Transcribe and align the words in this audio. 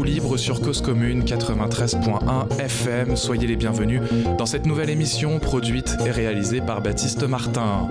libre 0.00 0.38
sur 0.38 0.62
Cause 0.62 0.80
Commune 0.80 1.22
93.1 1.22 2.58
FM. 2.58 3.14
Soyez 3.14 3.46
les 3.46 3.56
bienvenus 3.56 4.00
dans 4.38 4.46
cette 4.46 4.64
nouvelle 4.64 4.88
émission 4.88 5.38
produite 5.38 5.96
et 6.06 6.10
réalisée 6.10 6.62
par 6.62 6.80
Baptiste 6.80 7.22
Martin. 7.24 7.88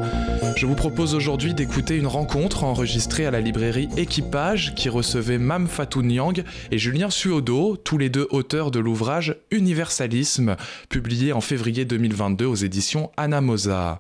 Je 0.57 0.65
vous 0.65 0.73
propose 0.73 1.13
aujourd'hui 1.13 1.53
d'écouter 1.53 1.97
une 1.97 2.07
rencontre 2.07 2.63
enregistrée 2.63 3.27
à 3.27 3.31
la 3.31 3.39
librairie 3.39 3.87
Équipage 3.97 4.73
qui 4.73 4.89
recevait 4.89 5.37
Mam 5.37 5.67
Fatou 5.67 6.01
Nyang 6.01 6.43
et 6.71 6.77
Julien 6.79 7.11
Suodo, 7.11 7.77
tous 7.77 7.99
les 7.99 8.09
deux 8.09 8.27
auteurs 8.31 8.71
de 8.71 8.79
l'ouvrage 8.79 9.37
Universalisme, 9.51 10.55
publié 10.89 11.33
en 11.33 11.41
février 11.41 11.85
2022 11.85 12.45
aux 12.45 12.55
éditions 12.55 13.11
Anamosa. 13.15 13.99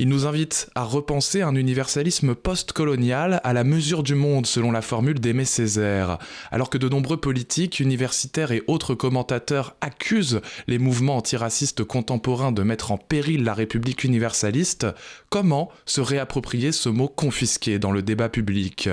Il 0.00 0.08
nous 0.08 0.26
invite 0.26 0.70
à 0.76 0.84
repenser 0.84 1.42
un 1.42 1.56
universalisme 1.56 2.36
post-colonial 2.36 3.40
à 3.42 3.52
la 3.52 3.64
mesure 3.64 4.04
du 4.04 4.14
monde, 4.14 4.46
selon 4.46 4.70
la 4.70 4.80
formule 4.80 5.18
d'Aimé 5.18 5.44
Césaire. 5.44 6.18
Alors 6.52 6.70
que 6.70 6.78
de 6.78 6.88
nombreux 6.88 7.16
politiques, 7.16 7.80
universitaires 7.80 8.52
et 8.52 8.62
autres 8.68 8.94
commentateurs 8.94 9.74
accusent 9.80 10.40
les 10.68 10.78
mouvements 10.78 11.16
antiracistes 11.16 11.82
contemporains 11.82 12.52
de 12.52 12.62
mettre 12.62 12.92
en 12.92 12.96
péril 12.96 13.42
la 13.42 13.54
République 13.54 14.04
universaliste, 14.04 14.86
comment 15.30 15.68
se 15.84 16.00
réapproprier 16.00 16.70
ce 16.70 16.88
mot 16.88 17.08
confisqué 17.08 17.80
dans 17.80 17.90
le 17.90 18.02
débat 18.02 18.28
public? 18.28 18.88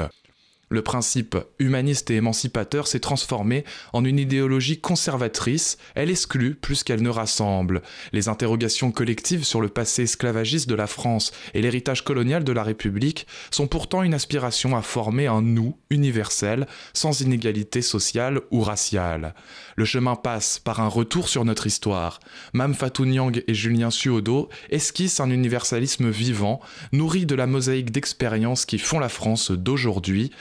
Le 0.70 0.82
principe 0.82 1.38
humaniste 1.60 2.10
et 2.12 2.16
émancipateur 2.16 2.88
s'est 2.88 3.00
transformé 3.00 3.64
en 3.94 4.04
une 4.04 4.20
idéologie 4.20 4.80
conservatrice, 4.80 5.78
elle 5.94 6.10
exclut 6.10 6.56
plus 6.56 6.84
qu'elle 6.84 7.02
ne 7.02 7.10
rassemble. 7.10 7.82
Les 8.14 8.30
interrogations 8.30 8.92
collectives 8.92 9.44
sur 9.44 9.62
le 9.62 9.70
passé 9.70 10.04
esclavagiste 10.04 10.70
de 10.70 10.76
la 10.76 10.88
France 10.88 11.32
et 11.54 11.62
l'héritage 11.62 12.04
colonial 12.04 12.44
de 12.44 12.52
la 12.52 12.64
République 12.64 13.28
sont 13.52 13.68
pourtant 13.68 14.04
une 14.04 14.14
aspiration 14.14 14.76
à 14.76 14.82
former 14.82 15.28
un 15.28 15.42
nous 15.42 15.78
universel, 15.90 16.68
sans 16.94 17.22
inégalité 17.22 17.82
sociale 17.82 18.42
ou 18.52 18.62
raciale. 18.62 19.34
Le 19.76 19.86
chemin 19.86 20.16
passe 20.16 20.60
par 20.60 20.80
un 20.80 20.88
retour 20.88 21.28
sur 21.28 21.44
notre 21.46 21.68
histoire. 21.68 22.20
Mam 22.54 22.74
Fatou 22.74 23.06
Nyang 23.06 23.44
et 23.48 23.54
Julien 23.54 23.92
Suodo 23.92 24.50
esquissent 24.70 25.20
un 25.20 25.30
universalisme 25.30 26.10
vivant, 26.10 26.62
nourri 26.94 27.26
de 27.26 27.36
la 27.36 27.48
mosaïque 27.48 27.92
d'expériences 27.92 28.66
qui 28.66 28.78
font 28.78 29.00
la 29.00 29.10
France 29.10 29.52
d'aujourd'hui, 29.52 30.32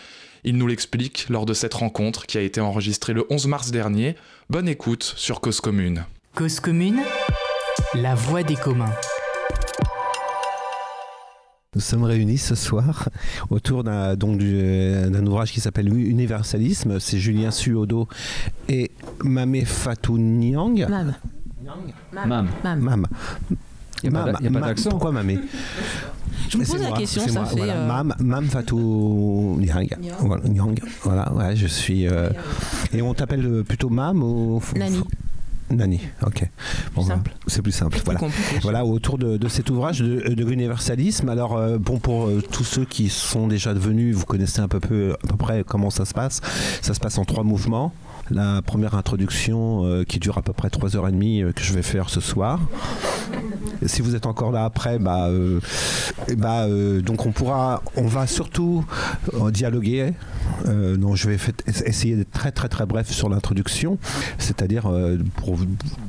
il 0.46 0.58
nous 0.58 0.66
l'explique 0.66 1.26
lors 1.30 1.46
de 1.46 1.54
cette 1.54 1.72
rencontre 1.72 2.26
qui 2.26 2.36
a 2.36 2.42
été 2.42 2.60
enregistrée 2.60 3.14
le 3.14 3.24
11 3.30 3.46
mars 3.46 3.70
dernier. 3.70 4.14
Bonne 4.50 4.68
écoute 4.68 5.14
sur 5.16 5.40
Cause 5.40 5.62
Commune. 5.62 6.04
Cause 6.34 6.60
Commune, 6.60 7.00
la 7.94 8.14
voix 8.14 8.42
des 8.42 8.56
communs. 8.56 8.94
Nous 11.74 11.80
sommes 11.80 12.04
réunis 12.04 12.38
ce 12.38 12.54
soir 12.54 13.08
autour 13.50 13.84
d'un 13.84 15.26
ouvrage 15.26 15.52
qui 15.52 15.60
s'appelle 15.60 15.92
Universalisme. 15.92 17.00
C'est 17.00 17.18
Julien 17.18 17.50
Suodo 17.50 18.08
et 18.68 18.90
Mamé 19.22 19.64
Fatou 19.64 20.18
Nyang. 20.18 20.86
Mam. 20.88 21.14
Mam. 22.62 22.80
Mam. 22.80 23.06
Il 24.02 24.10
n'y 24.10 24.16
a 24.16 24.32
pas 24.60 24.66
d'accent. 24.66 24.90
Pourquoi 24.90 25.12
Mamé? 25.12 25.38
Je 26.48 26.58
me 26.58 26.64
pose 26.64 26.82
la 26.82 26.92
question, 26.92 27.26
ça 27.26 27.44
fait. 27.46 27.56
Voilà. 27.56 27.74
Euh... 27.74 27.88
Mam, 27.88 28.14
Mam 28.20 28.44
Fatou 28.46 29.56
Nyang. 29.58 29.88
Voilà, 30.20 30.48
Nyang. 30.48 30.78
voilà, 31.02 31.32
ouais, 31.32 31.56
je 31.56 31.66
suis. 31.66 32.06
Euh... 32.06 32.30
Et 32.92 33.02
on 33.02 33.14
t'appelle 33.14 33.44
euh, 33.44 33.62
plutôt 33.62 33.88
Mam 33.88 34.22
ou. 34.22 34.62
Nani. 34.76 35.02
Nani, 35.70 36.00
ok. 36.24 36.48
Bon, 36.94 37.06
c'est 37.46 37.62
plus 37.62 37.72
simple. 37.72 37.98
Voilà. 38.04 38.20
voilà, 38.62 38.84
autour 38.84 39.18
de, 39.18 39.36
de, 39.36 39.48
cet 39.48 39.70
ouvrage 39.70 40.00
de, 40.00 40.34
de 40.34 40.44
l'universalisme. 40.44 41.28
Alors, 41.28 41.56
euh, 41.56 41.78
bon, 41.78 41.98
pour 41.98 42.26
euh, 42.26 42.42
tous 42.52 42.64
ceux 42.64 42.84
qui 42.84 43.08
sont 43.08 43.48
déjà 43.48 43.74
devenus, 43.74 44.14
vous 44.14 44.26
connaissez 44.26 44.60
un 44.60 44.68
peu, 44.68 44.80
peu, 44.80 45.16
à 45.22 45.26
peu 45.26 45.36
près 45.36 45.64
comment 45.66 45.90
ça 45.90 46.04
se 46.04 46.14
passe. 46.14 46.40
Ça 46.82 46.94
se 46.94 47.00
passe 47.00 47.18
en 47.18 47.24
trois 47.24 47.44
mouvements. 47.44 47.92
La 48.30 48.62
première 48.62 48.94
introduction 48.94 49.84
euh, 49.84 50.04
qui 50.04 50.18
dure 50.18 50.38
à 50.38 50.42
peu 50.42 50.52
près 50.52 50.68
3h30 50.68 51.52
que 51.52 51.62
je 51.62 51.72
vais 51.72 51.82
faire 51.82 52.08
ce 52.08 52.20
soir. 52.20 52.60
Si 53.86 54.02
vous 54.02 54.14
êtes 54.14 54.26
encore 54.26 54.52
là 54.52 54.64
après, 54.64 54.98
bah, 54.98 55.28
bah 56.36 56.66
donc 57.00 57.26
on 57.26 57.32
pourra, 57.32 57.82
on 57.96 58.06
va 58.06 58.26
surtout 58.26 58.84
dialoguer. 59.50 60.12
donc 60.64 61.16
je 61.16 61.28
vais 61.28 61.38
essayer 61.66 62.16
d'être 62.16 62.30
très 62.30 62.52
très 62.52 62.68
très 62.68 62.86
bref 62.86 63.10
sur 63.10 63.28
l'introduction, 63.28 63.98
c'est-à-dire 64.38 64.90
pour 65.36 65.58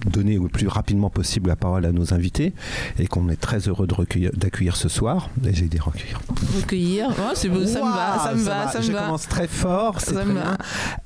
donner 0.05 0.35
le 0.35 0.47
plus 0.47 0.67
rapidement 0.67 1.09
possible 1.09 1.49
la 1.49 1.55
parole 1.55 1.85
à 1.85 1.91
nos 1.91 2.13
invités 2.13 2.53
et 2.99 3.07
qu'on 3.07 3.29
est 3.29 3.39
très 3.39 3.59
heureux 3.67 3.87
d'accueillir 4.33 4.75
ce 4.75 4.89
soir. 4.89 5.29
Et 5.45 5.53
j'ai 5.53 5.67
dit 5.67 5.79
recueillir. 5.79 6.19
Recueillir, 6.55 7.09
oh, 7.19 7.31
c'est 7.33 7.49
beau, 7.49 7.65
ça, 7.65 7.79
me 7.79 7.91
va, 7.91 8.19
ça 8.23 8.33
me 8.33 8.41
va, 8.41 8.67
ça 8.71 8.79
me 8.79 8.83
Je 8.83 8.91
commence 8.91 9.27
très 9.27 9.47
fort, 9.47 9.99
c'est 10.01 10.13
très 10.13 10.25
bien. 10.25 10.57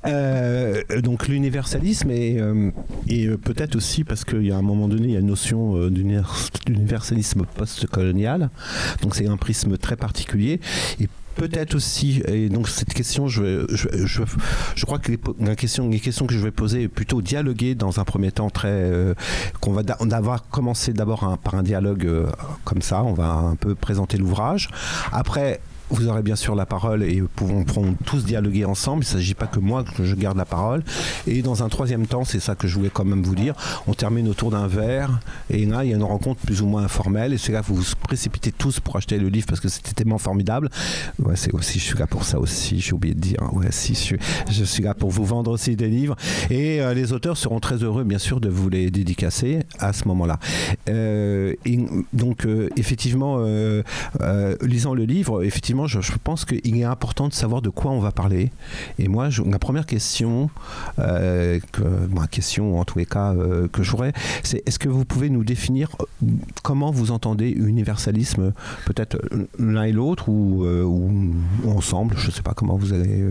Euh, 0.06 0.82
donc 1.02 1.28
l'universalisme 1.28 2.10
et, 2.10 2.38
euh, 2.38 2.70
et 3.08 3.28
peut-être 3.28 3.76
aussi 3.76 4.04
parce 4.04 4.24
qu'il 4.24 4.46
y 4.46 4.52
a 4.52 4.56
un 4.56 4.62
moment 4.62 4.88
donné, 4.88 5.04
il 5.04 5.12
y 5.12 5.16
a 5.16 5.20
une 5.20 5.26
notion 5.26 5.76
euh, 5.76 5.90
d'universalisme 6.66 7.44
post-colonial. 7.54 8.50
Donc 9.02 9.14
c'est 9.14 9.26
un 9.26 9.36
prisme 9.36 9.76
très 9.76 9.96
particulier. 9.96 10.60
Et 11.00 11.08
peut-être 11.36 11.74
aussi, 11.74 12.22
et 12.26 12.48
donc 12.48 12.68
cette 12.68 12.92
question, 12.92 13.28
je, 13.28 13.66
je, 13.70 13.88
je, 14.74 14.84
crois 14.84 14.98
que 14.98 15.12
les, 15.12 15.18
la 15.40 15.56
question, 15.56 15.88
questions 15.90 16.26
que 16.26 16.34
je 16.34 16.38
vais 16.38 16.50
poser 16.50 16.82
est 16.82 16.88
plutôt 16.88 17.22
dialoguer 17.22 17.74
dans 17.74 18.00
un 18.00 18.04
premier 18.04 18.32
temps 18.32 18.50
très, 18.50 18.68
euh, 18.68 19.14
qu'on 19.60 19.72
va 19.72 19.82
on 20.00 20.06
va 20.06 20.38
commencer 20.50 20.92
d'abord 20.92 21.38
par 21.38 21.54
un 21.54 21.62
dialogue 21.62 22.04
euh, 22.04 22.26
comme 22.64 22.82
ça, 22.82 23.02
on 23.02 23.14
va 23.14 23.32
un 23.32 23.54
peu 23.54 23.74
présenter 23.74 24.18
l'ouvrage. 24.18 24.68
Après, 25.12 25.60
vous 25.90 26.08
aurez 26.08 26.22
bien 26.22 26.36
sûr 26.36 26.54
la 26.54 26.66
parole 26.66 27.02
et 27.02 27.22
pouvons, 27.34 27.64
pourrons 27.64 27.94
tous 28.04 28.24
dialoguer 28.24 28.64
ensemble. 28.64 29.04
Il 29.04 29.08
ne 29.08 29.12
s'agit 29.12 29.34
pas 29.34 29.46
que 29.46 29.58
moi 29.58 29.84
que 29.84 30.04
je 30.04 30.14
garde 30.14 30.36
la 30.36 30.44
parole. 30.44 30.82
Et 31.26 31.42
dans 31.42 31.62
un 31.62 31.68
troisième 31.68 32.06
temps, 32.06 32.24
c'est 32.24 32.40
ça 32.40 32.54
que 32.54 32.68
je 32.68 32.76
voulais 32.76 32.90
quand 32.92 33.04
même 33.04 33.22
vous 33.22 33.34
dire, 33.34 33.54
on 33.86 33.94
termine 33.94 34.28
autour 34.28 34.50
d'un 34.50 34.66
verre 34.66 35.20
et 35.50 35.66
là, 35.66 35.84
il 35.84 35.90
y 35.90 35.92
a 35.92 35.96
une 35.96 36.02
rencontre 36.02 36.40
plus 36.40 36.62
ou 36.62 36.66
moins 36.66 36.84
informelle 36.84 37.32
et 37.32 37.38
c'est 37.38 37.52
là 37.52 37.60
que 37.60 37.66
vous 37.66 37.76
vous 37.76 37.84
précipitez 38.02 38.52
tous 38.52 38.80
pour 38.80 38.96
acheter 38.96 39.18
le 39.18 39.28
livre 39.28 39.46
parce 39.46 39.60
que 39.60 39.68
c'était 39.68 39.92
tellement 39.92 40.18
formidable. 40.18 40.70
Ouais, 41.18 41.36
c'est 41.36 41.52
aussi, 41.52 41.78
je 41.78 41.84
suis 41.84 41.98
là 41.98 42.06
pour 42.06 42.24
ça 42.24 42.38
aussi, 42.38 42.80
j'ai 42.80 42.92
oublié 42.92 43.14
de 43.14 43.20
dire. 43.20 43.38
Ouais, 43.52 43.68
si, 43.70 43.94
je 43.94 44.64
suis, 44.64 44.82
là 44.82 44.94
pour 44.94 45.10
vous 45.10 45.24
vendre 45.24 45.50
aussi 45.50 45.76
des 45.76 45.88
livres. 45.88 46.16
Et 46.50 46.80
euh, 46.80 46.94
les 46.94 47.12
auteurs 47.12 47.36
seront 47.36 47.60
très 47.60 47.76
heureux, 47.76 48.04
bien 48.04 48.18
sûr, 48.18 48.40
de 48.40 48.48
vous 48.48 48.68
les 48.68 48.90
dédicacer 48.90 49.60
à 49.78 49.92
ce 49.92 50.06
moment-là. 50.08 50.38
Euh, 50.88 51.54
donc, 52.12 52.46
euh, 52.46 52.68
effectivement, 52.76 53.38
lisant 54.62 54.94
le 54.94 55.04
livre, 55.04 55.42
effectivement, 55.42 55.79
je, 55.86 55.98
pense 56.22 56.44
qu'il 56.44 56.76
est 56.76 56.84
important 56.84 57.28
de 57.28 57.32
savoir 57.32 57.62
de 57.62 57.68
quoi 57.68 57.90
on 57.90 58.00
va 58.00 58.12
parler. 58.12 58.50
Et 58.98 59.08
moi, 59.08 59.30
je, 59.30 59.42
ma 59.42 59.58
première 59.58 59.86
question, 59.86 60.50
euh, 60.98 61.58
que, 61.72 61.82
ma 62.10 62.26
question 62.26 62.78
en 62.78 62.84
tous 62.84 62.98
les 62.98 63.06
cas 63.06 63.34
euh, 63.34 63.68
que 63.68 63.82
j'aurais, 63.82 64.12
c'est 64.42 64.62
est-ce 64.66 64.78
que 64.78 64.88
vous 64.88 65.04
pouvez 65.04 65.30
nous 65.30 65.44
définir 65.44 65.96
comment 66.62 66.90
vous 66.90 67.10
entendez 67.10 67.50
universalisme, 67.50 68.52
peut-être 68.86 69.18
l'un 69.58 69.84
et 69.84 69.92
l'autre 69.92 70.28
ou, 70.28 70.64
euh, 70.64 70.84
ensemble, 71.66 72.16
je 72.18 72.26
ne 72.26 72.32
sais 72.32 72.42
pas 72.42 72.54
comment 72.54 72.76
vous 72.76 72.92
allez 72.92 73.24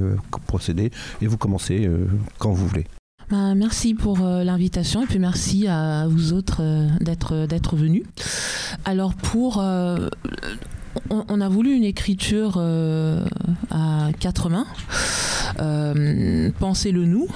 procéder, 0.48 0.92
et 1.22 1.28
vous 1.28 1.38
commencez 1.38 1.90
quand 2.38 2.51
vous 2.51 2.68
voulez. 2.68 2.86
Bah, 3.30 3.54
merci 3.54 3.94
pour 3.94 4.25
euh, 4.25 4.44
l'invitation 4.44 5.04
et 5.04 5.06
puis 5.06 5.19
merci 5.19 5.68
à 5.68 6.07
vous 6.07 6.34
autres 6.34 6.63
euh, 6.63 6.88
d'être 7.00 7.46
d'être 7.46 7.75
venus. 7.75 8.01
Alors 8.86 9.13
pour 9.13 9.60
euh, 9.60 10.10
on, 11.09 11.41
a 11.41 11.50
voulu 11.50 11.74
une 11.74 11.83
écriture 11.83 12.57
à 13.69 14.09
quatre 14.19 14.50
mains. 14.50 14.68
Pensez-le 16.59 17.06
nous. 17.06 17.27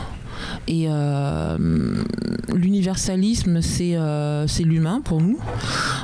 Et 0.68 0.86
euh, 0.88 1.58
l'universalisme, 2.54 3.62
c'est 3.62 3.96
euh, 3.96 4.46
l'humain 4.64 5.02
pour 5.02 5.22
nous. 5.22 5.40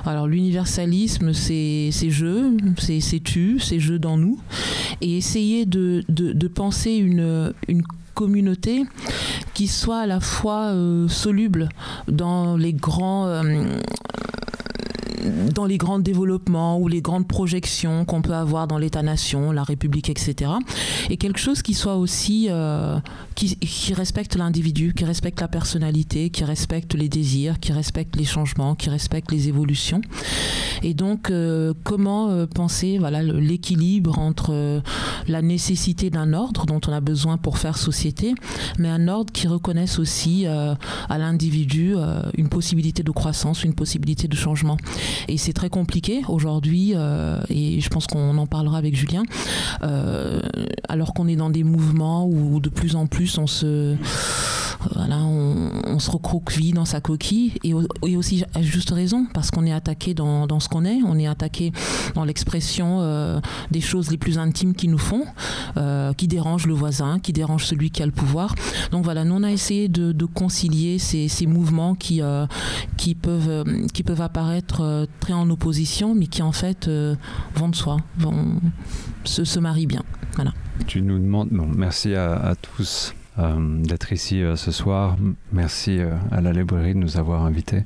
Alors 0.06 0.28
l'universalisme, 0.28 1.34
c'est 1.34 1.92
je, 1.92 2.58
c'est 2.78 3.24
tu, 3.24 3.60
c'est 3.60 3.80
je 3.80 3.94
dans 3.94 4.18
nous. 4.18 4.40
Et 5.02 5.18
essayer 5.18 5.66
de, 5.66 6.04
penser 6.54 6.96
une, 6.96 7.54
communauté 8.16 8.84
qui 9.54 9.68
soit 9.68 10.00
à 10.00 10.06
la 10.06 10.20
fois 10.20 10.74
euh, 10.74 11.08
soluble 11.08 11.70
dans 12.10 12.58
les 12.58 12.74
grands 12.74 13.28
euh, 13.28 13.80
dans 15.54 15.66
les 15.66 15.78
grands 15.78 16.00
développements 16.00 16.80
ou 16.80 16.88
les 16.88 17.02
grandes 17.02 17.28
projections 17.28 18.06
qu'on 18.06 18.22
peut 18.22 18.34
avoir 18.34 18.68
dans 18.68 18.78
l'État-nation, 18.78 19.52
la 19.52 19.64
République, 19.64 20.10
etc. 20.10 20.52
Et 21.10 21.18
quelque 21.18 21.40
chose 21.40 21.62
qui 21.62 21.74
soit 21.74 21.98
aussi 21.98 22.48
euh, 22.50 23.00
qui, 23.36 23.56
qui, 23.58 23.94
respecte 23.94 24.36
l'individu, 24.36 24.94
qui 24.94 25.06
respecte 25.06 25.42
la 25.42 25.48
personnalité, 25.48 26.30
qui 26.30 26.44
respecte 26.44 26.94
les 26.94 27.10
désirs, 27.10 27.60
qui 27.60 27.72
respecte 27.72 28.16
les 28.16 28.26
changements, 28.26 28.76
qui 28.76 28.90
respecte 28.90 29.32
les 29.32 29.48
évolutions. 29.48 30.02
Et 30.84 30.94
donc, 30.94 31.32
comment 31.84 32.46
penser 32.48 32.98
voilà, 32.98 33.22
l'équilibre 33.22 34.18
entre 34.20 34.82
la 35.28 35.42
nécessité 35.42 36.10
d'un 36.10 36.34
ordre 36.34 36.66
dont 36.66 36.80
on 36.88 36.94
a 36.94 37.02
besoin 37.02 37.38
pour 37.38 37.58
faire 37.58 37.78
société, 37.78 38.34
mais 38.78 38.88
un 38.88 39.08
ordre 39.08 39.32
qui 39.34 39.48
reconnaisse 39.48 40.00
aussi 40.00 40.46
à 40.46 41.18
l'individu 41.18 41.96
une 42.38 42.50
possibilité 42.50 43.04
de 43.04 43.12
croissance, 43.12 43.64
une 43.64 43.74
possibilité 43.74 44.28
de 44.28 44.36
changement. 44.36 44.78
Et 45.28 45.38
c'est 45.38 45.54
très 45.54 45.70
compliqué 45.70 46.22
aujourd'hui, 46.28 46.94
et 47.50 47.82
je 47.82 47.90
pense 47.90 48.08
qu'on 48.08 48.38
en 48.38 48.48
parlera 48.48 48.78
avec 48.78 48.96
Julien, 48.96 49.24
alors 50.88 51.14
qu'on 51.14 51.28
est 51.28 51.36
dans 51.36 51.50
des 51.50 51.64
mouvements 51.64 52.26
où 52.26 52.60
de 52.60 52.70
plus 52.70 52.96
en 52.96 53.08
plus 53.08 53.38
on 53.38 53.48
se 53.48 53.96
voilà, 54.96 55.18
on, 55.18 56.00
se 56.00 56.10
recroqueville 56.10 56.74
dans 56.74 56.86
sa 56.86 57.02
coquille 57.02 57.54
et, 57.64 57.74
aussi 58.16 58.44
à 58.54 58.62
juste 58.62 58.92
raison 58.92 59.26
parce 59.34 59.52
qu'on 59.52 59.66
est 59.66 59.74
attaqué 59.74 60.14
dans, 60.14 60.48
dans 60.48 60.62
ce 60.62 60.70
qu'on 60.70 60.86
est, 60.86 61.00
on 61.06 61.18
est 61.18 61.28
attaqué 61.28 61.74
dans 62.16 62.24
l'expression 62.24 63.00
euh, 63.02 63.42
des 63.72 63.82
choses 63.82 64.10
les 64.10 64.18
plus 64.18 64.38
intimes 64.38 64.74
qui 64.74 64.88
nous 64.88 64.98
font, 64.98 65.26
euh, 65.76 66.14
qui 66.14 66.30
dérangent 66.30 66.68
le 66.68 66.74
voisin, 66.74 67.20
qui 67.20 67.34
dérangent 67.34 67.66
celui 67.66 67.92
qui 67.92 68.02
a 68.02 68.06
le 68.06 68.14
pouvoir. 68.14 68.56
Donc 68.92 69.04
voilà, 69.04 69.26
nous 69.26 69.36
on 69.36 69.44
a 69.44 69.52
essayé 69.52 69.90
de, 69.90 70.14
concilier 70.26 71.00
ces, 71.00 71.28
ces, 71.28 71.46
mouvements 71.46 71.96
qui, 71.96 72.22
euh, 72.22 72.46
qui, 72.98 73.16
peuvent, 73.16 73.66
qui 73.94 74.04
peuvent 74.04 74.22
apparaître 74.22 74.99
très 75.20 75.34
en 75.34 75.50
opposition 75.50 76.16
mais 76.16 76.28
qui 76.28 76.42
en 76.42 76.52
fait 76.52 76.90
vont 77.56 77.70
de 77.70 77.76
soi, 77.76 77.98
vont, 78.18 78.60
se, 79.24 79.60
marient 79.60 79.88
bien. 79.88 80.04
Voilà. 80.36 80.54
Tu 80.88 81.02
nous 81.02 81.20
demandes, 81.20 81.50
bon, 81.52 81.68
merci 81.68 82.16
à, 82.16 82.56
tous 82.62 83.14
euh, 83.38 83.84
d'être 83.84 84.12
ici 84.12 84.42
euh, 84.42 84.56
ce 84.56 84.72
soir. 84.72 85.18
Merci 85.52 86.00
euh, 86.00 86.12
à 86.32 86.42
la 86.42 86.52
librairie 86.52 86.94
de 86.94 87.00
nous 87.00 87.18
avoir 87.18 87.46
invités. 87.46 87.84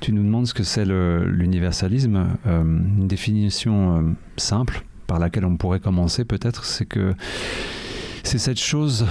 Tu 0.00 0.12
nous 0.12 0.22
demandes 0.22 0.46
ce 0.46 0.54
que 0.54 0.62
c'est 0.62 0.84
l'universalisme. 0.84 2.26
une 2.46 3.08
définition 3.08 4.14
simple 4.36 4.84
par 5.06 5.18
laquelle 5.18 5.44
on 5.44 5.56
pourrait 5.56 5.80
commencer 5.80 6.24
peut-être, 6.24 6.64
c'est 6.64 6.86
que 6.86 7.14
c'est 8.22 8.38
cette 8.38 8.58
chose 8.58 9.06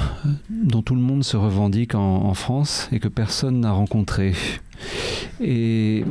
dont 0.49 0.81
tout 0.81 0.95
le 0.95 1.01
monde 1.01 1.23
se 1.23 1.37
revendique 1.37 1.95
en, 1.95 2.33
France 2.33 2.89
et 2.91 2.99
que 2.99 3.07
personne 3.07 3.61
n'a 3.61 3.71
rencontré. 3.71 4.33
Et 5.41 6.03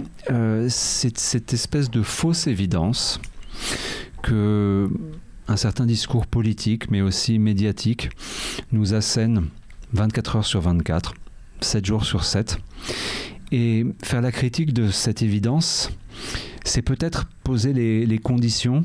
c'est 0.69 1.19
cette 1.19 1.53
espèce 1.53 1.91
de 1.91 2.03
fausse 2.03 2.47
évidence 2.47 3.21
que 4.23 4.89
un 5.49 5.57
certain 5.57 5.87
discours 5.87 6.27
politique, 6.27 6.91
mais 6.91 7.03
aussi 7.03 7.39
médiatique, 7.39 8.11
nous 8.73 8.95
assène 8.95 9.49
24 9.93 10.37
heures 10.37 10.47
sur 10.47 10.61
24, 10.61 11.15
7 11.61 11.85
jours 11.85 12.05
sur 12.05 12.25
7. 12.25 12.59
Et 13.53 13.85
faire 14.03 14.23
la 14.23 14.33
critique 14.33 14.73
de 14.73 14.91
cette 14.91 15.23
évidence, 15.23 15.91
c'est 16.65 16.83
peut-être 16.83 17.27
poser 17.45 17.73
les, 17.73 18.19
conditions 18.19 18.85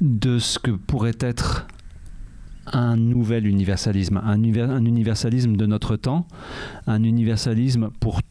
de 0.00 0.38
ce 0.38 0.58
que 0.58 0.70
pourrait 0.70 1.18
être 1.20 1.66
un 2.66 2.96
nouvel 2.96 3.46
universalisme, 3.46 4.16
un, 4.24 4.42
un, 4.42 4.84
universalisme 4.84 5.56
de 5.56 5.66
notre 5.66 5.96
temps, 5.96 6.26
un 6.86 7.02
universalisme 7.02 7.90
pour 8.00 8.22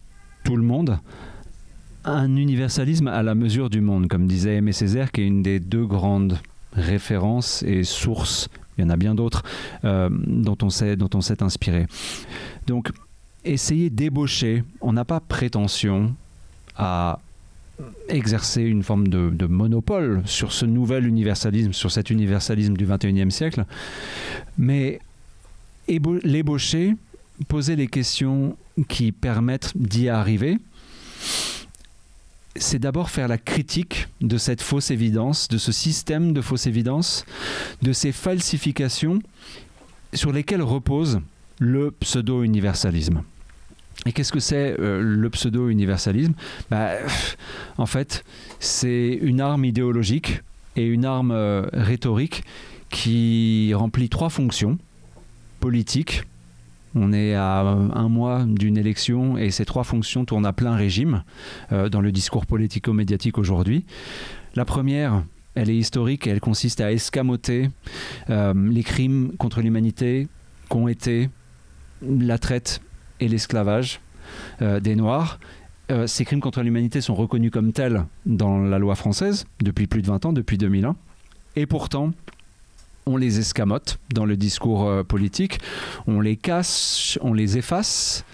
tout 0.44 0.56
le 0.56 0.64
monde, 0.64 1.00
un 2.04 2.36
universalisme 2.36 3.08
à 3.08 3.24
la 3.24 3.36
mesure 3.36 3.70
du 3.70 3.82
monde, 3.82 4.08
comme 4.08 4.28
disait 4.28 4.56
Aimé 4.56 4.72
Césaire, 4.72 5.12
qui 5.12 5.22
est 5.22 5.28
une 5.28 5.44
des 5.44 5.60
deux 5.60 5.86
grandes 5.86 6.40
références 6.74 7.64
et 7.64 7.84
sources 7.84 8.50
il 8.78 8.86
y 8.86 8.88
en 8.88 8.90
a 8.90 8.98
bien 8.98 9.16
d'autres 9.16 9.44
euh, 9.84 10.10
dont 10.12 10.58
on 10.62 10.70
s'est 10.70 10.96
dont 10.96 11.10
on 11.14 11.22
s'est 11.22 11.44
inspiré. 11.44 11.88
Donc, 12.68 12.92
essayer 13.44 13.90
d'ébaucher. 13.90 14.64
On 14.82 14.94
n'a 14.94 15.06
pas 15.06 15.20
prétention 15.20 16.16
à 16.76 17.20
exercer 18.10 18.62
une 18.62 18.84
forme 18.84 19.08
de, 19.08 19.46
monopole 19.48 20.22
sur 20.26 20.52
ce 20.52 20.66
nouvel 20.66 21.08
universalisme, 21.08 21.74
sur 21.74 21.92
cet 21.92 22.12
universalisme 22.12 22.76
du 22.76 22.86
21e 22.86 23.32
siècle, 23.32 23.66
mais 24.58 25.00
l'ébaucher, 25.88 26.96
poser 27.48 27.76
les 27.76 27.88
questions 27.88 28.58
qui 28.88 29.12
permettent 29.12 29.72
d'y 29.76 30.10
arriver, 30.10 30.58
c'est 32.56 32.80
d'abord 32.80 33.10
faire 33.10 33.28
la 33.28 33.38
critique 33.38 34.08
de 34.20 34.38
cette 34.38 34.62
fausse 34.62 34.92
évidence, 34.92 35.48
de 35.48 35.58
ce 35.58 35.72
système 35.72 36.34
de 36.34 36.42
fausse 36.42 36.68
évidence, 36.68 37.26
de 37.82 37.94
ces 37.94 38.12
falsifications 38.12 39.20
sur 40.14 40.32
lesquelles 40.32 40.62
repose 40.62 41.22
le 41.60 41.92
pseudo-universalisme. 41.92 43.24
Et 44.06 44.12
qu'est-ce 44.14 44.32
que 44.32 44.40
c'est 44.40 44.80
euh, 44.80 45.02
le 45.02 45.30
pseudo-universalisme? 45.30 46.34
Bah, 46.70 46.92
En 47.78 47.86
fait, 47.86 48.24
c'est 48.60 49.20
une 49.22 49.42
arme 49.42 49.64
idéologique 49.64 50.42
et 50.76 50.86
une 50.86 51.06
arme 51.06 51.32
euh, 51.32 51.64
rhétorique 51.74 52.44
qui 52.90 53.74
remplit 53.74 54.10
trois 54.10 54.30
fonctions 54.30 54.78
politiques, 55.60 56.24
on 56.96 57.14
est 57.14 57.36
à 57.36 57.60
un 57.62 58.10
mois 58.10 58.44
d'une 58.46 58.78
élection 58.78 59.38
et 59.38 59.52
ces 59.52 59.66
trois 59.66 59.84
fonctions 59.84 60.26
tournent 60.26 60.46
à 60.46 60.54
plein 60.54 60.76
régime 60.76 61.24
euh, 61.72 61.90
dans 61.90 62.02
le 62.02 62.12
discours 62.12 62.46
politico-médiatique 62.46 63.38
aujourd'hui. 63.38 63.86
La 64.56 64.66
première, 64.66 65.24
elle 65.56 65.70
est 65.70 65.78
historique 65.78 66.28
et 66.28 66.32
elle 66.32 66.42
consiste 66.42 66.82
à 66.82 66.92
escamoter 66.92 67.70
euh, 68.30 68.54
les 68.70 68.84
crimes 68.84 69.34
contre 69.38 69.62
l'humanité 69.62 70.28
qu'ont 70.70 70.88
été 70.88 71.30
la 72.02 72.38
traite 72.38 72.82
et 73.20 73.28
l'esclavage 73.28 74.02
euh, 74.62 74.80
des 74.80 74.96
Noirs. 74.96 75.40
ces 76.06 76.24
crimes 76.24 76.40
contre 76.40 76.62
l'humanité 76.62 77.02
sont 77.02 77.16
reconnus 77.16 77.52
comme 77.52 77.74
tels 77.74 78.06
dans 78.26 78.60
la 78.60 78.80
loi 78.80 78.96
française 78.96 79.46
depuis 79.62 79.88
plus 79.88 80.02
de 80.02 80.08
20 80.08 80.26
ans, 80.26 80.34
depuis 80.34 80.58
2001. 80.58 80.96
Et 81.58 81.66
pourtant, 81.66 82.12
on 83.06 83.18
les 83.18 83.40
escamote 83.40 84.00
dans 84.14 84.26
le 84.26 84.38
discours 84.38 84.88
euh, 84.88 85.04
politique, 85.04 85.60
on 86.08 86.22
les 86.22 86.36
casse, 86.36 87.18
on 87.22 87.34
les 87.34 87.58
efface. 87.58 88.26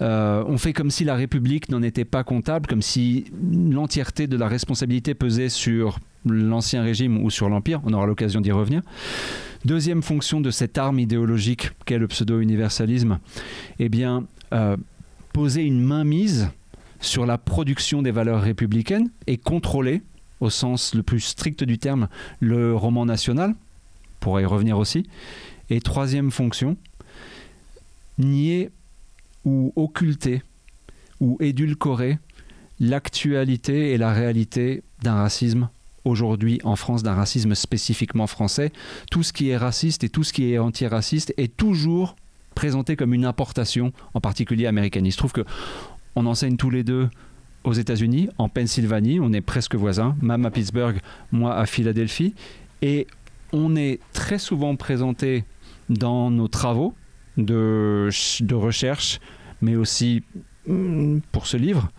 Euh, 0.00 0.42
on 0.48 0.58
fait 0.58 0.72
comme 0.72 0.90
si 0.90 1.04
la 1.04 1.14
République 1.14 1.68
n'en 1.68 1.82
était 1.82 2.04
pas 2.04 2.24
comptable, 2.24 2.66
comme 2.66 2.82
si 2.82 3.26
l'entièreté 3.52 4.26
de 4.26 4.36
la 4.36 4.48
responsabilité 4.48 5.14
pesait 5.14 5.48
sur 5.48 5.98
l'ancien 6.26 6.82
régime 6.82 7.22
ou 7.22 7.30
sur 7.30 7.48
l'Empire. 7.48 7.80
On 7.84 7.92
aura 7.92 8.06
l'occasion 8.06 8.40
d'y 8.40 8.52
revenir. 8.52 8.82
Deuxième 9.64 10.02
fonction 10.02 10.40
de 10.40 10.50
cette 10.50 10.76
arme 10.76 10.98
idéologique 10.98 11.70
qu'est 11.84 11.98
le 11.98 12.08
pseudo-universalisme, 12.08 13.20
eh 13.78 13.88
bien, 13.88 14.24
euh, 14.52 14.76
poser 15.32 15.62
une 15.62 15.80
mainmise 15.80 16.50
sur 17.00 17.26
la 17.26 17.38
production 17.38 18.02
des 18.02 18.10
valeurs 18.10 18.42
républicaines 18.42 19.10
et 19.26 19.36
contrôler, 19.36 20.02
au 20.40 20.50
sens 20.50 20.94
le 20.94 21.02
plus 21.04 21.20
strict 21.20 21.62
du 21.62 21.78
terme, 21.78 22.08
le 22.40 22.74
roman 22.74 23.06
national, 23.06 23.54
pourra 24.22 24.40
y 24.40 24.46
revenir 24.46 24.78
aussi. 24.78 25.04
Et 25.68 25.80
troisième 25.80 26.30
fonction, 26.30 26.76
nier 28.18 28.70
ou 29.44 29.72
occulter 29.76 30.42
ou 31.20 31.36
édulcorer 31.40 32.18
l'actualité 32.80 33.92
et 33.92 33.98
la 33.98 34.12
réalité 34.12 34.82
d'un 35.02 35.14
racisme 35.14 35.68
aujourd'hui 36.04 36.60
en 36.64 36.76
France, 36.76 37.02
d'un 37.02 37.14
racisme 37.14 37.54
spécifiquement 37.54 38.26
français. 38.26 38.72
Tout 39.10 39.22
ce 39.22 39.32
qui 39.32 39.50
est 39.50 39.56
raciste 39.56 40.04
et 40.04 40.08
tout 40.08 40.24
ce 40.24 40.32
qui 40.32 40.52
est 40.52 40.58
antiraciste 40.58 41.32
est 41.36 41.56
toujours 41.56 42.16
présenté 42.54 42.96
comme 42.96 43.14
une 43.14 43.24
importation, 43.24 43.92
en 44.14 44.20
particulier 44.20 44.66
américaine. 44.66 45.06
Il 45.06 45.12
se 45.12 45.16
trouve 45.16 45.32
que 45.32 45.44
on 46.16 46.26
enseigne 46.26 46.56
tous 46.56 46.70
les 46.70 46.84
deux 46.84 47.08
aux 47.64 47.72
États-Unis, 47.72 48.28
en 48.38 48.48
Pennsylvanie, 48.48 49.20
on 49.20 49.32
est 49.32 49.40
presque 49.40 49.76
voisins, 49.76 50.16
même 50.20 50.44
à 50.44 50.50
Pittsburgh, 50.50 51.00
moi 51.30 51.56
à 51.56 51.66
Philadelphie, 51.66 52.34
et 52.82 53.06
on 53.52 53.76
est 53.76 54.00
très 54.12 54.38
souvent 54.38 54.76
présenté 54.76 55.44
dans 55.88 56.30
nos 56.30 56.48
travaux 56.48 56.94
de, 57.36 58.08
recherche, 58.52 59.20
mais 59.60 59.76
aussi 59.76 60.22
mm, 60.66 61.18
pour 61.32 61.46
ce 61.46 61.56
livre, 61.56 61.90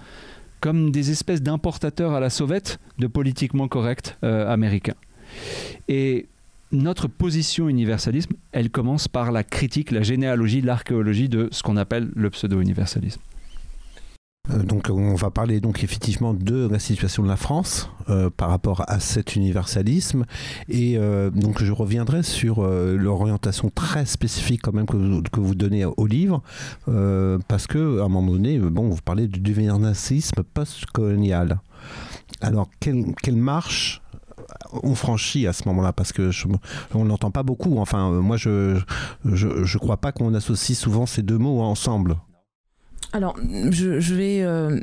comme 0.60 0.92
des 0.92 1.12
espèces 1.12 1.42
d'importateurs 1.42 2.14
à 2.14 2.20
la 2.20 2.30
sauvette 2.30 2.80
de 3.00 3.08
politiquement 3.08 3.68
correct 3.68 4.18
euh, 4.24 4.52
américains. 4.52 4.96
Et 5.88 6.28
notre 6.72 7.08
position 7.08 7.70
universalisme, 7.70 8.34
elle 8.52 8.70
commence 8.70 9.08
par 9.08 9.32
la 9.32 9.44
critique, 9.44 9.92
la 9.92 10.02
généalogie, 10.02 10.62
l'archéologie 10.62 11.30
de 11.30 11.48
ce 11.52 11.62
qu'on 11.62 11.78
appelle 11.78 12.10
le 12.16 12.30
pseudo-universalisme. 12.30 13.22
Euh, 14.52 14.62
donc 14.62 14.90
on 14.90 15.16
va 15.16 15.32
parler 15.32 15.62
donc 15.62 15.86
effectivement 15.86 16.34
de 16.34 16.68
la 16.68 16.78
situation 16.78 17.24
de 17.24 17.30
la 17.30 17.38
France 17.38 17.90
euh, 18.10 18.30
par 18.30 18.50
rapport 18.50 18.84
à 18.90 19.00
cet 19.00 19.38
universalisme 19.38 20.26
et 20.68 20.98
euh, 20.98 21.30
donc 21.30 21.64
je 21.64 21.72
reviendrai 21.72 22.24
sur 22.24 22.62
l'orientation 22.62 23.72
très 23.74 24.06
spécifique 24.06 24.62
quand 24.62 24.74
même 24.74 24.86
que 24.86 25.40
vous, 25.40 25.56
donnez 25.56 25.86
au 25.86 26.08
livre 26.08 26.42
parce 27.48 27.68
que 27.68 28.02
à 28.02 28.04
un 28.04 28.10
moment 28.10 28.34
donné 28.34 28.60
bon 28.60 28.90
vous 28.90 29.02
parlez 29.02 29.28
du 29.28 29.54
universalisme 29.54 30.44
post-colonial. 30.54 31.60
Alors 32.42 32.68
quelle, 32.82 33.36
marche 33.36 34.02
on 34.84 34.94
franchit 34.94 35.48
à 35.48 35.54
ce 35.54 35.68
moment-là? 35.70 35.94
Parce 35.94 36.12
que 36.12 36.32
on 36.94 37.06
n'entend 37.06 37.32
pas 37.32 37.44
beaucoup. 37.44 37.78
Enfin, 37.78 38.12
moi, 38.12 38.38
je 38.38 38.80
je, 39.26 39.64
je 39.64 39.78
crois 39.78 39.98
pas 39.98 40.12
qu'on 40.12 40.34
associe 40.34 40.78
souvent 40.78 41.06
ces 41.06 41.22
deux 41.22 41.38
mots 41.38 41.62
ensemble. 41.62 42.18
Alors, 43.16 43.36
je, 43.70 44.16
vais. 44.16 44.42
Euh, 44.42 44.80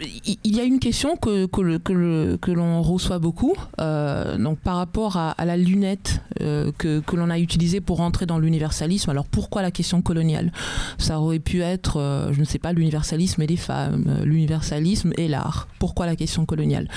il 0.00 0.56
y 0.56 0.58
a 0.58 0.64
une 0.64 0.80
question 0.80 1.16
que, 1.16 1.46
que, 1.46 2.50
l'on 2.50 2.82
reçoit 2.82 3.20
beaucoup, 3.20 3.54
euh, 3.80 4.36
donc 4.36 4.58
par 4.58 4.74
rapport 4.74 5.16
à, 5.16 5.36
la 5.44 5.56
lunette 5.56 6.20
euh, 6.40 6.72
que, 6.76 7.00
l'on 7.14 7.30
a 7.30 7.38
utilisée 7.38 7.80
pour 7.80 7.98
rentrer 7.98 8.26
dans 8.26 8.40
l'universalisme. 8.40 9.10
Alors, 9.10 9.26
pourquoi 9.26 9.62
la 9.62 9.70
question 9.70 10.02
coloniale? 10.02 10.50
Ça 10.98 11.20
aurait 11.20 11.38
pu 11.38 11.62
être, 11.62 12.30
je 12.32 12.40
ne 12.40 12.44
sais 12.44 12.58
pas, 12.58 12.72
l'universalisme 12.72 13.42
et 13.42 13.46
les 13.46 13.56
femmes, 13.56 14.22
l'universalisme 14.24 15.12
et 15.16 15.28
l'art. 15.28 15.68
Pourquoi 15.78 16.06
la 16.06 16.16
question 16.16 16.46
coloniale? 16.46 16.88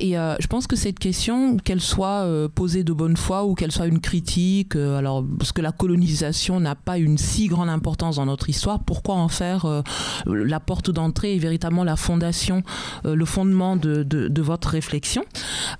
Et 0.00 0.12
je 0.12 0.46
pense 0.46 0.66
que 0.66 0.76
cette 0.76 0.98
question, 0.98 1.58
qu'elle 1.58 1.82
soit 1.82 2.26
posée 2.54 2.82
de 2.82 2.94
bonne 2.94 3.18
foi 3.18 3.44
ou 3.44 3.54
qu'elle 3.54 3.72
soit 3.72 3.88
une 3.88 4.00
critique, 4.00 4.74
alors, 4.74 5.22
parce 5.38 5.52
que 5.52 5.60
la 5.60 5.72
colonisation 5.72 6.60
n'a 6.60 6.76
pas 6.76 6.96
une 6.96 7.18
si 7.18 7.48
grande 7.48 7.68
importance 7.68 8.16
dans 8.16 8.26
notre 8.26 8.48
histoire, 8.48 8.82
pourquoi 8.84 9.16
en 9.16 9.28
faire 9.28 9.82
la 10.26 10.60
porte 10.60 10.90
d'entrée 10.90 11.36
est 11.36 11.38
véritablement 11.38 11.84
la 11.84 11.96
fondation, 11.96 12.62
euh, 13.04 13.14
le 13.14 13.24
fondement 13.24 13.76
de, 13.76 14.42
votre 14.42 14.68
réflexion, 14.68 15.24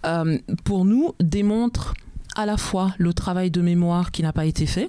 euh, 0.07 0.39
pour 0.65 0.85
nous 0.85 1.13
démontre 1.21 1.95
à 2.35 2.47
la 2.47 2.57
fois 2.57 2.95
le 2.99 3.13
travail 3.13 3.51
de 3.51 3.61
mémoire 3.61 4.11
qui 4.11 4.23
n'a 4.23 4.33
pas 4.33 4.45
été 4.45 4.67
fait, 4.67 4.89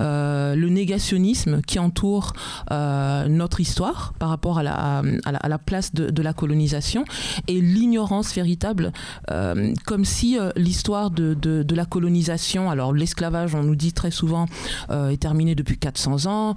euh, 0.00 0.54
le 0.54 0.68
négationnisme 0.68 1.60
qui 1.62 1.78
entoure 1.78 2.32
euh, 2.70 3.28
notre 3.28 3.60
histoire 3.60 4.14
par 4.18 4.30
rapport 4.30 4.58
à 4.58 4.62
la, 4.62 5.02
à 5.24 5.48
la, 5.48 5.58
place 5.58 5.94
de, 5.94 6.22
la 6.22 6.32
colonisation 6.32 7.04
et 7.48 7.60
l'ignorance 7.60 8.34
véritable, 8.34 8.92
euh, 9.30 9.74
comme 9.86 10.04
si 10.04 10.38
l'histoire 10.56 11.10
de, 11.10 11.34
de, 11.34 11.74
la 11.74 11.84
colonisation, 11.84 12.70
alors 12.70 12.92
l'esclavage, 12.92 13.54
on 13.54 13.62
nous 13.62 13.76
dit 13.76 13.92
très 13.92 14.10
souvent, 14.10 14.46
est 14.90 15.20
terminé 15.20 15.54
depuis 15.54 15.78
400 15.78 16.26
ans. 16.26 16.54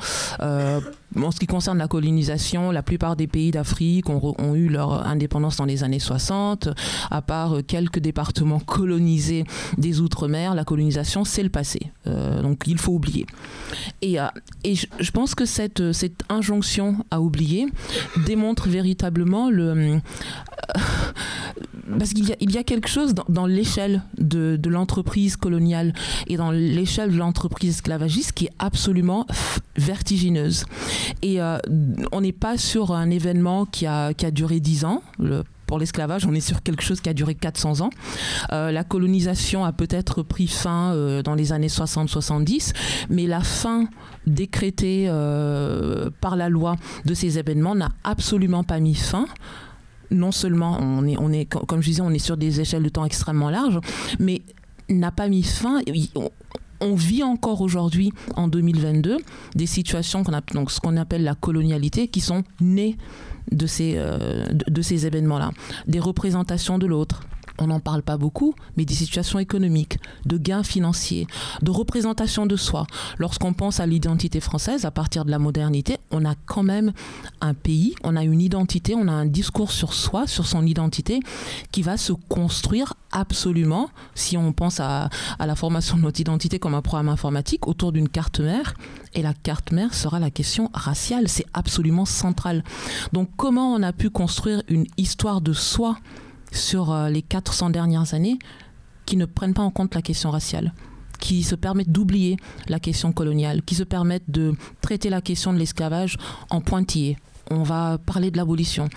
En 1.21 1.31
ce 1.31 1.39
qui 1.39 1.47
concerne 1.47 1.77
la 1.77 1.87
colonisation, 1.87 2.71
la 2.71 2.83
plupart 2.83 3.15
des 3.15 3.27
pays 3.27 3.51
d'Afrique 3.51 4.09
ont, 4.09 4.55
eu 4.55 4.67
leur 4.69 5.05
indépendance 5.07 5.57
dans 5.57 5.65
les 5.65 5.83
années 5.83 5.99
60, 5.99 6.69
à 7.09 7.21
part 7.21 7.57
quelques 7.67 7.99
départements 7.99 8.59
colonisés 8.59 9.45
des 9.77 10.01
outre 10.01 10.27
mer 10.27 10.55
la 10.55 10.63
colonisation, 10.63 11.23
c'est 11.23 11.43
le 11.43 11.49
passé. 11.49 11.91
Euh, 12.07 12.41
donc 12.41 12.63
il 12.67 12.77
faut 12.77 12.93
oublier. 12.93 13.25
Et, 14.01 14.19
euh, 14.19 14.27
je, 14.65 15.11
pense 15.11 15.35
que 15.35 15.45
cette, 15.45 15.79
euh, 15.79 15.93
injonction 16.29 16.97
à 17.11 17.21
oublier 17.21 17.67
démontre 18.25 18.67
véritablement 18.67 19.49
le... 19.49 19.99
parce 21.97 22.13
qu'il 22.13 22.27
y, 22.27 22.57
a 22.57 22.63
quelque 22.63 22.87
chose 22.87 23.13
dans, 23.27 23.45
l'échelle 23.45 24.03
de 24.17 24.69
l'entreprise 24.69 25.35
coloniale 25.35 25.93
et 26.27 26.37
dans 26.37 26.51
l'échelle 26.51 27.11
de 27.11 27.17
l'entreprise 27.17 27.75
esclavagiste 27.75 28.31
qui 28.33 28.45
est 28.45 28.53
absolument 28.59 29.25
vertigineuse. 29.75 30.65
Et 31.21 31.39
on 32.11 32.21
n'est 32.21 32.31
pas 32.31 32.57
sur 32.57 32.91
un 32.91 33.09
événement 33.09 33.65
qui 33.65 33.85
a, 33.85 34.13
qui 34.13 34.25
a 34.25 34.31
duré 34.31 34.59
dix 34.59 34.85
ans. 34.85 35.01
Le 35.19 35.43
pour 35.73 35.79
l'esclavage, 35.79 36.27
on 36.27 36.35
est 36.35 36.39
sur 36.39 36.61
quelque 36.61 36.83
chose 36.83 37.01
qui 37.01 37.09
a 37.09 37.15
duré 37.15 37.33
400 37.33 37.81
ans. 37.81 37.89
Euh, 38.51 38.71
la 38.71 38.83
colonisation 38.83 39.65
a 39.65 39.71
peut-être 39.71 40.21
pris 40.21 40.45
fin 40.45 40.93
euh, 40.93 41.23
dans 41.23 41.33
les 41.33 41.51
années 41.51 41.65
60-70, 41.65 42.73
mais 43.09 43.25
la 43.25 43.41
fin 43.41 43.87
décrétée 44.27 45.05
euh, 45.07 46.11
par 46.21 46.35
la 46.35 46.47
loi 46.47 46.75
de 47.05 47.15
ces 47.15 47.39
événements 47.39 47.73
n'a 47.73 47.89
absolument 48.03 48.63
pas 48.63 48.79
mis 48.79 48.93
fin 48.93 49.25
non 50.11 50.31
seulement 50.31 50.77
on 50.79 51.07
est, 51.07 51.17
on 51.17 51.31
est, 51.31 51.45
comme 51.45 51.81
je 51.81 51.87
disais, 51.87 52.01
on 52.03 52.11
est 52.11 52.19
sur 52.19 52.37
des 52.37 52.61
échelles 52.61 52.83
de 52.83 52.89
temps 52.89 53.05
extrêmement 53.05 53.49
larges, 53.49 53.79
mais 54.19 54.43
n'a 54.87 55.09
pas 55.09 55.27
mis 55.27 55.41
fin. 55.41 55.81
On, 56.83 56.95
vit 56.95 57.23
encore 57.23 57.61
aujourd'hui, 57.61 58.11
en 58.35 58.47
2022, 58.47 59.17
des 59.55 59.65
situations 59.65 60.23
qu'on 60.23 60.33
donc 60.53 60.71
ce 60.71 60.79
qu'on 60.79 60.97
appelle 60.97 61.23
la 61.23 61.35
colonialité, 61.35 62.07
qui 62.07 62.21
sont 62.21 62.43
nées 62.61 62.97
de 63.51 63.65
ces, 63.67 63.93
euh, 63.97 64.45
de, 64.51 64.81
ces 64.81 65.05
événements-là. 65.05 65.51
Des 65.87 65.99
représentations 65.99 66.77
de 66.77 66.87
l'autre, 66.87 67.23
on 67.59 67.67
n'en 67.67 67.79
parle 67.79 68.01
pas 68.01 68.17
beaucoup, 68.17 68.55
mais 68.77 68.85
des 68.85 68.93
situations 68.93 69.39
économiques, 69.39 69.99
de 70.25 70.37
gains 70.37 70.63
financiers, 70.63 71.27
de 71.61 71.71
représentation 71.71 72.45
de 72.45 72.55
soi. 72.55 72.87
Lorsqu'on 73.17 73.53
pense 73.53 73.79
à 73.79 73.85
l'identité 73.85 74.39
française, 74.39 74.85
à 74.85 74.91
partir 74.91 75.25
de 75.25 75.31
la 75.31 75.39
modernité, 75.39 75.97
on 76.11 76.25
a 76.25 76.35
quand 76.45 76.63
même 76.63 76.93
un 77.41 77.53
pays, 77.53 77.95
on 78.03 78.15
a 78.15 78.23
une 78.23 78.41
identité, 78.41 78.95
on 78.95 79.07
a 79.07 79.11
un 79.11 79.25
discours 79.25 79.71
sur 79.71 79.93
soi, 79.93 80.27
sur 80.27 80.47
son 80.47 80.65
identité, 80.65 81.19
qui 81.71 81.81
va 81.81 81.97
se 81.97 82.13
construire 82.13 82.93
absolument, 83.11 83.89
si 84.15 84.37
on 84.37 84.51
pense 84.51 84.79
à, 84.79 85.09
la 85.39 85.55
formation 85.55 85.97
de 85.97 86.01
notre 86.01 86.19
identité 86.19 86.59
comme 86.59 86.73
un 86.73 86.81
programme 86.81 87.09
informatique, 87.09 87.67
autour 87.67 87.91
d'une 87.91 88.09
carte 88.09 88.39
mère. 88.39 88.73
Et 89.13 89.21
la 89.21 89.33
carte 89.33 89.71
mère 89.71 89.93
sera 89.93 90.19
la 90.19 90.31
question 90.31 90.71
raciale, 90.73 91.27
c'est 91.27 91.45
absolument 91.53 92.05
central. 92.05 92.63
Donc 93.13 93.29
comment 93.37 93.73
on 93.73 93.83
a 93.83 93.93
pu 93.93 94.09
construire 94.09 94.63
une 94.67 94.85
histoire 94.97 95.41
de 95.41 95.53
soi 95.53 95.97
sur 96.53 96.91
euh, 96.91 97.09
les 97.09 97.21
400 97.21 97.69
dernières 97.69 98.13
années 98.13 98.39
qui 99.05 99.17
ne 99.17 99.25
prennent 99.25 99.53
pas 99.53 99.63
en 99.63 99.71
compte 99.71 99.95
la 99.95 100.01
question 100.01 100.31
raciale 100.31 100.73
qui 101.19 101.43
se 101.43 101.55
permettent 101.55 101.91
d'oublier 101.91 102.35
la 102.67 102.81
question 102.81 103.13
coloniale, 103.13 103.61
qui 103.61 103.75
se 103.75 103.83
permettent 103.83 104.29
de 104.29 104.55
traiter 104.81 105.09
la 105.09 105.21
question 105.21 105.53
de 105.53 105.57
l'esclavage 105.57 106.17
en 106.49 106.59
pointillé. 106.59 107.17
On 107.49 107.63
va 107.63 107.97
parler 107.97 108.29
de 108.29 108.35
l'abolition. 108.35 108.89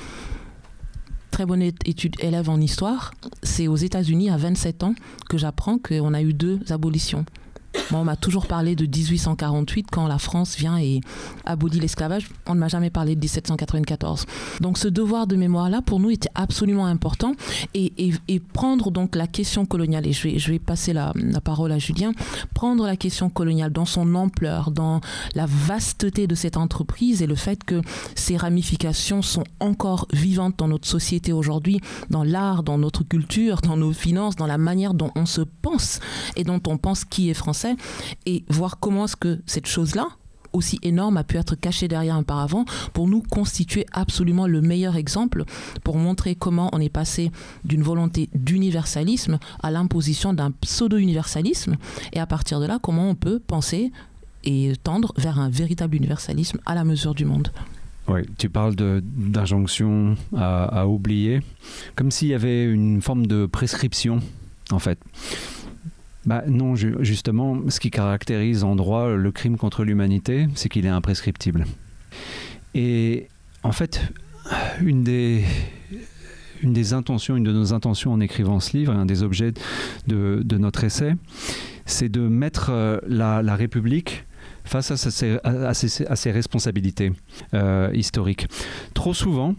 Très 1.31 1.47
bonne 1.47 1.63
étude 1.63 2.17
élève 2.19 2.51
en 2.51 2.61
histoire. 2.61 3.15
C'est 3.45 3.69
aux 3.69 3.77
États-Unis 3.77 4.31
à 4.31 4.37
27 4.39 4.83
ans 4.83 4.95
que 5.29 5.39
j'apprends 5.39 5.79
qu'on 5.79 6.15
a 6.15 6.23
eu 6.23 6.33
deux 6.33 6.59
abolitions. 6.71 7.25
Moi, 7.91 8.01
on 8.01 8.05
m'a 8.05 8.17
toujours 8.17 8.47
parlé 8.47 8.75
de 8.75 8.85
1848 8.85 9.89
quand 9.91 10.09
la 10.09 10.19
France 10.19 10.57
vient 10.57 10.79
et 10.79 11.01
abolit 11.45 11.79
l'esclavage. 11.79 12.29
On 12.47 12.55
ne 12.55 12.61
m'a 12.61 12.69
jamais 12.69 12.91
parlé 12.91 13.15
de 13.15 13.21
1794. 13.21 14.27
Donc 14.61 14.79
ce 14.79 14.89
devoir 14.89 15.27
de 15.27 15.37
mémoire-là, 15.37 15.83
pour 15.83 16.01
nous, 16.01 16.11
était 16.11 16.31
absolument 16.35 16.87
important. 16.87 17.33
Et, 17.75 17.93
prendre 18.53 18.91
donc 18.91 19.17
la 19.17 19.27
question 19.27 19.67
coloniale, 19.67 20.07
et 20.07 20.13
je 20.13 20.29
vais, 20.29 20.39
je 20.39 20.51
vais 20.51 20.59
passer 20.59 20.93
la, 20.93 21.13
la 21.15 21.41
parole 21.41 21.73
à 21.73 21.79
Julien, 21.79 22.13
prendre 22.55 22.87
la 22.87 22.97
question 22.97 23.29
coloniale 23.29 23.73
dans 23.73 23.85
son 23.85 24.15
ampleur, 24.15 24.71
dans 24.71 25.01
la 25.35 25.47
vasteté 25.47 26.27
de 26.27 26.35
cette 26.35 26.57
entreprise 26.57 27.23
et 27.23 27.27
le 27.27 27.35
fait 27.35 27.63
que 27.65 27.83
ses 28.15 28.37
ramifications 28.37 29.23
sont 29.23 29.45
encore 29.61 30.07
vivantes 30.13 30.55
dans 30.59 30.69
notre 30.69 30.89
société 30.89 31.33
aujourd'hui, 31.33 31.81
dans 32.11 32.25
l'art, 32.25 32.63
dans 32.63 32.79
notre 32.79 33.05
culture, 33.05 33.61
dans 33.61 33.77
nos 33.77 33.93
finances, 33.93 34.37
dans 34.37 34.47
la 34.47 34.59
manière 34.59 34.95
dont 34.95 35.11
on 35.17 35.27
se 35.27 35.43
pense 35.43 36.01
et 36.37 36.45
dont 36.45 36.61
on 36.67 36.79
pense 36.79 37.05
qui 37.05 37.31
est 37.31 37.35
français 37.35 37.66
et 38.27 38.45
voir 38.49 38.79
comment 38.79 39.05
est-ce 39.05 39.17
que 39.17 39.41
cette 39.47 39.67
chose-là, 39.67 40.09
aussi 40.57 40.79
énorme 40.83 41.17
a 41.17 41.25
pu 41.25 41.37
être 41.37 41.55
cachée 41.55 41.87
derrière 41.87 42.17
un 42.17 42.23
paravent 42.23 42.65
pour 42.93 43.07
nous 43.09 43.23
constituer 43.23 43.87
absolument 43.93 44.47
le 44.47 44.61
meilleur 44.61 44.97
exemple 44.97 45.45
pour 45.85 45.97
montrer 45.97 46.35
comment 46.35 46.71
on 46.73 46.81
est 46.81 46.89
passé 46.89 47.31
d'une 47.65 47.83
volonté 47.83 48.29
d'universalisme 48.35 49.39
à 49.63 49.71
l'imposition 49.71 50.33
d'un 50.33 50.51
pseudo-universalisme 50.51 51.77
et 52.13 52.21
à 52.21 52.27
partir 52.27 52.61
de 52.61 52.67
là 52.67 52.79
comment 52.83 53.11
on 53.11 53.15
peut 53.15 53.39
penser 53.39 53.93
et 54.45 54.73
tendre 54.83 55.13
vers 55.17 55.39
un 55.39 55.51
véritable 55.51 55.97
universalisme 55.97 56.59
à 56.67 56.75
la 56.75 56.85
mesure 56.85 57.15
du 57.15 57.25
monde. 57.25 57.51
Oui, 58.09 58.21
tu 58.39 58.49
parles 58.49 58.77
d'injonction 58.77 60.15
à, 60.37 60.83
à 60.83 60.87
oublier, 60.87 61.41
comme 61.97 62.13
s'il 62.13 62.29
y 62.29 62.35
avait 62.35 62.65
une 62.65 63.03
forme 63.03 63.27
de 63.27 63.47
prescription 63.47 64.21
en 64.71 64.79
fait. 64.79 64.99
Bah 66.27 66.43
non, 66.49 66.75
justement, 66.75 67.57
ce 67.69 67.79
qui 67.79 67.91
caractérise 67.91 68.65
en 68.65 68.75
droit 68.75 69.11
le 69.11 69.31
crime 69.31 69.57
contre 69.57 69.85
l'humanité, 69.85 70.49
c'est 70.57 70.69
qu'il 70.69 70.85
est 70.85 70.91
imprescriptible. 70.91 71.65
Et 72.75 73.29
en 73.63 73.71
fait, 73.71 74.03
une 74.83 75.05
des, 75.05 75.45
intentions, 76.93 77.37
une 77.37 77.45
de 77.45 77.53
nos 77.53 77.73
intentions 77.73 78.13
en 78.13 78.21
écrivant 78.21 78.59
ce 78.59 78.77
livre, 78.77 78.93
un 78.93 79.07
des 79.07 79.23
objets 79.23 79.53
de, 80.09 80.43
notre 80.59 80.83
essai, 80.83 81.15
c'est 81.85 82.09
de 82.09 82.21
mettre 82.21 82.71
euh, 82.71 82.99
la, 83.07 83.55
République 83.55 84.25
face 84.65 84.91
à 84.91 84.97
ses 85.75 86.31
responsabilités 86.33 87.13
euh, 87.55 87.91
historiques. 87.95 88.49
Trop 88.95 89.15
souvent, 89.15 89.55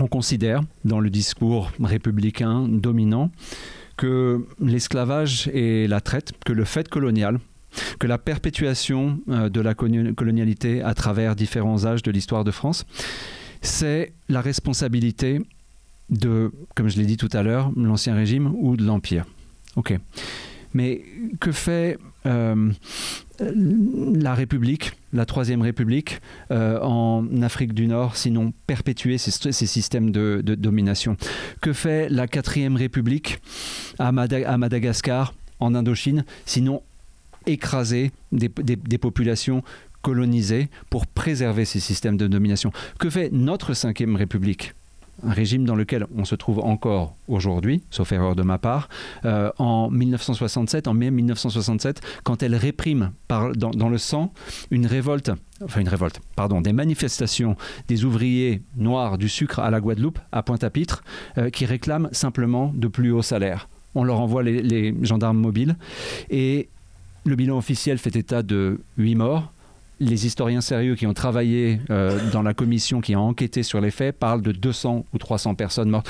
on 0.00 0.06
considère, 0.06 0.62
dans 0.86 1.00
le 1.00 1.10
discours 1.10 1.72
républicain 1.78 2.66
dominant, 2.68 3.30
que 3.96 4.46
l'esclavage 4.60 5.48
et 5.52 5.86
la 5.88 6.00
traite, 6.00 6.32
que 6.44 6.52
le 6.52 6.64
fait 6.64 6.88
colonial, 6.88 7.38
que 7.98 8.06
la 8.06 8.18
perpétuation 8.18 9.20
euh, 9.28 9.48
de 9.48 9.60
la 9.60 9.74
colonialité 9.74 10.82
à 10.82 10.94
travers 10.94 11.36
différents 11.36 11.84
âges 11.84 12.02
de 12.02 12.10
l'histoire 12.10 12.44
de 12.44 12.50
France, 12.50 12.84
c'est 13.62 14.12
la 14.28 14.40
responsabilité 14.40 15.40
de, 16.10 16.52
comme 16.74 16.88
je 16.88 16.98
l'ai 16.98 17.06
dit 17.06 17.16
tout 17.16 17.30
à 17.32 17.42
l'heure, 17.42 17.72
l'Ancien 17.76 18.14
Régime 18.14 18.52
ou 18.56 18.76
de 18.76 18.84
l'Empire. 18.84 19.24
Ok. 19.76 19.98
Mais 20.72 21.02
que 21.40 21.52
fait 21.52 21.98
euh, 22.26 22.70
la 23.40 24.34
République, 24.34 24.92
la 25.12 25.26
Troisième 25.26 25.62
République, 25.62 26.20
euh, 26.50 26.80
en 26.80 27.26
Afrique 27.42 27.74
du 27.74 27.86
Nord, 27.86 28.16
sinon 28.16 28.52
perpétuer 28.66 29.18
ces, 29.18 29.30
systèmes 29.66 30.10
de, 30.10 30.42
domination 30.42 31.16
Que 31.60 31.72
fait 31.72 32.08
la 32.08 32.26
Quatrième 32.26 32.76
République 32.76 33.40
à, 33.98 34.12
Madagascar, 34.12 35.34
en 35.60 35.74
Indochine, 35.74 36.24
sinon 36.44 36.82
écraser 37.46 38.10
des, 38.32 38.48
populations 38.98 39.62
colonisés 40.02 40.68
pour 40.90 41.06
préserver 41.06 41.64
ces 41.64 41.80
systèmes 41.80 42.16
de 42.16 42.26
domination? 42.26 42.72
Que 42.98 43.10
fait 43.10 43.30
notre 43.32 43.74
cinquième 43.74 44.16
République? 44.16 44.74
Un 45.22 45.32
régime 45.32 45.64
dans 45.64 45.74
lequel 45.74 46.06
on 46.16 46.24
se 46.24 46.34
trouve 46.34 46.60
encore 46.60 47.16
aujourd'hui, 47.28 47.82
sauf 47.90 48.12
erreur 48.12 48.36
de 48.36 48.42
ma 48.42 48.58
part, 48.58 48.88
euh, 49.24 49.50
en 49.58 49.90
1967, 49.90 50.88
en 50.88 50.94
mai 50.94 51.10
1967, 51.10 52.00
quand 52.22 52.42
elle 52.42 52.54
réprime 52.54 53.12
dans, 53.28 53.88
le 53.88 53.98
sang 53.98 54.32
une 54.70 54.86
révolte, 54.86 55.30
enfin 55.62 55.80
une 55.80 55.88
révolte, 55.88 56.20
pardon, 56.34 56.60
des 56.60 56.72
manifestations 56.72 57.56
des 57.88 58.04
ouvriers 58.04 58.62
noirs 58.76 59.18
du 59.18 59.28
sucre 59.28 59.58
à 59.60 59.70
la 59.70 59.80
Guadeloupe, 59.80 60.18
à 60.32 60.42
Pointe-à-Pitre, 60.42 61.02
euh, 61.38 61.50
qui 61.50 61.66
réclament 61.66 62.08
simplement 62.12 62.72
de 62.74 62.88
plus 62.88 63.12
hauts 63.12 63.22
salaires. 63.22 63.68
On 63.94 64.04
leur 64.04 64.20
envoie 64.20 64.42
les, 64.42 64.62
les 64.62 64.94
gendarmes 65.02 65.38
mobiles 65.38 65.76
et 66.28 66.68
le 67.24 67.34
bilan 67.34 67.56
officiel 67.58 67.98
fait 67.98 68.14
état 68.14 68.42
de 68.42 68.80
8 68.98 69.14
morts, 69.16 69.52
les 69.98 70.26
historiens 70.26 70.60
sérieux 70.60 70.94
qui 70.94 71.06
ont 71.06 71.14
travaillé 71.14 71.80
euh, 71.90 72.18
dans 72.30 72.42
la 72.42 72.52
commission 72.52 73.00
qui 73.00 73.14
a 73.14 73.20
enquêté 73.20 73.62
sur 73.62 73.80
les 73.80 73.90
faits 73.90 74.18
parlent 74.18 74.42
de 74.42 74.52
200 74.52 75.06
ou 75.12 75.18
300 75.18 75.54
personnes 75.54 75.88
mortes 75.88 76.08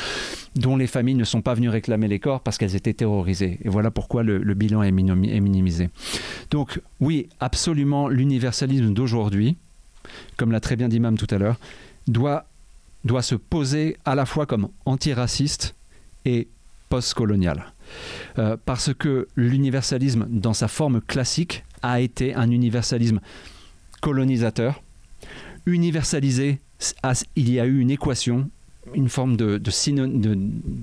dont 0.56 0.76
les 0.76 0.86
familles 0.86 1.14
ne 1.14 1.24
sont 1.24 1.40
pas 1.42 1.54
venues 1.54 1.68
réclamer 1.68 2.08
les 2.08 2.18
corps 2.18 2.40
parce 2.40 2.58
qu'elles 2.58 2.74
étaient 2.74 2.94
terrorisées. 2.94 3.58
Et 3.62 3.68
voilà 3.68 3.90
pourquoi 3.90 4.22
le, 4.22 4.38
bilan 4.54 4.82
est, 4.82 4.90
minimisé. 4.90 5.90
Donc 6.50 6.80
oui, 7.00 7.28
absolument, 7.38 8.08
l'universalisme 8.08 8.92
d'aujourd'hui, 8.92 9.56
comme 10.36 10.50
l'a 10.50 10.60
très 10.60 10.76
bien 10.76 10.88
dit 10.88 10.98
Mam 10.98 11.16
tout 11.16 11.32
à 11.32 11.38
l'heure, 11.38 11.58
doit, 12.08 12.46
doit 13.04 13.22
se 13.22 13.34
poser 13.34 13.96
à 14.04 14.14
la 14.14 14.26
fois 14.26 14.46
comme 14.46 14.68
antiraciste 14.84 15.74
et 16.24 16.48
postcolonial. 16.88 17.72
Euh, 18.38 18.56
parce 18.64 18.92
que 18.92 19.28
l'universalisme, 19.36 20.26
dans 20.28 20.54
sa 20.54 20.66
forme 20.66 21.00
classique, 21.00 21.64
a 21.82 22.00
été 22.00 22.34
un 22.34 22.50
universalisme 22.50 23.20
colonisateur, 24.06 24.84
universalisé, 25.66 26.60
il 27.34 27.52
y 27.52 27.58
a 27.58 27.66
eu 27.66 27.80
une 27.80 27.90
équation, 27.90 28.48
une 28.94 29.08
forme 29.08 29.36
de, 29.36 29.60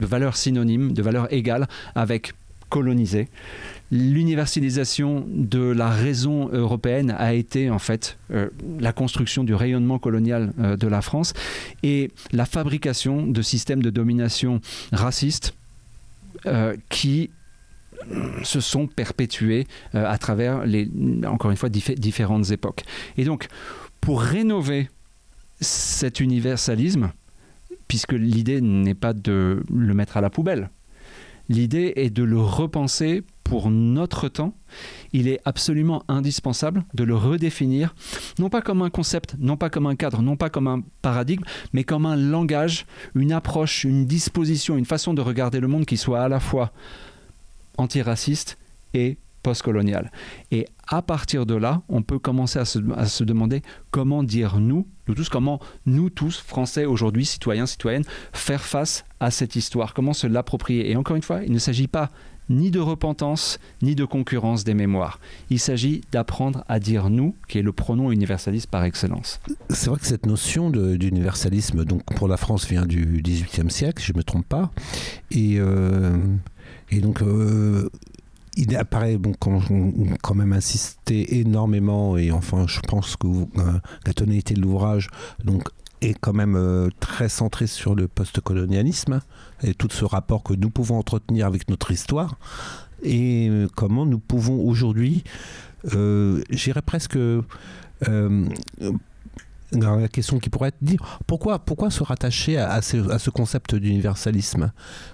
valeur 0.01 0.35
synonyme, 0.35 0.91
de 0.91 1.01
valeur 1.01 1.31
égale 1.31 1.69
avec 1.95 2.33
colonisé. 2.67 3.29
L'universalisation 3.91 5.25
de 5.29 5.61
la 5.61 5.89
raison 5.89 6.49
européenne 6.51 7.15
a 7.17 7.33
été 7.33 7.69
en 7.69 7.79
fait 7.79 8.17
euh, 8.31 8.49
la 8.77 8.91
construction 8.91 9.45
du 9.45 9.55
rayonnement 9.55 9.99
colonial 9.99 10.51
euh, 10.59 10.75
de 10.75 10.87
la 10.89 11.01
France 11.01 11.31
et 11.81 12.11
la 12.33 12.45
fabrication 12.45 13.25
de 13.25 13.41
systèmes 13.41 13.81
de 13.81 13.89
domination 13.89 14.59
raciste 14.91 15.53
euh, 16.45 16.75
qui 16.89 17.29
se 18.43 18.59
sont 18.59 18.87
perpétués 18.87 19.67
euh, 19.95 20.05
à 20.05 20.17
travers, 20.17 20.65
les, 20.65 20.89
encore 21.25 21.51
une 21.51 21.57
fois, 21.57 21.69
différentes 21.69 22.51
époques. 22.51 22.83
Et 23.17 23.25
donc, 23.25 23.47
pour 24.01 24.21
rénover 24.21 24.89
cet 25.59 26.19
universalisme, 26.19 27.11
puisque 27.87 28.13
l'idée 28.13 28.61
n'est 28.61 28.95
pas 28.95 29.13
de 29.13 29.63
le 29.73 29.93
mettre 29.93 30.17
à 30.17 30.21
la 30.21 30.29
poubelle, 30.29 30.69
l'idée 31.49 31.93
est 31.95 32.09
de 32.09 32.23
le 32.23 32.39
repenser 32.39 33.23
pour 33.43 33.69
notre 33.69 34.29
temps, 34.29 34.55
il 35.11 35.27
est 35.27 35.39
absolument 35.45 36.03
indispensable 36.07 36.85
de 36.93 37.03
le 37.03 37.15
redéfinir, 37.15 37.93
non 38.39 38.49
pas 38.49 38.61
comme 38.61 38.81
un 38.81 38.89
concept, 38.89 39.35
non 39.37 39.57
pas 39.57 39.69
comme 39.69 39.85
un 39.85 39.95
cadre, 39.95 40.21
non 40.21 40.37
pas 40.37 40.49
comme 40.49 40.67
un 40.67 40.81
paradigme, 41.01 41.43
mais 41.73 41.83
comme 41.83 42.05
un 42.05 42.15
langage, 42.15 42.85
une 43.15 43.31
approche, 43.31 43.83
une 43.83 44.05
disposition, 44.05 44.77
une 44.77 44.85
façon 44.85 45.13
de 45.13 45.21
regarder 45.21 45.59
le 45.59 45.67
monde 45.67 45.85
qui 45.85 45.97
soit 45.97 46.21
à 46.21 46.29
la 46.29 46.39
fois 46.39 46.71
antiraciste 47.77 48.57
et 48.93 49.17
postcolonial. 49.43 50.11
Et 50.51 50.65
à 50.87 51.01
partir 51.01 51.45
de 51.45 51.53
là, 51.53 51.81
on 51.89 52.01
peut 52.01 52.17
commencer 52.17 52.59
à 52.59 52.65
se, 52.65 53.23
demander 53.23 53.61
comment 53.91 54.23
dire 54.23 54.59
nous, 54.59 54.87
nous 55.07 55.13
tous, 55.13 55.29
comment 55.29 55.59
nous 55.85 56.09
tous, 56.09 56.39
Français 56.39 56.85
aujourd'hui, 56.85 57.25
citoyens, 57.25 57.65
citoyennes, 57.65 58.05
faire 58.31 58.63
face 58.63 59.03
à 59.19 59.29
cette 59.29 59.55
histoire, 59.55 59.93
comment 59.93 60.13
se 60.13 60.27
l'approprier. 60.27 60.89
Et 60.89 60.95
encore 60.95 61.17
une 61.17 61.21
fois, 61.21 61.43
il 61.43 61.51
ne 61.51 61.59
s'agit 61.59 61.87
pas 61.87 62.09
ni 62.49 62.71
de 62.71 62.79
repentance, 62.79 63.59
ni 63.81 63.95
de 63.95 64.05
concurrence 64.05 64.63
des 64.63 64.73
mémoires. 64.73 65.19
Il 65.49 65.59
s'agit 65.59 66.01
d'apprendre 66.11 66.63
à 66.67 66.79
dire 66.79 67.09
nous, 67.09 67.35
qui 67.47 67.59
est 67.59 67.61
le 67.61 67.71
pronom 67.71 68.11
universaliste 68.11 68.67
par 68.67 68.83
excellence. 68.83 69.39
C'est 69.69 69.89
vrai 69.89 69.99
que 69.99 70.05
cette 70.05 70.25
notion 70.25 70.69
d'universalisme, 70.69 71.85
donc 71.85 72.03
pour 72.15 72.27
la 72.27 72.37
France, 72.37 72.67
vient 72.67 72.85
du 72.85 73.21
XVIIIe 73.23 73.71
siècle, 73.71 74.03
je 74.03 74.11
ne 74.11 74.17
me 74.17 74.23
trompe 74.23 74.45
pas. 74.45 74.71
Et 75.31 75.55
euh, 75.57 76.17
et 76.93 77.01
donc, 77.01 77.21
euh, 77.21 77.89
il 78.55 78.75
apparaît 78.75 79.17
bon, 79.17 79.33
quand, 79.39 79.61
quand, 80.21 80.35
même 80.35 80.53
insisté 80.53 81.39
énormément, 81.39 82.17
et 82.17 82.31
enfin, 82.31 82.65
je 82.67 82.79
pense 82.81 83.15
que 83.15 83.27
euh, 83.27 83.79
la 84.05 84.13
tonalité 84.13 84.53
de 84.53 84.61
l'ouvrage 84.61 85.09
donc, 85.43 85.69
est 86.01 86.13
quand 86.13 86.33
même 86.33 86.55
euh, 86.55 86.89
très 86.99 87.29
centrée 87.29 87.65
sur 87.65 87.95
le 87.95 88.07
postcolonialisme 88.07 89.21
et 89.63 89.73
tout 89.73 89.87
ce 89.89 90.05
rapport 90.05 90.43
que 90.43 90.53
nous 90.53 90.69
pouvons 90.69 90.99
entretenir 90.99 91.47
avec 91.47 91.67
notre 91.67 91.89
histoire 91.89 92.37
et 93.01 93.49
comment 93.75 94.05
nous 94.05 94.19
pouvons 94.19 94.65
aujourd'hui, 94.65 95.25
j'irais 96.49 96.81
presque 96.81 97.17
la 99.73 100.07
question 100.07 100.39
qui 100.39 100.49
pourrait 100.49 100.69
être 100.69 100.79
pourquoi, 101.27 101.59
pourquoi 101.59 101.89
se 101.89 102.03
rattacher 102.03 102.57
à, 102.57 102.81
ce, 102.81 103.29
concept 103.29 103.75
d'universalisme? 103.75 104.71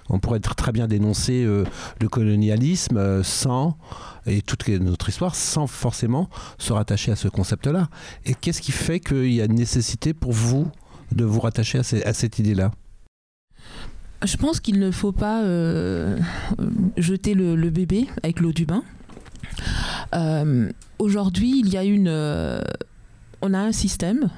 On 0.08 0.18
pourrait 0.18 0.40
très 0.40 0.72
bien 0.72 0.86
dénoncer 0.86 1.44
euh, 1.44 1.64
le 2.00 2.08
colonialisme 2.08 2.96
euh, 2.96 3.22
sans, 3.22 3.78
et 4.26 4.42
toute 4.42 4.68
notre 4.68 5.08
histoire, 5.08 5.34
sans 5.34 5.66
forcément 5.66 6.28
se 6.58 6.72
rattacher 6.72 7.12
à 7.12 7.16
ce 7.16 7.28
concept-là. 7.28 7.88
Et 8.24 8.34
qu'est-ce 8.34 8.60
qui 8.60 8.72
fait 8.72 9.00
qu'il 9.00 9.32
y 9.32 9.40
a 9.40 9.44
une 9.44 9.54
nécessité 9.54 10.14
pour 10.14 10.32
vous 10.32 10.70
de 11.12 11.24
vous 11.24 11.40
rattacher 11.40 11.78
à, 11.78 12.12
cette 12.12 12.38
idée-là? 12.38 12.70
Je 14.22 14.36
pense 14.36 14.60
qu'il 14.60 14.78
ne 14.78 14.90
faut 14.90 15.12
pas 15.12 15.42
euh, 15.42 16.18
jeter 16.98 17.34
le, 17.34 17.70
bébé 17.70 18.06
avec 18.22 18.40
l'eau 18.40 18.52
du 18.52 18.66
bain. 18.66 18.82
Aujourd'hui, 20.98 21.60
il 21.60 21.70
y 21.70 21.78
a 21.78 21.84
une, 21.84 22.08
on 23.42 23.54
a 23.54 23.58
un 23.58 23.72
système 23.72 24.28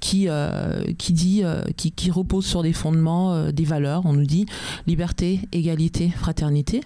qui, 0.00 0.28
euh, 0.28 0.82
qui, 0.98 1.12
dit, 1.12 1.40
euh, 1.42 1.62
qui, 1.76 1.92
qui, 1.92 2.10
repose 2.10 2.46
sur 2.46 2.62
des 2.62 2.72
fondements, 2.72 3.32
euh, 3.32 3.52
des 3.52 3.64
valeurs. 3.64 4.02
On 4.04 4.12
nous 4.12 4.26
dit 4.26 4.46
liberté, 4.86 5.40
égalité, 5.52 6.10
fraternité. 6.10 6.80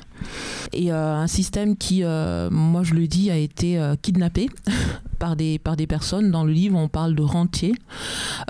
Et 0.73 0.91
un 0.91 1.27
système 1.27 1.77
qui, 1.77 2.03
moi 2.03 2.83
je 2.83 2.95
le 2.95 3.07
dis, 3.07 3.31
a 3.31 3.37
été 3.37 3.81
kidnappé 4.03 4.51
par 5.19 5.35
des, 5.35 5.59
par 5.59 5.77
des 5.77 5.87
personnes. 5.87 6.31
Dans 6.31 6.45
le 6.45 6.53
livre, 6.53 6.77
on 6.77 6.89
parle 6.89 7.15
de 7.15 7.23
rentiers 7.23 7.75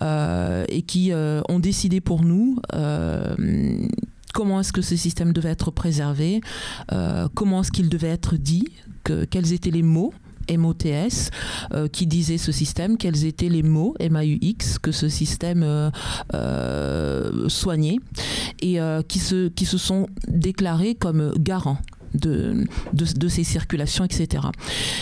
et 0.03 0.83
qui 0.83 1.13
ont 1.15 1.59
décidé 1.61 2.01
pour 2.01 2.25
nous 2.25 2.57
comment 4.35 4.61
est-ce 4.61 4.73
que 4.73 4.83
ce 4.83 4.97
système 4.97 5.33
devait 5.33 5.51
être 5.51 5.71
préservé, 5.71 6.41
comment 7.35 7.61
est-ce 7.61 7.71
qu'il 7.71 7.89
devait 7.89 8.09
être 8.09 8.37
dit, 8.37 8.67
que, 9.05 9.25
quels 9.25 9.53
étaient 9.53 9.71
les 9.71 9.85
mots 9.85 10.13
MOTS, 10.57 11.31
euh, 11.73 11.89
qui 11.89 12.07
disait 12.07 12.39
ce 12.39 12.53
système, 12.53 12.97
quels 12.97 13.25
étaient 13.25 13.49
les 13.49 13.63
mots 13.63 13.95
MAUX 14.01 14.79
que 14.81 14.93
ce 14.93 15.09
système 15.09 15.63
euh, 15.63 15.91
euh, 16.35 17.49
soignait 17.49 17.99
et 18.63 18.79
qui, 19.09 19.19
se, 19.19 19.49
qui 19.49 19.65
se 19.65 19.79
sont 19.79 20.07
déclarés 20.29 20.95
comme 20.95 21.33
garants 21.39 21.79
de, 22.15 22.67
de, 22.93 23.29
ces 23.29 23.45
circulations, 23.45 24.05
etc. 24.05 24.45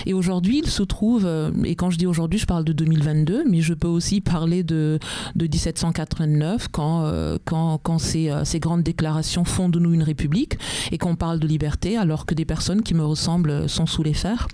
Et 0.07 0.12
aujourd'hui, 0.12 0.61
il 0.64 0.71
se 0.71 0.83
trouve, 0.83 1.25
euh, 1.25 1.51
et 1.64 1.75
quand 1.75 1.90
je 1.90 1.99
dis 1.99 2.07
aujourd'hui, 2.07 2.38
je 2.38 2.47
parle 2.47 2.64
de 2.64 2.73
2022, 2.73 3.44
mais 3.49 3.61
je 3.61 3.75
peux 3.75 3.88
aussi 3.88 4.21
parler 4.21 4.62
de, 4.62 4.99
de 5.35 5.47
1789, 5.47 6.68
quand, 6.71 7.05
euh, 7.05 7.38
quand, 7.44 7.79
quand 7.83 7.99
ces, 7.99 8.31
euh, 8.31 8.44
ces, 8.44 8.61
grandes 8.61 8.83
déclarations 8.83 9.44
font 9.44 9.68
de 9.68 9.79
nous 9.79 9.94
une 9.94 10.03
république, 10.03 10.59
et 10.92 10.99
qu'on 10.99 11.16
parle 11.16 11.38
de 11.38 11.47
liberté, 11.47 11.97
alors 11.97 12.27
que 12.27 12.35
des 12.35 12.44
personnes 12.44 12.83
qui 12.83 12.94
me 12.94 13.05
ressemblent 13.05 13.68
sont 13.68 13.87
sous 13.87 14.03
les 14.03 14.14
fers, 14.14 14.49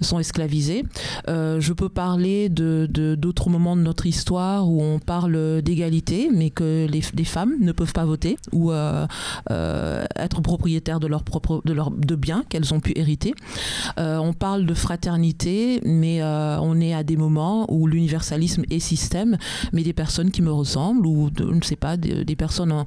sont 0.00 0.18
esclavisées. 0.18 0.84
je 1.26 1.72
peux 1.72 1.88
parler 1.88 2.48
de, 2.48 2.86
d'autres 3.16 3.50
moments 3.50 3.76
de 3.76 3.82
notre 3.82 4.06
histoire 4.06 4.68
où 4.68 4.82
on 4.82 4.98
parle 4.98 5.62
d'égalité, 5.62 6.30
mais 6.32 6.50
que 6.50 6.86
les, 6.90 7.02
les, 7.14 7.24
femmes 7.24 7.54
ne 7.60 7.72
peuvent 7.72 7.92
pas 7.92 8.04
voter, 8.04 8.36
ou 8.52 8.72
être 8.72 10.40
propriétaires 10.42 10.79
de 10.80 11.06
leur 11.06 11.22
propre 11.22 11.62
de 11.64 11.76
de 11.98 12.14
biens 12.14 12.44
qu'elles 12.48 12.74
ont 12.74 12.80
pu 12.80 12.92
hériter. 12.96 13.34
Euh, 13.98 14.18
on 14.18 14.32
parle 14.32 14.66
de 14.66 14.74
fraternité, 14.74 15.80
mais 15.84 16.22
euh, 16.22 16.58
on 16.60 16.80
est 16.80 16.94
à 16.94 17.02
des 17.02 17.16
moments 17.16 17.66
où 17.72 17.86
l'universalisme 17.86 18.64
est 18.70 18.80
système, 18.80 19.36
mais 19.72 19.82
des 19.82 19.92
personnes 19.92 20.30
qui 20.30 20.42
me 20.42 20.52
ressemblent 20.52 21.06
ou 21.06 21.30
je 21.38 21.44
ne 21.44 21.62
sais 21.62 21.76
pas 21.76 21.96
des, 21.96 22.36
personnes 22.36 22.84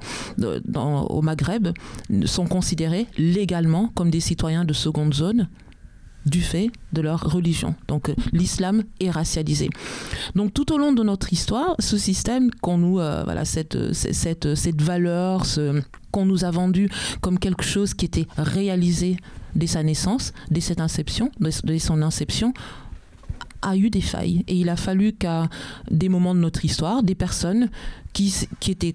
au 0.74 1.22
Maghreb 1.22 1.68
sont 2.24 2.46
considérées 2.46 3.06
légalement 3.16 3.90
comme 3.94 4.10
des 4.10 4.20
citoyens 4.20 4.64
de 4.64 4.72
seconde 4.72 5.14
zone 5.14 5.48
du 6.26 6.40
fait 6.40 6.70
de 6.92 7.00
leur 7.00 7.20
religion. 7.20 7.74
Donc 7.88 8.08
euh, 8.08 8.14
l'islam 8.32 8.82
est 9.00 9.10
racialisé. 9.10 9.68
Donc 10.34 10.54
tout 10.54 10.72
au 10.72 10.78
long 10.78 10.92
de 10.92 11.02
notre 11.02 11.32
histoire, 11.32 11.74
ce 11.78 11.96
système 11.96 12.50
qu'on 12.50 12.78
nous, 12.78 12.94
voilà, 12.94 13.44
cette, 13.44 13.92
cette, 13.92 14.54
cette 14.54 14.82
valeur, 14.82 15.44
qu'on 16.10 16.26
nous 16.26 16.44
a 16.44 16.50
vendu 16.50 16.88
comme 17.20 17.38
quelque 17.38 17.64
chose 17.64 17.94
qui 17.94 18.06
était 18.06 18.26
réalisé 18.36 19.16
dès 19.54 19.66
sa 19.66 19.82
naissance, 19.82 20.32
dès 20.50 20.60
cette 20.60 20.80
inception, 20.80 21.30
dès 21.40 21.78
son 21.78 22.02
inception, 22.02 22.52
a 23.62 23.76
eu 23.76 23.90
des 23.90 24.00
failles. 24.00 24.44
Et 24.46 24.56
il 24.56 24.68
a 24.68 24.76
fallu 24.76 25.12
qu'à 25.12 25.48
des 25.90 26.08
moments 26.08 26.34
de 26.34 26.40
notre 26.40 26.64
histoire, 26.64 27.02
des 27.02 27.14
personnes 27.14 27.70
qui, 28.12 28.32
qui 28.60 28.70
étaient 28.70 28.94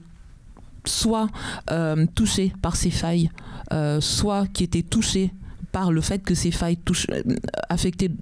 soit 0.85 1.27
euh, 1.71 2.05
touchées 2.15 2.53
par 2.61 2.75
ces 2.75 2.91
failles, 2.91 3.29
euh, 3.73 3.99
soit 4.01 4.47
qui 4.47 4.63
étaient 4.63 4.83
touchées 4.83 5.31
par 5.71 5.91
le 5.91 6.01
fait 6.01 6.23
que 6.23 6.35
ces 6.35 6.51
failles 6.51 6.77
touchent, 6.77 7.07
euh, 7.11 7.23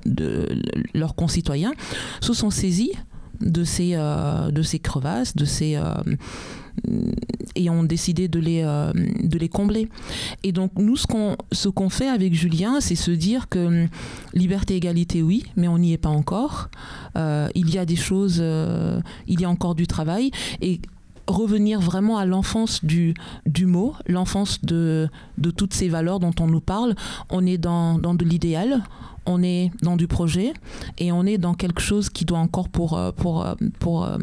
de, 0.05 0.47
leurs 0.93 1.15
concitoyens, 1.15 1.73
se 2.21 2.33
sont 2.33 2.49
saisies 2.49 2.93
de 3.39 3.63
ces, 3.63 3.91
de 3.91 4.61
ces 4.63 4.79
crevasses, 4.79 5.35
de 5.35 5.45
ces 5.45 5.79
et 7.55 7.69
ont 7.69 7.83
décidé 7.83 8.27
de 8.27 8.39
les, 8.39 8.63
de 8.63 9.37
les 9.37 9.49
combler. 9.49 9.89
Et 10.43 10.51
donc 10.51 10.71
nous, 10.77 10.95
ce 10.95 11.05
qu'on 11.05 11.37
ce 11.51 11.69
qu'on 11.69 11.89
fait 11.89 12.07
avec 12.07 12.33
Julien, 12.33 12.81
c'est 12.81 12.95
se 12.95 13.11
dire 13.11 13.47
que 13.47 13.83
hum, 13.83 13.87
liberté, 14.33 14.75
égalité, 14.75 15.21
oui, 15.21 15.43
mais 15.55 15.67
on 15.67 15.77
n'y 15.77 15.93
est 15.93 15.99
pas 15.99 16.09
encore. 16.09 16.69
il 17.15 17.69
y 17.69 17.77
a 17.77 17.85
des 17.85 17.95
choses, 17.95 18.43
il 19.27 19.39
y 19.39 19.45
a 19.45 19.49
encore 19.49 19.75
du 19.75 19.85
travail. 19.85 20.31
Et 20.61 20.81
revenir 21.27 21.79
vraiment 21.79 22.17
à 22.17 22.25
l'enfance 22.25 22.83
du, 22.83 23.13
du 23.45 23.65
mot, 23.65 23.93
l'enfance 24.07 24.61
de, 24.63 25.09
de 25.37 25.51
toutes 25.51 25.73
ces 25.73 25.89
valeurs 25.89 26.19
dont 26.19 26.33
on 26.39 26.47
nous 26.47 26.61
parle. 26.61 26.95
On 27.29 27.45
est 27.45 27.57
dans, 27.57 27.97
dans 27.99 28.13
de 28.13 28.23
l'idéal, 28.23 28.83
on 29.25 29.43
est 29.43 29.71
dans 29.81 29.97
du 29.97 30.07
projet 30.07 30.53
et 30.97 31.11
on 31.11 31.25
est 31.25 31.37
dans 31.37 31.53
quelque 31.53 31.81
chose 31.81 32.09
qui 32.09 32.25
doit 32.25 32.39
encore, 32.39 32.69
pour, 32.69 32.97
euh, 32.97 33.11
pour, 33.11 33.45
euh, 33.45 33.55
pour, 33.79 34.05
euh, 34.05 34.17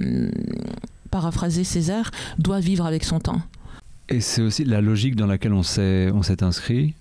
paraphraser 1.10 1.62
Césaire, 1.62 2.10
doit 2.38 2.58
vivre 2.58 2.86
avec 2.86 3.04
son 3.04 3.20
temps. 3.20 3.40
Et 4.08 4.20
c'est 4.20 4.42
aussi 4.42 4.64
la 4.64 4.80
logique 4.80 5.16
dans 5.16 5.26
laquelle 5.26 5.52
on 5.52 5.62
s'est, 5.62 6.10
on 6.12 6.22
s'est 6.22 6.42
inscrit 6.42 6.94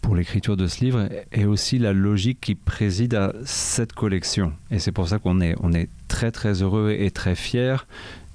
pour 0.00 0.14
l'écriture 0.14 0.56
de 0.56 0.66
ce 0.66 0.82
livre 0.84 1.08
et 1.32 1.44
aussi 1.44 1.78
la 1.78 1.92
logique 1.92 2.40
qui 2.40 2.54
préside 2.54 3.14
à 3.14 3.34
cette 3.44 3.92
collection. 3.92 4.52
Et 4.70 4.78
c'est 4.78 4.92
pour 4.92 5.08
ça 5.08 5.18
qu'on 5.18 5.40
est, 5.40 5.54
on 5.60 5.72
est 5.72 5.88
très 6.08 6.30
très 6.30 6.62
heureux 6.62 6.94
et 6.98 7.10
très 7.10 7.34
fiers 7.34 7.76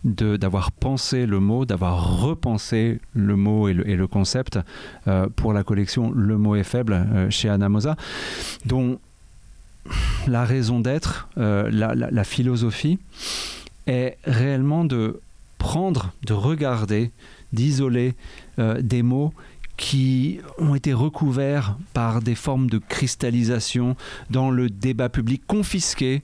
d'avoir 0.04 0.72
pensé 0.72 1.26
le 1.26 1.40
mot, 1.40 1.66
d'avoir 1.66 2.22
repensé 2.22 3.00
le 3.14 3.36
mot 3.36 3.68
et 3.68 3.74
le, 3.74 4.08
concept 4.08 4.60
euh, 5.08 5.28
pour 5.36 5.54
la 5.54 5.64
collection 5.64 6.12
Le 6.12 6.38
mot 6.38 6.56
est 6.56 6.64
faible 6.64 6.94
euh, 6.94 7.30
chez 7.30 7.50
Anamosa, 7.50 7.96
dont 8.66 9.00
la 10.28 10.46
raison 10.46 10.80
d'être, 10.80 11.30
euh, 11.38 11.70
la, 11.72 12.24
philosophie 12.24 13.00
est 13.88 14.18
réellement 14.26 14.84
de 14.84 15.22
prendre, 15.58 16.12
de 16.26 16.34
regarder, 16.34 17.12
d'isoler 17.54 18.14
des 18.58 19.02
mots 19.02 19.34
qui 19.78 20.40
ont 20.58 20.76
été 20.76 20.92
recouverts 20.92 21.78
par 21.94 22.22
des 22.22 22.36
formes 22.36 22.70
de 22.70 22.80
cristallisation 22.80 23.96
dans 24.30 24.50
le 24.50 24.70
débat 24.70 25.08
public, 25.08 25.44
confisqués, 25.48 26.24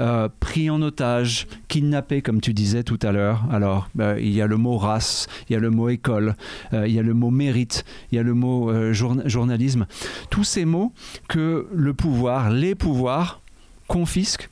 euh, 0.00 0.28
pris 0.40 0.70
en 0.70 0.82
otage, 0.82 1.46
kidnappés, 1.68 2.22
comme 2.22 2.40
tu 2.40 2.52
disais 2.52 2.82
tout 2.82 2.98
à 3.02 3.12
l'heure. 3.12 3.44
Alors, 3.50 3.88
euh, 4.00 4.18
il 4.20 4.32
y 4.32 4.42
a 4.42 4.46
le 4.46 4.56
mot 4.56 4.76
race, 4.76 5.26
il 5.48 5.52
y 5.52 5.56
a 5.56 5.58
le 5.58 5.70
mot 5.70 5.88
école, 5.88 6.34
euh, 6.72 6.86
il 6.86 6.94
y 6.94 6.98
a 6.98 7.02
le 7.02 7.14
mot 7.14 7.30
mérite, 7.30 7.84
il 8.10 8.16
y 8.16 8.18
a 8.18 8.22
le 8.22 8.34
mot 8.34 8.72
journalisme. 8.92 9.86
Tous 10.30 10.44
ces 10.44 10.64
mots 10.64 10.92
que 11.28 11.68
le 11.72 11.94
pouvoir, 11.94 12.50
les 12.50 12.74
pouvoirs, 12.74 13.40
confisquent, 13.86 14.48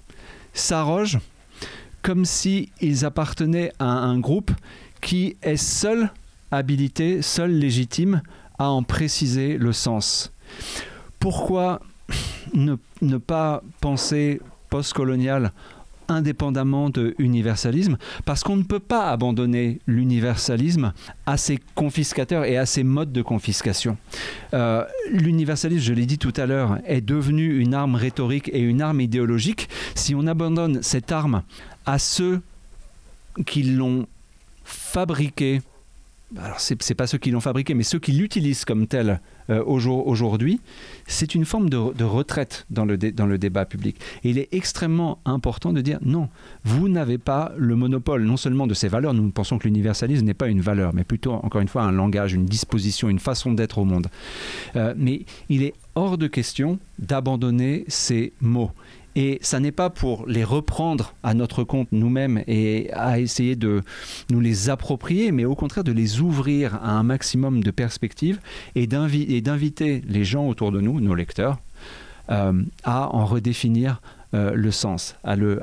s'arrogent, 0.52 1.18
comme 2.02 2.24
s'ils 2.24 3.05
appartenaient 3.05 3.72
à 3.78 3.87
un 3.87 4.18
groupe 4.18 4.50
qui 5.00 5.37
est 5.42 5.57
seul 5.57 6.11
habilité, 6.50 7.22
seul 7.22 7.50
légitime 7.52 8.22
à 8.59 8.68
en 8.68 8.83
préciser 8.83 9.57
le 9.57 9.72
sens. 9.72 10.33
Pourquoi 11.18 11.81
ne, 12.55 13.16
pas 13.16 13.62
penser 13.81 14.40
postcolonial 14.72 15.52
indépendamment 16.08 16.90
de 16.90 17.14
l'universalisme, 17.18 17.96
parce 18.24 18.42
qu'on 18.42 18.56
ne 18.56 18.62
peut 18.62 18.80
pas 18.80 19.11
abandonner 19.11 19.80
l'universalisme 19.87 20.92
à 21.26 21.37
ses 21.37 21.58
confiscateurs 21.74 22.44
et 22.44 22.56
à 22.56 22.66
ses 22.66 22.85
modes 22.85 23.12
de 23.12 23.22
confiscation. 23.22 23.96
Euh, 24.54 24.85
l'universalisme, 25.11 25.82
je 25.82 25.92
l'ai 25.92 26.06
dit 26.06 26.18
tout 26.18 26.32
à 26.37 26.46
l'heure, 26.46 26.78
est 26.87 27.02
devenu 27.02 27.58
une 27.58 27.74
arme 27.74 27.94
rhétorique 27.94 28.50
et 28.52 28.61
une 28.61 28.82
arme 28.82 29.00
idéologique. 29.00 29.68
Si 29.94 30.14
on 30.14 30.26
abandonne 30.26 30.82
cette 30.82 31.12
arme 31.12 31.42
à 31.87 31.98
ceux 31.98 32.40
qui 33.46 33.62
l'ont 33.62 34.06
fabriquée, 34.64 35.61
alors 36.38 36.61
c'est, 36.61 36.88
n'est 36.88 36.96
pas 36.96 37.06
ceux 37.06 37.18
qui 37.18 37.30
l'ont 37.30 37.40
fabriqué, 37.40 37.74
mais 37.74 37.85
ceux 37.85 37.98
qui 37.98 38.12
l'utilisent 38.12 38.64
comme 38.64 38.87
tel 38.87 39.20
euh, 39.50 39.62
aujourd'hui, 39.64 40.61
c'est 41.07 41.35
une 41.35 41.44
forme 41.44 41.68
de, 41.68 42.05
retraite 42.05 42.66
dans 42.70 42.85
le, 42.85 42.96
dans 42.96 43.26
le 43.26 43.38
débat 43.38 43.64
public. 43.64 43.96
Et 44.24 44.31
il 44.31 44.38
est 44.38 44.48
extrêmement 44.52 45.18
important 45.24 45.72
de 45.72 45.81
dire 45.81 45.98
non, 46.05 46.28
vous 46.64 46.88
n'avez 46.88 47.18
pas 47.18 47.52
le 47.57 47.76
monopole 47.76 48.24
non 48.24 48.37
seulement 48.37 48.66
de 48.66 48.74
ces 48.74 48.88
valeurs, 48.88 49.14
nous 49.14 49.31
pensons 49.31 49.59
que 49.59 49.64
l'universalisme 49.64 50.24
n'est 50.24 50.35
pas 50.35 50.48
une 50.48 50.61
valeur, 50.61 50.94
mais 50.94 51.05
plutôt, 51.05 51.33
encore 51.33 51.61
une 51.61 51.68
fois, 51.68 51.83
un 51.83 51.92
langage, 51.92 52.35
une 52.35 52.46
disposition, 52.46 53.09
une 53.09 53.18
façon 53.18 53.52
d'être 53.52 53.78
au 53.78 53.85
monde. 53.85 54.09
Euh, 54.76 54.94
mais 54.96 55.24
il 55.48 55.62
est 55.62 55.74
hors 55.94 56.18
de 56.18 56.26
question 56.26 56.78
d'abandonner 56.98 57.85
ces 57.88 58.33
mots. 58.40 58.70
Et 59.14 59.38
ça 59.42 59.61
n'est 59.61 59.72
pas 59.72 59.90
pour 59.90 60.27
les 60.27 60.44
reprendre 60.44 61.14
à 61.22 61.35
notre 61.35 61.64
compte 61.64 61.88
nous-mêmes 61.92 62.42
et 62.46 62.90
à 62.92 63.20
essayer 63.20 63.57
de 63.57 63.83
nous 64.31 64.40
les 64.40 64.70
approprier, 64.70 65.33
mais 65.33 65.44
au 65.44 65.55
contraire 65.55 65.85
de 65.85 65.92
les 65.92 66.20
ouvrir 66.20 66.77
à 66.77 66.92
un 66.92 67.03
maximum 67.03 67.62
de 67.62 67.70
perspectives 67.70 68.40
et 68.75 68.87
d'inviter 68.87 70.03
les 70.07 70.25
gens 70.25 70.48
autour 70.48 70.72
de 70.72 70.81
nous, 70.81 71.01
nos 71.01 71.14
lecteurs, 71.14 71.59
euh, 72.31 72.62
à 72.85 73.14
en 73.14 73.27
redéfinir 73.27 74.01
euh, 74.33 74.53
le 74.55 74.70
sens, 74.70 75.16
à 75.25 75.37
le, 75.37 75.59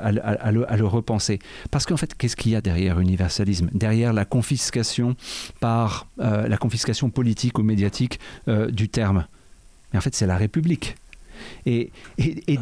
repenser. 0.84 1.40
Parce 1.72 1.86
qu'en 1.86 1.96
fait, 1.96 2.14
qu'est-ce 2.14 2.36
qu'il 2.36 2.52
y 2.52 2.56
a 2.56 2.60
derrière 2.60 2.98
l'universalisme? 2.98 3.68
Derrière 3.72 4.12
la 4.12 4.24
confiscation 4.24 5.16
par 5.58 6.06
euh, 6.20 6.46
la 6.46 6.56
confiscation 6.56 7.10
politique 7.10 7.58
ou 7.58 7.62
médiatique 7.62 8.20
du 8.46 8.88
terme. 8.88 9.26
Mais 9.92 9.98
en 9.98 10.02
fait, 10.02 10.14
c'est 10.14 10.26
la 10.26 10.36
République. 10.36 10.96
Et, 11.66 11.90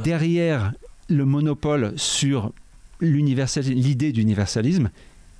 derrière 0.04 0.72
le 1.08 1.24
monopole 1.24 1.92
sur 1.96 2.52
l'idée 3.00 4.12
d'universalisme, 4.12 4.90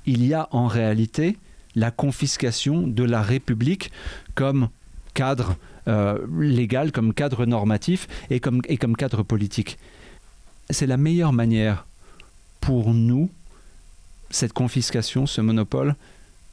il 0.07 0.25
y 0.25 0.35
a 0.35 0.49
en 0.53 0.67
réalité 0.67 1.37
la 1.75 1.91
confiscation 1.91 2.87
de 2.87 3.05
la 3.05 3.23
République 3.23 3.91
comme 4.35 4.69
cadre 5.15 5.57
euh, 5.87 6.19
légal, 6.39 6.93
comme 6.93 7.15
cadre 7.15 7.47
normatif 7.47 8.09
et 8.31 8.41
comme, 8.41 8.63
et 8.69 8.77
comme 8.77 8.97
cadre 8.97 9.23
politique. 9.23 9.79
C'est 10.71 10.87
la 10.87 10.97
meilleure 10.97 11.33
manière 11.33 11.87
pour 12.61 12.93
nous, 12.93 13.31
cette 14.31 14.53
confiscation, 14.53 15.27
ce 15.27 15.41
monopole, 15.41 15.95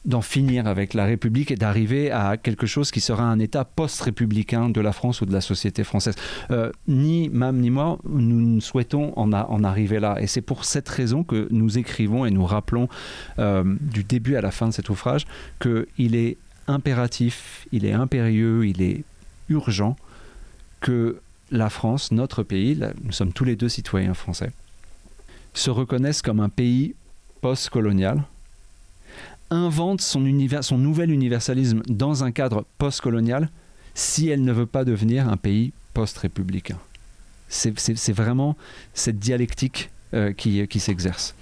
d'en 0.06 0.22
finir 0.22 0.66
avec 0.66 0.94
la 0.94 1.04
République 1.04 1.50
et 1.50 1.56
d'arriver 1.56 2.10
à 2.10 2.36
quelque 2.36 2.66
chose 2.66 2.90
qui 2.90 3.00
sera 3.00 3.24
un 3.24 3.38
État 3.38 3.64
post-républicain 3.64 4.70
de 4.70 4.80
la 4.80 4.92
France 4.92 5.20
ou 5.20 5.26
de 5.26 5.32
la 5.32 5.40
société 5.40 5.84
française. 5.84 6.14
Euh, 6.50 6.70
ni 6.86 7.28
Mam 7.28 7.58
ni 7.58 7.70
moi, 7.70 7.98
nous 8.08 8.60
souhaitons 8.60 9.12
en, 9.18 9.32
en 9.32 9.64
arriver 9.64 10.00
là. 10.00 10.16
Et 10.20 10.26
c'est 10.26 10.40
pour 10.40 10.64
cette 10.64 10.88
raison 10.88 11.24
que 11.24 11.48
nous 11.50 11.76
écrivons 11.76 12.24
et 12.24 12.30
nous 12.30 12.46
rappelons 12.46 12.88
euh, 13.38 13.64
du 13.80 14.04
début 14.04 14.36
à 14.36 14.40
la 14.40 14.52
fin 14.52 14.68
de 14.68 14.72
cet 14.72 14.88
ouvrage 14.88 15.26
qu'il 15.60 16.14
est 16.14 16.36
impératif, 16.68 17.66
il 17.72 17.84
est 17.84 17.92
impérieux, 17.92 18.66
il 18.66 18.82
est 18.82 19.04
urgent 19.48 19.96
que 20.80 21.20
la 21.50 21.70
France, 21.70 22.12
notre 22.12 22.42
pays, 22.42 22.78
nous 23.02 23.12
sommes 23.12 23.32
tous 23.32 23.44
les 23.44 23.56
deux 23.56 23.68
citoyens 23.68 24.14
français, 24.14 24.50
se 25.54 25.70
reconnaissent 25.70 26.22
comme 26.22 26.40
un 26.40 26.48
pays 26.48 26.94
post-colonial, 27.40 28.22
invente 29.50 30.00
son, 30.00 30.20
nouvel 30.20 31.10
universalisme 31.10 31.82
dans 31.88 32.24
un 32.24 32.32
cadre 32.32 32.66
post-colonial 32.78 33.50
si 33.94 34.28
elle 34.28 34.42
ne 34.42 34.52
veut 34.52 34.66
pas 34.66 34.84
devenir 34.84 35.28
un 35.28 35.36
pays 35.36 35.72
post-républicain. 35.94 36.78
C'est 37.48 38.12
vraiment 38.12 38.56
cette 38.92 39.18
dialectique 39.18 39.90
euh, 40.14 40.32
qui, 40.32 40.66
qui 40.68 40.80
s'exerce. 40.80 41.34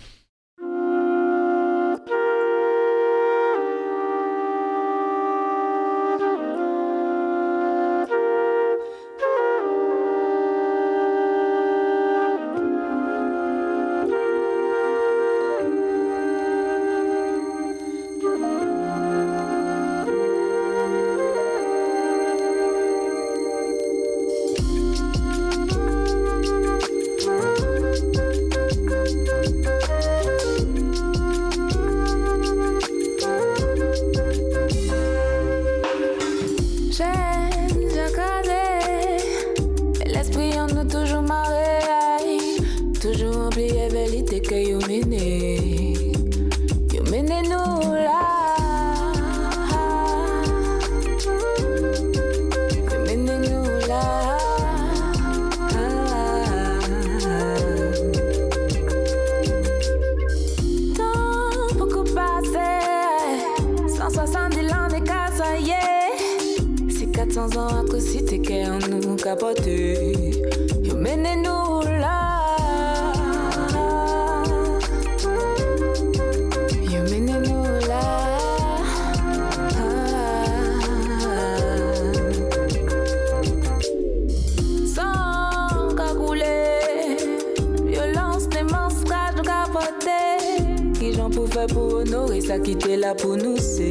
Honore 92.54 92.58
sa 92.58 92.62
ki 92.62 92.74
te 92.78 92.96
la 92.96 93.14
pou 93.14 93.36
nou 93.36 93.56
se 93.58 93.90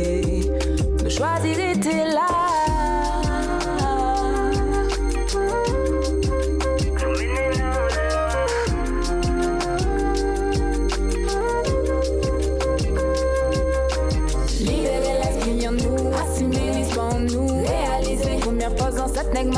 Nou 1.02 1.10
choisir 1.10 1.60
ete 1.60 1.96
la 2.14 2.28
Libérer 14.64 15.16
l'esprit 15.20 15.68
en 15.68 15.72
nous, 15.74 16.12
assumer 16.22 16.86
en 16.98 17.20
nous, 17.20 17.48
réaliser 17.48 18.38
première 18.40 18.78
fois 18.78 18.92
dans 18.92 19.08
cette 19.08 19.34
nègre 19.34 19.52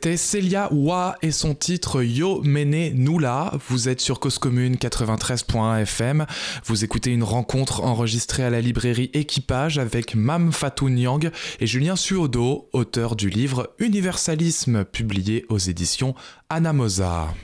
C'était 0.00 0.16
Celia 0.16 0.68
Wa 0.72 1.16
et 1.22 1.32
son 1.32 1.56
titre 1.56 2.04
Yo 2.04 2.40
Mene 2.44 2.94
Nula. 2.94 3.54
Vous 3.68 3.88
êtes 3.88 4.00
sur 4.00 4.20
Cause 4.20 4.38
Commune 4.38 4.76
93.1 4.76 5.82
FM. 5.82 6.24
Vous 6.64 6.84
écoutez 6.84 7.10
une 7.10 7.24
rencontre 7.24 7.82
enregistrée 7.82 8.44
à 8.44 8.50
la 8.50 8.60
librairie 8.60 9.10
Équipage 9.12 9.76
avec 9.80 10.14
Mam 10.14 10.52
Fatou 10.52 10.88
Nyang 10.88 11.32
et 11.58 11.66
Julien 11.66 11.96
Suodo, 11.96 12.68
auteur 12.72 13.16
du 13.16 13.28
livre 13.28 13.74
Universalisme, 13.80 14.84
publié 14.84 15.44
aux 15.48 15.58
éditions 15.58 16.14
Anamosa. 16.48 17.34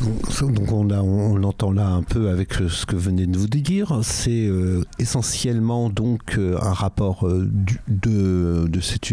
Donc 0.00 0.70
on, 0.72 0.90
a- 0.90 1.00
on 1.02 1.36
l'entend 1.36 1.72
là 1.72 1.88
un 1.88 2.02
peu 2.02 2.28
avec 2.28 2.60
euh, 2.60 2.68
ce 2.68 2.86
que 2.86 2.94
venez 2.94 3.26
de 3.26 3.36
vous 3.36 3.48
dire. 3.48 3.98
C'est 4.02 4.46
euh, 4.46 4.84
essentiellement 4.98 5.90
donc 5.90 6.38
euh, 6.38 6.56
un 6.60 6.72
rapport 6.72 7.28
de, 7.28 8.66
de 8.68 8.80
cette 8.80 9.12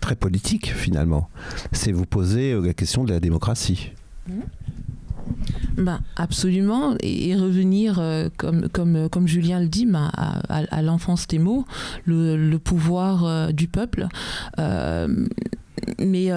très 0.00 0.16
politique 0.16 0.72
finalement. 0.74 1.28
C'est 1.72 1.92
vous 1.92 2.06
poser 2.06 2.60
la 2.60 2.74
question 2.74 3.04
de 3.04 3.12
la 3.12 3.20
démocratie. 3.20 3.92
Ben, 5.76 6.00
absolument, 6.16 6.94
et, 7.00 7.34
revenir, 7.36 8.00
comme, 8.36 8.68
comme, 8.68 9.08
comme 9.08 9.26
Julien 9.26 9.60
le 9.60 9.68
dit, 9.68 9.88
à, 9.94 10.82
l'enfance 10.82 11.26
des 11.26 11.38
mots, 11.38 11.64
le, 12.04 12.56
pouvoir 12.58 13.52
du 13.52 13.68
peuple. 13.68 14.06
Mais 15.98 16.30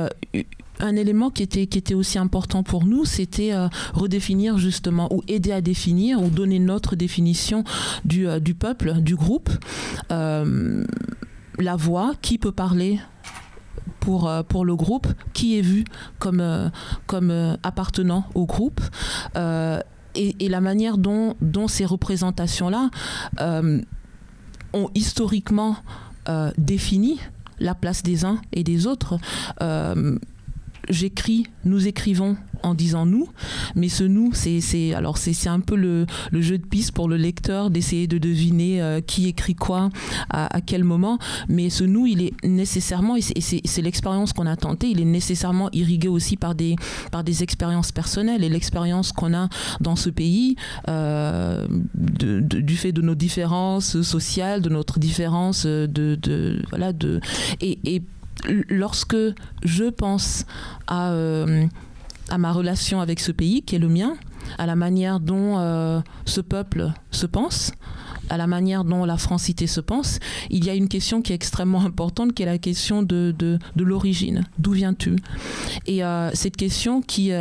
un 0.80 0.96
élément 0.96 1.30
qui 1.30 1.44
était, 1.44 1.94
aussi 1.94 2.18
important 2.18 2.63
pour 2.63 2.86
nous, 2.86 3.06
c'était 3.06 3.54
euh, 3.54 3.68
redéfinir 3.94 4.58
justement, 4.58 5.12
ou 5.13 5.24
aider 5.28 5.52
à 5.52 5.62
définir, 5.62 6.22
ou 6.22 6.30
donner 6.30 6.60
notre 6.60 6.96
définition 6.96 7.63
du, 8.06 8.28
euh, 8.28 8.40
peuple, 8.60 9.02
du 9.02 9.16
groupe. 9.16 9.50
Euh, 10.12 10.84
la 11.60 11.76
voix, 11.76 12.13
qui 12.22 12.38
peut 12.38 12.52
parler 12.52 13.00
pour, 14.00 14.30
le 14.63 14.76
groupe, 14.76 15.08
qui 15.34 15.58
est 15.58 15.62
vu 15.62 15.84
comme, 16.20 16.62
appartenant 17.63 18.26
au 18.36 18.46
groupe. 18.46 18.80
Et, 19.36 20.48
la 20.48 20.62
manière 20.62 20.98
dont, 20.98 21.36
dont 21.42 21.68
ces 21.68 21.84
représentations-là 21.84 22.90
ont 24.74 24.90
historiquement 24.96 25.76
défini 26.58 27.20
la 27.60 27.76
place 27.76 28.02
des 28.02 28.24
uns 28.24 28.40
et 28.54 28.63
des 28.63 28.88
autres 28.88 29.18
j'écris, 30.89 31.45
nous 31.65 31.88
écrivons 31.88 32.38
en 32.63 32.73
disant 32.73 33.06
nous, 33.06 33.28
mais 33.76 33.89
ce 33.89 34.04
nous, 34.04 34.32
c'est 34.34 34.93
alors 34.93 35.17
c'est 35.17 35.50
un 35.50 35.60
peu 35.60 35.76
le, 35.76 36.06
le, 36.32 36.41
jeu 36.41 36.58
de 36.58 36.65
piste 36.65 36.91
pour 36.91 37.08
le 37.08 37.17
lecteur 37.17 37.69
d'essayer 37.69 38.08
de 38.08 38.17
deviner 38.17 38.82
euh, 38.82 39.02
qui 39.02 39.28
écrit 39.28 39.56
quoi 39.56 39.89
à, 40.30 40.60
quel 40.62 40.84
moment, 40.84 41.19
mais 41.47 41.69
ce 41.69 41.84
nous, 41.84 42.06
il 42.06 42.21
est 42.21 42.34
nécessairement, 42.43 43.15
et 43.15 43.21
c'est 43.21 43.82
l'expérience 43.82 44.34
qu'on 44.34 44.47
a 44.47 44.56
tentée, 44.56 44.89
il 44.89 45.02
est 45.02 45.06
nécessairement 45.06 45.69
irrigué 45.71 46.08
aussi 46.08 46.38
par 46.38 46.56
des, 46.56 46.76
par 47.12 47.23
des 47.23 47.43
expériences 47.43 47.91
personnelles. 47.91 48.43
Et 48.43 48.50
l'expérience 48.50 49.12
qu'on 49.12 49.34
a 49.34 49.50
dans 49.80 49.95
ce 49.95 50.10
pays 50.10 50.56
euh, 50.89 51.65
du 51.95 52.78
fait 52.78 52.91
de 52.91 53.02
nos 53.02 53.15
différences 53.15 54.02
sociales, 54.02 54.62
de 54.62 54.69
notre 54.69 55.00
différence 55.00 55.65
de, 55.65 55.88
de 56.15 56.62
voilà 56.69 56.93
de 56.93 57.19
et, 57.62 57.80
et 57.84 58.02
lorsque 58.69 59.17
je 59.63 59.86
pense 59.86 60.45
à, 60.88 61.12
euh, 61.12 61.65
à, 62.30 62.38
ma 62.38 62.52
relation 62.52 63.02
avec 63.02 63.19
ce 63.19 63.32
pays 63.32 63.62
qui 63.63 63.76
est 63.76 63.80
le 63.80 63.89
mien, 63.89 64.15
à 64.58 64.65
la 64.65 64.76
manière 64.76 65.19
dont 65.19 65.60
euh, 65.60 66.00
ce 66.26 66.41
peuple 66.41 66.91
se 67.12 67.26
pense, 67.26 67.71
à 68.30 68.38
la 68.38 68.47
manière 68.47 68.84
dont 68.84 69.06
la 69.06 69.17
francité 69.17 69.67
se 69.67 69.80
pense, 69.80 70.19
il 70.50 70.65
y 70.65 70.69
a 70.69 70.73
une 70.73 70.89
question 70.89 71.21
qui 71.21 71.32
est 71.32 71.36
extrêmement 71.36 71.82
importante, 71.82 72.34
qui 72.34 72.43
est 72.43 72.47
la 72.47 72.58
question 72.58 73.02
de, 73.02 73.34
de, 73.38 73.60
l'origine. 73.76 74.43
D'où 74.60 74.71
viens-tu? 74.71 75.15
Et 75.86 76.04
euh, 76.04 76.30
cette 76.34 76.58
question 76.58 77.02
qui 77.02 77.32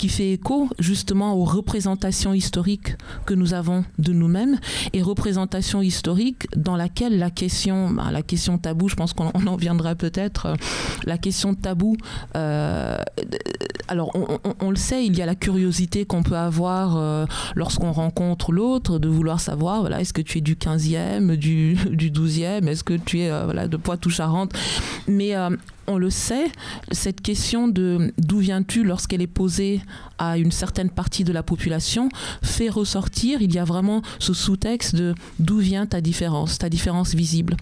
qui 0.00 0.08
fait 0.08 0.32
écho 0.32 0.66
justement 0.78 1.34
aux 1.34 1.44
représentations 1.44 2.32
historiques 2.32 2.96
que 3.26 3.34
nous 3.34 3.52
avons 3.52 3.84
de 3.98 4.14
nous-mêmes 4.14 4.58
et 4.94 5.02
représentations 5.02 5.82
historiques 5.82 6.46
dans 6.56 6.74
laquelle 6.74 7.18
la 7.18 7.28
question, 7.28 7.90
bah, 7.90 8.10
la 8.10 8.22
question 8.22 8.56
tabou, 8.56 8.88
je 8.88 8.94
pense 8.94 9.12
qu'on 9.12 9.28
en 9.28 9.56
viendra 9.56 9.94
peut-être, 9.94 10.46
euh, 10.46 10.54
la 11.04 11.18
question 11.18 11.54
tabou, 11.54 11.98
euh, 12.34 12.96
alors 13.88 14.10
on, 14.60 14.70
le 14.70 14.76
sait, 14.76 15.04
il 15.04 15.18
y 15.18 15.20
a 15.20 15.26
la 15.26 15.34
curiosité 15.34 16.06
qu'on 16.06 16.22
peut 16.22 16.38
avoir 16.38 16.96
euh, 16.96 17.26
lorsqu'on 17.54 17.92
rencontre 17.92 18.52
l'autre, 18.52 18.98
de 18.98 19.08
vouloir 19.08 19.38
savoir, 19.38 19.80
voilà, 19.80 20.00
est-ce 20.00 20.14
que 20.14 20.22
tu 20.22 20.38
es 20.38 20.40
du 20.40 20.54
15e, 20.54 21.36
du, 21.36 21.74
du 21.74 22.10
12e, 22.10 22.66
est-ce 22.68 22.84
que 22.84 22.94
tu 22.94 23.20
es 23.20 23.44
voilà, 23.44 23.68
de 23.68 23.76
Poitou-Charentes, 23.76 24.54
mais 25.06 25.34
on 25.90 25.98
le 25.98 26.10
sait, 26.10 26.50
cette 26.90 27.20
question 27.20 27.68
de 27.68 28.12
d'où 28.18 28.38
viens-tu 28.38 28.84
lorsqu'elle 28.84 29.22
est 29.22 29.26
posée 29.26 29.80
à 30.18 30.38
une 30.38 30.52
certaine 30.52 30.90
partie 30.90 31.24
de 31.24 31.32
la 31.32 31.42
population 31.42 32.08
fait 32.42 32.68
ressortir, 32.68 33.42
il 33.42 33.54
y 33.54 33.58
a 33.58 33.64
vraiment 33.64 34.02
ce 34.18 34.32
sous-texte 34.32 34.94
de 34.94 35.14
d'où 35.38 35.58
vient 35.58 35.86
ta 35.86 36.00
différence, 36.00 36.58
ta 36.58 36.68
différence 36.68 37.14
visible. 37.14 37.56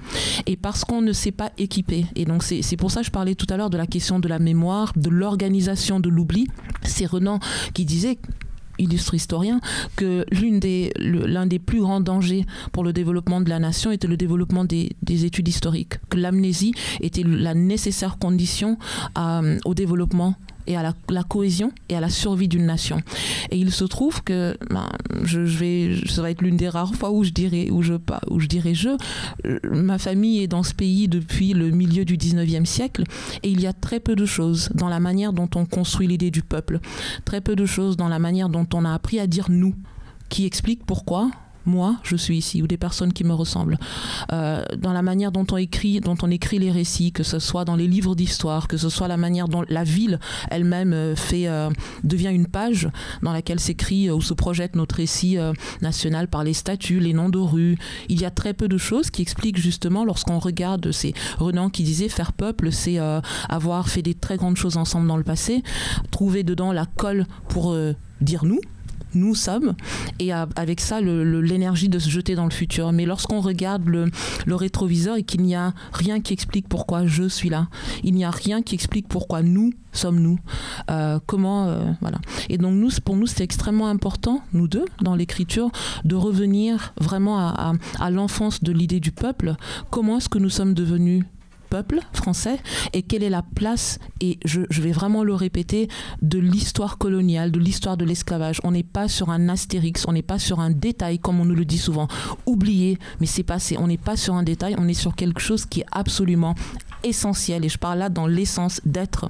Et 0.46 0.56
parce 0.56 0.84
qu'on 0.84 1.00
ne 1.00 1.12
s'est 1.12 1.32
pas 1.32 1.52
équipé, 1.58 2.06
et 2.14 2.24
donc 2.24 2.42
c'est 2.42 2.76
pour 2.76 2.90
ça 2.90 3.00
que 3.00 3.06
je 3.06 3.12
parlais 3.12 3.34
tout 3.34 3.46
à 3.50 3.56
l'heure 3.56 3.70
de 3.70 3.78
la 3.78 3.86
question 3.86 4.18
de 4.18 4.28
la 4.28 4.38
mémoire, 4.38 4.92
de 4.96 5.08
l'organisation 5.08 6.00
de 6.00 6.08
l'oubli, 6.08 6.48
c'est 6.82 7.06
Renan 7.06 7.40
qui 7.74 7.84
disait 7.84 8.18
illustre 8.78 9.14
historien, 9.14 9.60
que 9.96 10.24
l'un 10.30 10.58
des, 10.58 10.92
des 11.46 11.58
plus 11.58 11.80
grands 11.80 12.00
dangers 12.00 12.44
pour 12.72 12.84
le 12.84 12.92
développement 12.92 13.40
de 13.40 13.48
la 13.48 13.58
nation 13.58 13.90
était 13.90 14.06
le 14.06 14.16
développement 14.16 14.64
des, 14.64 14.90
études 15.24 15.48
historiques, 15.48 15.94
que 16.10 16.16
l'amnésie 16.16 16.72
était 17.00 17.22
la 17.24 17.54
nécessaire 17.54 18.18
condition 18.18 18.78
euh, 19.16 19.58
au 19.64 19.74
développement 19.74 20.34
et 20.68 20.76
à 20.76 20.82
la, 20.82 21.22
cohésion 21.24 21.72
et 21.88 21.96
à 21.96 22.00
la 22.00 22.10
survie 22.10 22.46
d'une 22.46 22.66
nation. 22.66 23.00
Et 23.50 23.58
il 23.58 23.72
se 23.72 23.84
trouve 23.84 24.22
que 24.22 24.56
ben, 24.70 24.88
je, 25.24 25.40
vais, 25.40 25.96
ça 26.06 26.22
va 26.22 26.30
être 26.30 26.42
l'une 26.42 26.56
des 26.56 26.68
rares 26.68 26.94
fois 26.94 27.10
où 27.10 27.24
je 27.24 27.30
dirais, 27.30 27.70
où 27.70 27.82
je, 27.82 27.94
où 28.28 28.38
je 28.38 28.46
dirais 28.46 28.74
je, 28.74 28.90
euh, 29.46 29.58
ma 29.64 29.98
famille 29.98 30.42
est 30.42 30.46
dans 30.46 30.62
ce 30.62 30.74
pays 30.74 31.08
depuis 31.08 31.54
le 31.54 31.70
milieu 31.70 32.04
du 32.04 32.16
19e 32.16 32.66
siècle 32.66 33.04
et 33.42 33.50
il 33.50 33.60
y 33.60 33.66
a 33.66 33.72
très 33.72 33.98
peu 33.98 34.14
de 34.14 34.26
choses 34.26 34.68
dans 34.74 34.88
la 34.88 35.00
manière 35.00 35.32
dont 35.32 35.48
on 35.54 35.64
construit 35.64 36.06
l'idée 36.06 36.30
du 36.30 36.42
peuple, 36.42 36.80
très 37.24 37.40
peu 37.40 37.56
de 37.56 37.66
choses 37.66 37.96
dans 37.96 38.08
la 38.08 38.18
manière 38.18 38.50
dont 38.50 38.66
on 38.74 38.84
a 38.84 38.92
appris 38.92 39.18
à 39.18 39.26
dire 39.26 39.46
nous, 39.48 39.74
qui 40.28 40.44
explique 40.44 40.84
pourquoi 40.84 41.30
moi, 41.68 41.96
je 42.02 42.16
suis 42.16 42.38
ici, 42.38 42.62
ou 42.62 42.66
des 42.66 42.76
personnes 42.76 43.12
qui 43.12 43.24
me 43.24 43.34
ressemblent. 43.34 43.78
Euh, 44.32 44.64
dans 44.76 44.92
la 44.92 45.02
manière 45.02 45.30
dont 45.30 45.46
on 45.52 45.56
écrit, 45.56 46.00
dont 46.00 46.16
on 46.22 46.30
écrit 46.30 46.58
les 46.58 46.70
récits, 46.70 47.12
que 47.12 47.22
ce 47.22 47.38
soit 47.38 47.64
dans 47.64 47.76
les 47.76 47.86
livres 47.86 48.14
d'histoire, 48.14 48.66
que 48.66 48.76
ce 48.76 48.88
soit 48.88 49.08
la 49.08 49.16
manière 49.16 49.48
dont 49.48 49.64
la 49.68 49.84
ville 49.84 50.18
elle-même 50.50 50.92
euh, 50.92 51.14
fait 51.14 51.46
euh, 51.46 51.70
devient 52.02 52.30
une 52.32 52.46
page 52.46 52.88
dans 53.22 53.32
laquelle 53.32 53.60
s'écrit 53.60 54.10
ou 54.10 54.20
se 54.20 54.34
projette 54.34 54.74
notre 54.74 54.96
récit 54.96 55.36
national 55.82 56.28
par 56.28 56.44
les 56.44 56.54
statuts, 56.54 57.00
les 57.00 57.12
noms 57.12 57.28
de 57.28 57.38
rues. 57.38 57.76
Il 58.08 58.20
y 58.20 58.24
a 58.24 58.30
très 58.30 58.54
peu 58.54 58.68
de 58.68 58.78
choses 58.78 59.10
qui 59.10 59.22
expliquent 59.22 59.58
justement 59.58 60.04
lorsqu'on 60.04 60.38
regarde 60.38 60.90
ces 60.92 61.12
Renan 61.38 61.68
qui 61.68 61.82
disait 61.82 62.08
faire 62.08 62.32
peuple, 62.32 62.72
c'est 62.72 62.98
avoir 63.48 63.88
fait 63.88 64.02
des 64.02 64.14
très 64.14 64.36
grandes 64.36 64.56
choses 64.56 64.76
ensemble 64.76 65.06
dans 65.06 65.16
le 65.16 65.24
passé, 65.24 65.62
trouver 66.10 66.42
dedans 66.42 66.72
la 66.72 66.86
colle 66.86 67.26
pour 67.48 67.76
dire 68.20 68.44
nous 68.44 68.60
nous 69.14 69.34
sommes, 69.34 69.74
et 70.18 70.32
avec 70.32 70.80
ça 70.80 71.00
l'énergie 71.00 71.88
de 71.88 71.98
se 71.98 72.08
jeter 72.08 72.34
dans 72.34 72.44
le 72.44 72.50
futur. 72.50 72.92
Mais 72.92 73.06
lorsqu'on 73.06 73.40
regarde 73.40 73.86
le, 73.86 74.10
rétroviseur 74.54 75.16
et 75.16 75.22
qu'il 75.22 75.42
n'y 75.42 75.54
a 75.54 75.72
rien 75.92 76.20
qui 76.20 76.32
explique 76.32 76.68
pourquoi 76.68 77.06
je 77.06 77.28
suis 77.28 77.48
là, 77.48 77.68
il 78.02 78.14
n'y 78.14 78.24
a 78.24 78.30
rien 78.30 78.62
qui 78.62 78.74
explique 78.74 79.08
pourquoi 79.08 79.42
nous 79.42 79.72
sommes 79.92 80.20
nous, 80.20 80.38
euh, 80.90 81.18
comment 81.26 81.66
euh, 81.66 81.92
voilà. 82.00 82.18
Et 82.48 82.58
donc 82.58 82.74
nous, 82.74 82.90
pour 83.04 83.16
nous, 83.16 83.26
c'est 83.26 83.42
extrêmement 83.42 83.88
important, 83.88 84.42
nous 84.52 84.68
deux, 84.68 84.84
dans 85.00 85.14
l'écriture, 85.14 85.70
de 86.04 86.14
revenir 86.14 86.92
vraiment 87.00 87.38
à 87.38 88.10
l'enfance 88.10 88.62
de 88.62 88.72
l'idée 88.72 89.00
du 89.00 89.12
peuple. 89.12 89.54
Comment 89.90 90.18
est-ce 90.18 90.28
que 90.28 90.38
nous 90.38 90.50
sommes 90.50 90.74
devenus 90.74 91.24
peuple 91.68 92.00
français 92.12 92.58
et 92.92 93.02
quelle 93.02 93.22
est 93.22 93.30
la 93.30 93.42
place, 93.42 93.98
et 94.20 94.38
je, 94.44 94.60
vais 94.80 94.92
vraiment 94.92 95.24
le 95.24 95.34
répéter, 95.34 95.88
de 96.22 96.38
l'histoire 96.38 96.98
coloniale, 96.98 97.50
de 97.50 97.58
l'histoire 97.58 97.96
de 97.96 98.04
l'esclavage. 98.04 98.60
On 98.64 98.72
n'est 98.72 98.82
pas 98.82 99.08
sur 99.08 99.30
un 99.30 99.48
astérix, 99.48 100.06
on 100.06 100.12
n'est 100.12 100.22
pas 100.22 100.38
sur 100.38 100.60
un 100.60 100.70
détail 100.70 101.18
comme 101.18 101.40
on 101.40 101.44
nous 101.44 101.54
le 101.54 101.64
dit 101.64 101.78
souvent. 101.78 102.08
Oubliez, 102.46 102.98
mais 103.20 103.26
c'est 103.26 103.42
passé. 103.42 103.76
On 103.78 103.86
n'est 103.86 103.96
pas 103.98 104.16
sur 104.16 104.34
un 104.34 104.42
détail, 104.42 104.74
on 104.78 104.88
est 104.88 104.94
sur 104.94 105.14
quelque 105.14 105.40
chose 105.40 105.66
qui 105.66 105.80
est 105.80 105.86
absolument 105.92 106.54
essentiel, 107.04 107.64
et 107.64 107.68
je 107.68 107.78
parle 107.78 107.98
là 107.98 108.08
dans 108.08 108.26
l'essence 108.26 108.80
d'être, 108.84 109.28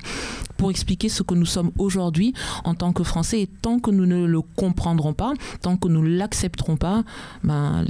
pour 0.58 0.70
expliquer 0.70 1.08
ce 1.08 1.22
que 1.22 1.34
nous 1.34 1.46
sommes 1.46 1.70
aujourd'hui 1.78 2.34
en 2.64 2.74
tant 2.74 2.92
que 2.92 3.02
Français. 3.02 3.42
Et 3.42 3.46
tant 3.46 3.78
que 3.78 3.90
nous 3.90 4.04
ne 4.04 4.26
le 4.26 4.40
comprendrons 4.42 5.14
pas, 5.14 5.32
tant 5.62 5.76
que 5.76 5.88
nous 5.88 6.02
ne 6.02 6.16
l'accepterons 6.16 6.76
pas, 6.76 7.04
ben, 7.42 7.84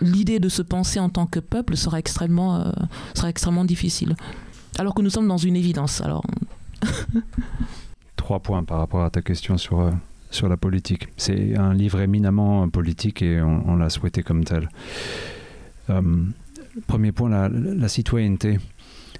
l'idée 0.00 0.40
de 0.40 0.48
se 0.48 0.62
penser 0.62 0.98
en 0.98 1.10
tant 1.10 1.26
que 1.26 1.38
peuple 1.38 1.76
sera 1.76 1.98
extrêmement, 1.98 2.56
euh, 2.56 2.72
extrêmement 3.26 3.64
difficile. 3.64 4.16
Alors 4.78 4.94
que 4.94 5.02
nous 5.02 5.10
sommes 5.10 5.28
dans 5.28 5.38
une 5.38 5.56
évidence. 5.56 6.00
Alors... 6.00 6.24
Trois 8.16 8.40
points 8.40 8.64
par 8.64 8.78
rapport 8.78 9.04
à 9.04 9.10
ta 9.10 9.22
question 9.22 9.56
sur, 9.58 9.80
euh, 9.80 9.90
sur 10.30 10.48
la 10.48 10.56
politique. 10.56 11.08
C'est 11.16 11.56
un 11.56 11.72
livre 11.72 12.00
éminemment 12.00 12.68
politique 12.68 13.22
et 13.22 13.40
on, 13.40 13.76
l'a 13.76 13.90
souhaité 13.90 14.22
comme 14.22 14.44
tel. 14.44 14.68
Euh, 15.90 16.02
premier 16.86 17.12
point, 17.12 17.48
la 17.48 17.88
citoyenneté. 17.88 18.58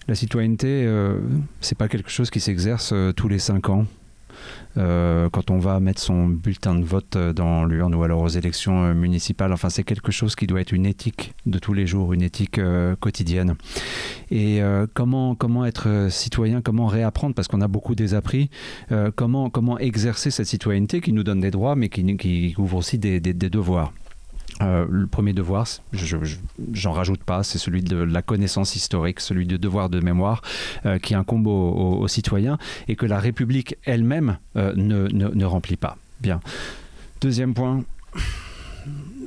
La 0.09 0.15
citoyenneté, 0.15 0.87
euh, 0.87 1.19
c'est 1.61 1.77
pas 1.77 1.87
quelque 1.87 2.09
chose 2.09 2.31
qui 2.31 2.41
s'exerce 2.41 2.93
euh, 2.95 3.13
tous 3.13 3.29
les 3.29 3.39
cinq 3.39 3.69
ans. 3.69 3.85
Euh, 4.79 5.29
quand 5.29 5.51
on 5.51 5.59
va 5.59 5.81
mettre 5.81 6.01
son 6.01 6.29
bulletin 6.29 6.77
de 6.77 6.85
vote 6.85 7.19
dans 7.19 7.67
l'urne 7.67 7.95
ou 7.95 8.03
alors 8.05 8.23
aux 8.23 8.29
élections 8.29 8.95
municipales. 8.95 9.53
Enfin, 9.53 9.69
c'est 9.69 9.83
quelque 9.83 10.11
chose 10.11 10.35
qui 10.35 10.47
doit 10.47 10.63
être 10.63 10.73
une 10.73 10.87
éthique 10.87 11.35
de 11.45 11.59
tous 11.59 11.75
les 11.75 11.87
jours, 11.87 12.15
une 12.15 12.23
éthique 12.23 12.61
quotidienne. 13.01 13.57
Et 14.31 14.61
comment, 14.95 15.35
comment 15.35 15.67
être 15.67 16.07
citoyen, 16.09 16.63
comment 16.63 16.87
réapprendre, 16.87 17.35
parce 17.35 17.49
qu'on 17.49 17.61
a 17.61 17.67
beaucoup 17.67 17.97
désappris, 17.97 18.49
comment, 19.17 19.51
comment 19.51 19.77
exercer 19.81 20.31
cette 20.31 20.47
citoyenneté 20.47 21.01
qui 21.01 21.13
nous 21.13 21.25
donne 21.25 21.41
des 21.41 21.51
droits, 21.51 21.75
mais 21.75 21.89
qui, 21.89 22.17
qui 22.17 22.55
ouvre 22.59 22.77
aussi 22.77 22.99
des 22.99 23.21
devoirs. 23.21 23.93
Euh, 24.61 24.87
le 24.91 25.07
premier 25.07 25.33
devoir, 25.33 25.67
j'en 26.73 26.93
rajoute 26.93 27.23
pas, 27.23 27.43
c'est 27.43 27.59
celui 27.59 27.83
de 27.83 27.97
la 27.97 28.23
connaissance 28.23 28.75
historique, 28.75 29.21
celui 29.21 29.47
de 29.47 29.57
devoir 29.57 29.89
de 29.89 30.01
mémoire 30.01 30.43
euh, 30.85 30.99
qui 30.99 31.15
incombe 31.15 31.47
aux, 31.47 32.09
citoyens 32.09 32.59
et 32.89 32.97
que 32.97 33.07
la 33.07 33.21
République 33.21 33.77
elle-même 33.85 34.39
euh, 34.57 34.73
ne, 34.75 35.09
ne, 35.09 35.45
remplit 35.45 35.77
pas. 35.77 35.97
Bien. 36.21 36.41
Deuxième 37.21 37.55
point, 37.55 37.85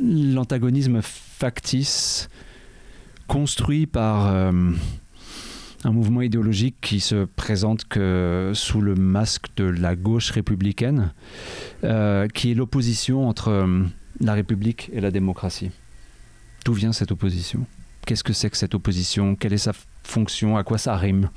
l'antagonisme 0.02 1.00
factice 1.02 2.30
construit 3.28 3.86
par 3.86 4.28
un 4.28 5.92
mouvement 5.92 6.22
idéologique 6.22 6.76
qui 6.82 7.00
se 7.00 7.26
présente 7.26 7.86
que 7.86 8.52
sous 8.54 8.82
le 8.82 8.96
masque 8.96 9.48
de 9.56 9.64
la 9.64 9.96
gauche 9.96 10.32
républicaine, 10.32 11.14
qui 11.82 12.52
est 12.52 12.56
l'opposition 12.56 13.28
entre 13.28 13.68
la 14.22 14.34
République 14.34 14.90
et 14.94 15.02
la 15.02 15.12
démocratie. 15.12 15.72
D'où 16.66 16.74
vient 16.74 16.94
cette 16.94 17.12
opposition? 17.12 17.66
Qu'est-ce 18.06 18.24
que 18.24 18.34
c'est 18.34 18.50
que 18.50 18.58
cette 18.58 18.74
opposition? 18.76 19.36
Quelle 19.36 19.54
est 19.54 19.58
sa 19.58 19.74
fonction? 20.04 20.58
À 20.58 20.64
quoi 20.64 20.78
ça 20.78 20.96
rime? 20.96 21.30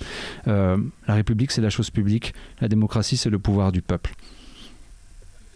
Euh, 0.49 0.78
La 1.07 1.14
République, 1.14 1.51
c'est 1.51 1.61
la 1.62 1.70
chose 1.70 1.91
publique. 1.91 2.35
La 2.61 2.68
démocratie, 2.68 3.16
c'est 3.16 3.30
le 3.30 3.39
pouvoir 3.39 3.72
du 3.72 3.82
peuple. 3.82 4.14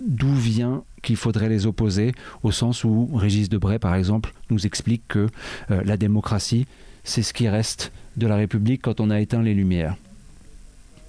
d'où 0.01 0.33
vient 0.35 0.85
qu'il 1.03 1.17
faudrait 1.17 1.49
les 1.49 1.67
opposer, 1.67 2.13
au 2.43 2.53
sens 2.53 2.85
où 2.85 3.11
Régis 3.15 3.49
Debray, 3.49 3.79
par 3.79 3.95
exemple, 3.95 4.33
nous 4.51 4.65
explique 4.67 5.03
que 5.09 5.27
euh, 5.71 5.83
la 5.85 5.97
démocratie, 5.97 6.67
c'est 7.05 7.23
ce 7.23 7.33
qui 7.33 7.49
reste 7.49 7.91
de 8.17 8.27
la 8.27 8.37
République 8.37 8.83
quand 8.83 9.01
on 9.01 9.11
a 9.11 9.21
éteint 9.21 9.43
les 9.43 9.55
Lumières. 9.55 9.97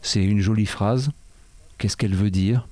C'est 0.01 0.23
une 0.23 0.39
jolie 0.39 0.65
phrase. 0.65 1.11
Qu'est-ce 1.77 1.97
qu'elle 1.97 2.15
veut 2.15 2.31
dire? 2.31 2.67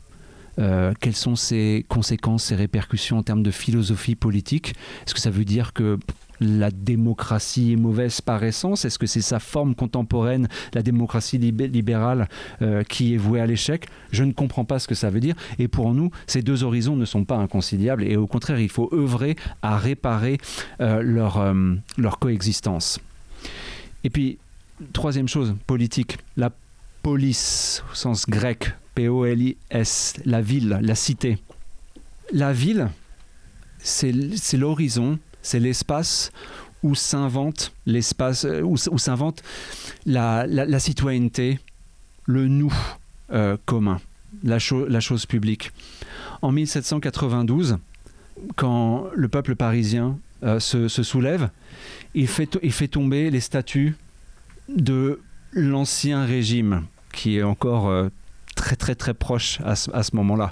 Euh, 0.60 0.94
quelles 1.00 1.16
sont 1.16 1.36
ses 1.36 1.86
conséquences, 1.88 2.46
ses 2.46 2.56
répercussions 2.56 3.18
en 3.18 3.24
termes 3.24 3.44
de 3.44 3.52
philosophie 3.52 4.16
politique? 4.16 4.74
Est-ce 5.06 5.14
que 5.14 5.20
ça 5.20 5.30
veut 5.30 5.46
dire 5.46 5.74
que 5.74 6.00
la 6.40 6.70
démocratie 6.72 7.74
est 7.74 7.78
mauvaise 7.78 8.22
par 8.22 8.44
essence? 8.44 8.86
Est-ce 8.86 9.00
que 9.00 9.08
c'est 9.08 9.22
sa 9.22 9.40
forme 9.40 9.76
contemporaine, 9.76 10.48
la 10.74 10.84
démocratie 10.84 11.38
libérale, 11.38 12.28
euh, 12.62 12.84
qui 12.84 13.14
est 13.14 13.18
vouée 13.18 13.42
à 13.42 13.46
l'échec? 13.46 13.88
Je 14.12 14.24
ne 14.24 14.32
comprends 14.32 14.66
pas 14.66 14.80
ce 14.80 14.88
que 14.88 14.96
ça 14.96 15.10
veut 15.10 15.20
dire. 15.20 15.36
Et 15.60 15.68
pour 15.68 15.94
nous, 15.94 16.12
ces 16.28 16.42
deux 16.42 16.64
horizons 16.64 16.96
ne 16.96 17.06
sont 17.06 17.26
pas 17.26 17.38
inconciliables. 17.38 18.04
Et 18.04 18.18
au 18.18 18.28
contraire, 18.28 18.60
il 18.60 18.70
faut 18.70 18.90
œuvrer 18.94 19.36
à 19.62 19.78
réparer 19.78 20.38
euh, 20.82 21.02
leur, 21.02 21.54
leur 21.98 22.20
coexistence. 22.20 23.00
Et 24.04 24.10
puis, 24.10 24.38
troisième 24.94 25.28
chose, 25.28 25.56
politique. 25.66 26.18
La 26.36 26.52
police, 27.02 27.84
au 27.92 27.96
sens 27.96 28.28
grec, 28.28 28.74
P-O-L-I-S, 28.96 30.16
la 30.26 30.42
ville, 30.42 30.80
la 30.82 30.96
cité. 30.96 31.38
La 32.32 32.52
ville, 32.52 32.90
c'est 33.80 34.12
l'horizon, 34.58 35.20
c'est 35.42 35.60
l'espace 35.60 36.32
où 36.84 36.96
s'invente 36.96 37.74
l'espace, 37.86 38.46
euh, 38.46 38.62
où, 38.62 38.78
s'invente 38.78 39.44
la, 40.06 40.80
citoyenneté, 40.80 41.60
le 42.26 42.48
nous 42.48 42.74
euh, 43.32 43.58
commun, 43.66 44.00
la, 44.44 44.60
chose 44.60 45.26
publique. 45.26 45.72
En 46.42 46.52
1792, 46.52 47.78
quand 48.56 49.08
le 49.14 49.28
peuple 49.28 49.56
parisien 49.56 50.20
euh, 50.44 50.60
se, 50.60 50.88
soulève, 50.88 51.50
il 52.14 52.28
fait, 52.28 52.58
il 52.62 52.72
fait 52.72 52.88
tomber 52.88 53.32
les 53.32 53.42
statues 53.42 53.96
de 54.70 55.20
l'ancien 55.58 56.24
régime, 56.24 56.86
qui 57.12 57.38
est 57.38 57.44
encore 57.44 57.92
très 58.58 58.76
très 58.76 58.96
très 58.96 59.14
proche 59.14 59.62
à 59.64 59.76
ce, 59.76 60.16
moment-là. 60.16 60.52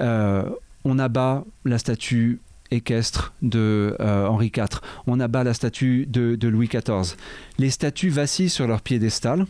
Euh, 0.00 0.48
on 0.84 0.98
abat 1.00 1.44
la 1.64 1.78
statue 1.78 2.40
équestre 2.70 3.32
de 3.42 3.96
euh, 4.00 4.26
Henri 4.26 4.52
IV, 4.54 4.80
on 5.06 5.18
abat 5.18 5.42
la 5.42 5.54
statue 5.54 6.06
de, 6.06 6.48
Louis 6.48 6.68
XIV. 6.68 7.16
Les 7.58 7.70
statues 7.70 8.10
vacillent 8.10 8.50
sur 8.50 8.68
leur 8.68 8.82
piédestal 8.82 9.46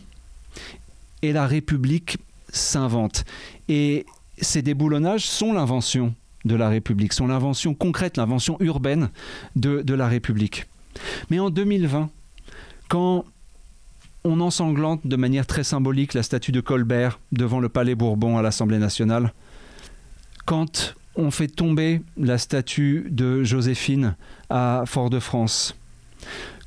et 1.21 1.33
la 1.33 1.45
République 1.45 2.17
s'invente. 2.49 3.25
Et 3.67 4.05
ces 4.39 4.61
déboulonnages 4.61 5.25
sont 5.25 5.53
l'invention 5.53 6.13
de 6.45 6.55
la 6.55 6.69
République, 6.69 7.13
sont 7.13 7.27
l'invention 7.27 7.73
concrète, 7.73 8.17
l'invention 8.17 8.57
urbaine 8.59 9.09
de, 9.55 9.81
de 9.81 9.93
la 9.93 10.07
République. 10.07 10.65
Mais 11.29 11.39
en 11.39 11.49
2020, 11.49 12.09
quand 12.87 13.25
on 14.25 14.41
ensanglante 14.41 15.05
de 15.05 15.15
manière 15.15 15.45
très 15.45 15.63
symbolique 15.63 16.15
la 16.15 16.23
statue 16.23 16.51
de 16.51 16.59
Colbert 16.59 17.19
devant 17.31 17.59
le 17.59 17.69
Palais 17.69 17.93
Bourbon 17.93 18.37
à 18.37 18.41
l'Assemblée 18.41 18.79
nationale. 18.79 19.31
Quand 20.45 20.95
on 21.15 21.29
fait 21.29 21.47
tomber 21.47 22.01
la 22.17 22.39
statue 22.39 23.05
de 23.09 23.43
Joséphine 23.43 24.15
à 24.49 24.83
Fort-de-France, 24.87 25.75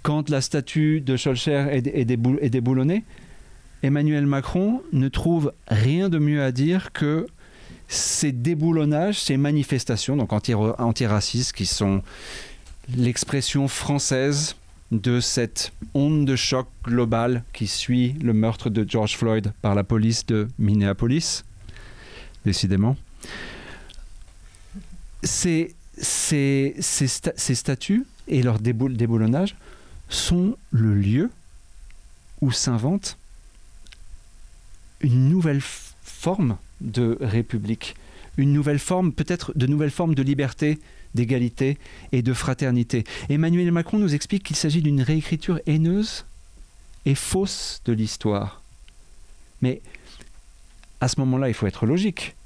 quand 0.03 0.31
la 0.31 0.41
statue 0.41 1.01
de 1.01 1.17
Scholcher 1.17 1.67
est, 1.73 2.05
déboulonnée, 2.49 3.05
Emmanuel 3.83 4.27
Macron 4.27 4.81
ne 4.93 5.09
trouve 5.09 5.53
rien 5.67 6.09
de 6.09 6.19
mieux 6.19 6.43
à 6.43 6.53
dire 6.53 6.93
que 6.93 7.27
ces 7.89 8.31
déboulonnages, 8.31 9.21
ces 9.21 9.37
manifestations, 9.37 10.17
donc 10.17 10.31
antiracistes, 10.33 11.53
qui 11.53 11.67
sont 11.67 12.03
l'expression 12.97 13.67
française 13.67 14.55
de 14.91 15.21
cette 15.21 15.73
onde 15.95 16.25
de 16.25 16.37
choc 16.37 16.67
globale 16.83 17.45
qui 17.53 17.67
suit 17.67 18.13
le 18.23 18.33
meurtre 18.33 18.71
de 18.71 18.89
George 18.89 19.17
Floyd 19.17 19.53
par 19.61 19.75
la 19.75 19.85
police 19.85 20.25
de 20.27 20.49
Minneapolis, 20.59 21.45
décidément. 22.45 22.97
Ces, 25.23 25.75
ces, 25.97 26.75
statues 26.79 28.07
et 28.29 28.43
leur 28.43 28.59
déboulonnage 28.61 29.57
sont 30.09 30.57
le 30.71 30.95
lieu 30.95 31.31
où 32.41 32.53
s'invente 32.53 33.19
une 35.01 35.29
nouvelle 35.29 35.61
forme 35.61 36.57
de 36.81 37.19
république, 37.21 37.95
une 38.37 38.53
nouvelle 38.53 38.79
forme, 38.79 39.13
peut-être 39.13 39.53
de 39.57 39.67
nouvelles 39.67 39.91
formes 39.91 40.15
de 40.15 40.23
liberté 40.23 40.79
d'égalité 41.19 41.79
et 42.13 42.23
de 42.23 42.33
fraternité. 42.33 43.03
Emmanuel 43.29 43.73
Macron 43.73 43.99
nous 43.99 44.15
explique 44.15 44.45
qu'il 44.45 44.55
s'agit 44.55 44.83
d'une 44.83 45.03
réécriture 45.03 45.61
haineuse 45.67 46.25
et 47.07 47.17
fausse 47.17 47.83
de 47.85 47.93
l'histoire. 47.93 48.63
Mais 49.61 49.83
à 51.01 51.09
ce 51.09 51.19
moment-là, 51.19 51.49
il 51.49 51.55
faut 51.55 51.67
être 51.67 51.87
logique. 51.87 52.37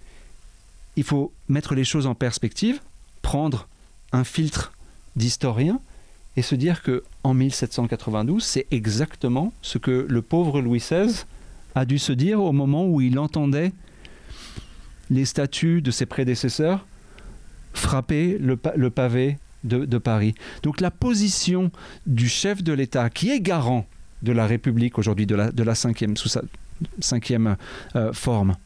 Il 0.96 1.04
faut 1.04 1.32
mettre 1.48 1.74
les 1.74 1.84
choses 1.84 2.06
en 2.06 2.14
perspective, 2.14 2.80
prendre 3.20 3.68
un 4.12 4.24
filtre 4.24 4.72
d'historien 5.16 5.78
et 6.36 6.42
se 6.42 6.54
dire 6.54 6.82
que 6.82 7.04
en 7.24 7.34
1792, 7.34 8.42
c'est 8.42 8.66
exactement 8.70 9.52
ce 9.60 9.76
que 9.76 10.06
le 10.08 10.22
pauvre 10.22 10.62
Louis 10.62 10.78
XVI 10.78 11.24
a 11.74 11.84
dû 11.84 11.98
se 11.98 12.12
dire 12.12 12.42
au 12.42 12.52
moment 12.52 12.86
où 12.86 13.02
il 13.02 13.18
entendait 13.18 13.72
les 15.10 15.26
statuts 15.26 15.82
de 15.82 15.90
ses 15.90 16.06
prédécesseurs 16.06 16.86
frapper 17.72 18.38
le, 18.38 18.56
pavé 18.56 19.38
de, 19.64 19.98
Paris. 19.98 20.34
Donc 20.62 20.80
la 20.80 20.90
position 20.90 21.70
du 22.06 22.28
chef 22.28 22.62
de 22.62 22.72
l'État, 22.72 23.10
qui 23.10 23.30
est 23.30 23.40
garant 23.40 23.86
de 24.22 24.32
la 24.32 24.46
République 24.46 24.98
aujourd'hui, 24.98 25.26
de 25.26 25.62
la, 25.62 25.74
cinquième, 25.74 26.16
sous 26.16 26.28
sa 26.28 26.42
cinquième 27.00 27.56
euh, 27.96 28.12
forme, 28.12 28.56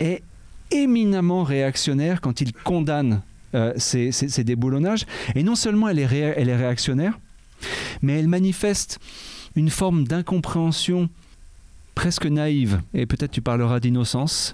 est 0.00 0.22
éminemment 0.70 1.44
réactionnaire 1.44 2.20
quand 2.20 2.40
il 2.40 2.52
condamne 2.52 3.22
euh, 3.54 3.72
ces, 3.76 4.44
déboulonnages. 4.44 5.06
Et 5.34 5.42
non 5.42 5.54
seulement 5.54 5.88
elle 5.88 5.98
est, 5.98 6.12
elle 6.12 6.48
est 6.48 6.56
réactionnaire, 6.56 7.18
mais 8.02 8.18
elle 8.18 8.28
manifeste 8.28 8.98
une 9.54 9.70
forme 9.70 10.06
d'incompréhension 10.06 11.08
presque 11.96 12.26
naïve, 12.26 12.82
et 12.94 13.06
peut-être 13.06 13.32
tu 13.32 13.40
parleras 13.40 13.80
d'innocence, 13.80 14.52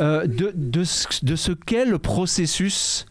euh, 0.00 0.26
de, 0.26 0.52
de, 0.56 0.84
ce 0.84 1.52
qu'est 1.52 1.84
le 1.84 1.98
processus 1.98 3.06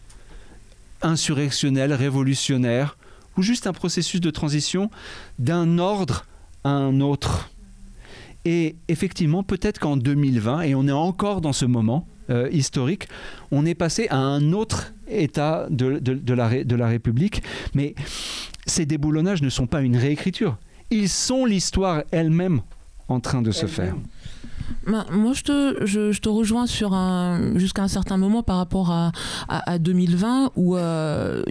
insurrectionnel, 1.04 1.94
révolutionnaire, 1.94 2.98
ou 3.38 3.44
juste 3.44 3.68
un 3.68 3.72
processus 3.72 4.20
de 4.20 4.32
transition 4.32 4.90
d'un 5.40 5.78
ordre 5.78 6.26
à 6.64 6.72
un 6.72 7.00
autre. 7.02 7.52
Et 8.46 8.76
effectivement, 8.88 9.44
peut-être 9.44 9.80
qu'en 9.80 9.96
2020, 9.96 10.64
et 10.64 10.76
on 10.76 10.88
est 10.88 10.92
encore 10.92 11.40
dans 11.40 11.54
ce 11.54 11.66
moment 11.66 12.08
euh, 12.32 12.50
historique, 12.52 13.08
on 13.52 13.66
est 13.66 13.76
passé 13.76 14.08
à 14.10 14.18
un 14.18 14.54
autre 14.54 14.92
état 15.08 15.68
de, 15.70 16.00
de, 16.00 16.34
la, 16.34 16.64
de 16.64 16.76
la 16.76 16.88
République, 16.88 17.44
mais 17.76 17.94
ces 18.66 18.88
déboulonnages 18.88 19.44
ne 19.44 19.50
sont 19.50 19.68
pas 19.68 19.82
une 19.82 19.98
réécriture. 19.98 20.58
Ils 20.90 21.10
sont 21.10 21.46
l'histoire 21.46 22.04
elle-même 22.12 22.62
en 23.12 23.20
train 23.20 23.42
de 23.42 23.52
se 23.52 23.66
faire. 23.66 23.96
Bah, 24.88 25.06
moi, 25.12 25.34
je 25.34 25.44
te, 25.44 25.86
je, 25.86 26.20
te 26.20 26.30
rejoins 26.30 26.66
sur 26.66 26.94
un, 26.94 27.58
jusqu'à 27.58 27.84
un 27.84 27.88
certain 27.88 28.18
moment 28.18 28.42
par 28.42 28.58
rapport 28.58 28.92
à, 28.92 29.12
à, 29.48 29.78
2020 29.78 30.52
où 30.56 30.76
euh, 30.76 31.44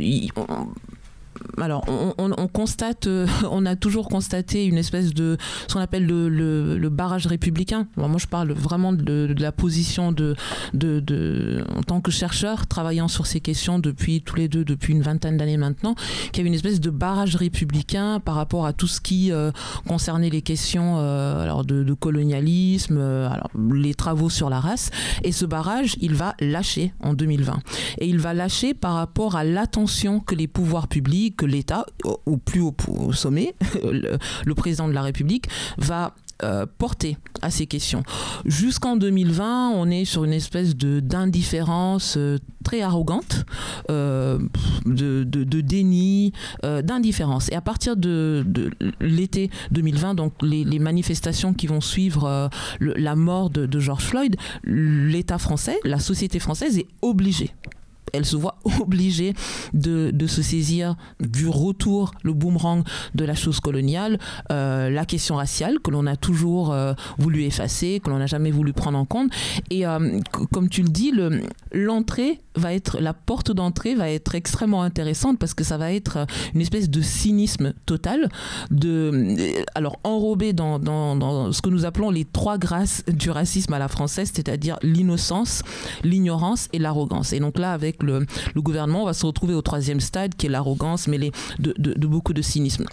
alors, 1.60 1.84
on, 1.88 2.48
constate, 2.48 3.06
euh, 3.06 3.26
on 3.50 3.66
a 3.66 3.76
toujours 3.76 4.08
constaté 4.08 4.64
une 4.66 4.78
espèce 4.78 5.12
de 5.14 5.36
ce 5.68 5.74
qu'on 5.74 5.80
appelle 5.80 6.06
le, 6.06 6.88
barrage 6.90 7.26
républicain. 7.26 7.86
moi, 7.96 8.10
je 8.18 8.26
parle 8.26 8.52
vraiment 8.52 8.92
de, 8.92 9.34
la 9.38 9.52
position 9.52 10.12
de, 10.12 10.34
de, 10.74 11.64
en 11.76 11.82
tant 11.82 12.00
que 12.00 12.10
chercheur 12.10 12.66
travaillant 12.66 13.08
sur 13.08 13.26
ces 13.26 13.40
questions 13.40 13.78
depuis 13.78 14.22
tous 14.22 14.36
les 14.36 14.48
deux 14.48 14.64
depuis 14.64 14.92
une 14.92 15.02
vingtaine 15.02 15.36
d'années 15.36 15.56
maintenant, 15.56 15.94
qu'il 16.32 16.38
y 16.38 16.40
avait 16.40 16.48
une 16.48 16.54
espèce 16.54 16.80
de 16.80 16.90
barrage 16.90 17.36
républicain 17.36 18.20
par 18.20 18.34
rapport 18.34 18.66
à 18.66 18.72
tout 18.72 18.88
ce 18.88 19.00
qui 19.00 19.30
euh, 19.30 19.52
concernait 19.86 20.30
les 20.30 20.42
questions 20.42 20.96
euh, 20.98 21.42
alors 21.42 21.64
de, 21.64 21.94
colonialisme, 21.94 22.98
alors 22.98 23.50
les 23.72 23.94
travaux 23.94 24.30
sur 24.30 24.50
la 24.50 24.60
race. 24.60 24.90
Et 25.22 25.32
ce 25.32 25.44
barrage, 25.44 25.96
il 26.00 26.14
va 26.14 26.34
lâcher 26.40 26.92
en 27.00 27.14
2020. 27.14 27.60
Et 27.98 28.08
il 28.08 28.18
va 28.18 28.34
lâcher 28.34 28.74
par 28.74 28.94
rapport 28.94 29.36
à 29.36 29.44
l'attention 29.44 30.20
que 30.20 30.34
les 30.34 30.48
pouvoirs 30.48 30.88
publics 30.88 31.36
l'État, 31.50 31.86
au 32.04 32.36
plus 32.36 32.60
haut 32.60 32.74
sommet, 33.12 33.54
le, 33.82 34.54
président 34.54 34.88
de 34.88 34.92
la 34.92 35.02
République, 35.02 35.46
va 35.78 36.14
euh, 36.42 36.64
porté 36.78 37.18
à 37.42 37.50
ces 37.50 37.66
questions. 37.66 38.02
Jusqu'en 38.46 38.96
2020, 38.96 39.72
on 39.74 39.90
est 39.90 40.06
sur 40.06 40.24
une 40.24 40.32
espèce 40.32 40.74
d'indifférence 40.74 42.14
euh, 42.16 42.38
très 42.64 42.80
arrogante, 42.80 43.44
euh, 43.90 44.38
de, 44.86 45.24
déni, 45.60 46.32
d'indifférence. 46.62 47.50
Et 47.50 47.56
à 47.56 47.60
partir 47.60 47.96
de, 47.96 48.44
l'été 49.00 49.50
2020, 49.72 50.14
donc 50.14 50.32
les, 50.40 50.78
manifestations 50.78 51.52
qui 51.52 51.66
vont 51.66 51.82
suivre 51.82 52.48
la 52.80 53.16
mort 53.16 53.50
de 53.50 53.80
George 53.80 54.04
Floyd, 54.04 54.36
l'État 54.64 55.38
français, 55.38 55.78
la 55.84 55.98
société 55.98 56.38
française 56.38 56.78
est 56.78 56.88
obligée 57.02 57.50
elle 58.12 58.24
se 58.24 58.36
voit 58.36 58.58
obligée 58.80 59.34
de, 59.72 60.10
de, 60.12 60.26
se 60.26 60.42
saisir 60.42 60.96
du 61.20 61.48
retour, 61.48 62.12
le 62.22 62.32
boomerang 62.32 62.84
de 63.14 63.24
la 63.24 63.34
chose 63.34 63.60
coloniale, 63.60 64.18
euh, 64.50 64.90
la 64.90 65.04
question 65.04 65.36
raciale 65.36 65.80
que 65.80 65.90
l'on 65.90 66.06
a 66.06 66.16
toujours 66.16 66.72
euh, 66.72 66.92
voulu 67.18 67.44
effacer, 67.44 68.00
que 68.02 68.10
l'on 68.10 68.18
n'a 68.18 68.26
jamais 68.26 68.50
voulu 68.50 68.72
prendre 68.72 68.98
en 68.98 69.04
compte. 69.04 69.30
Et 69.70 69.86
euh, 69.86 70.20
comme 70.52 70.68
tu 70.68 70.82
le 70.82 70.88
dis, 70.88 71.12
l'entrée 71.72 72.40
va 72.56 72.74
être, 72.74 72.98
la 73.00 73.14
porte 73.14 73.52
d'entrée 73.52 73.94
va 73.94 74.10
être 74.10 74.34
extrêmement 74.34 74.82
intéressante 74.82 75.38
parce 75.38 75.54
que 75.54 75.64
ça 75.64 75.78
va 75.78 75.92
être 75.92 76.26
une 76.54 76.60
espèce 76.60 76.90
de 76.90 77.00
cynisme 77.00 77.74
total, 77.86 78.28
de, 78.70 79.64
alors 79.74 79.98
enrobé 80.04 80.52
dans, 80.52 80.78
dans, 80.78 81.16
dans 81.16 81.52
ce 81.52 81.62
que 81.62 81.70
nous 81.70 81.84
appelons 81.84 82.10
les 82.10 82.24
trois 82.24 82.58
grâces 82.58 83.04
du 83.06 83.30
racisme 83.30 83.72
à 83.72 83.78
la 83.78 83.88
française, 83.88 84.30
c'est-à-dire 84.34 84.78
l'innocence, 84.82 85.62
l'ignorance 86.02 86.68
et 86.72 86.78
l'arrogance. 86.78 87.32
Et 87.32 87.40
donc 87.40 87.58
là, 87.58 87.72
avec 87.72 87.99
le, 88.02 88.26
le, 88.54 88.62
gouvernement, 88.62 89.04
va 89.04 89.12
se 89.12 89.26
retrouver 89.26 89.54
au 89.54 89.62
troisième 89.62 90.00
stade 90.00 90.34
qui 90.34 90.46
est 90.46 90.50
l'arrogance 90.50 91.08
mêlée 91.08 91.32
de 91.58 92.06
beaucoup 92.06 92.32
de 92.32 92.42
cynisme. 92.42 92.86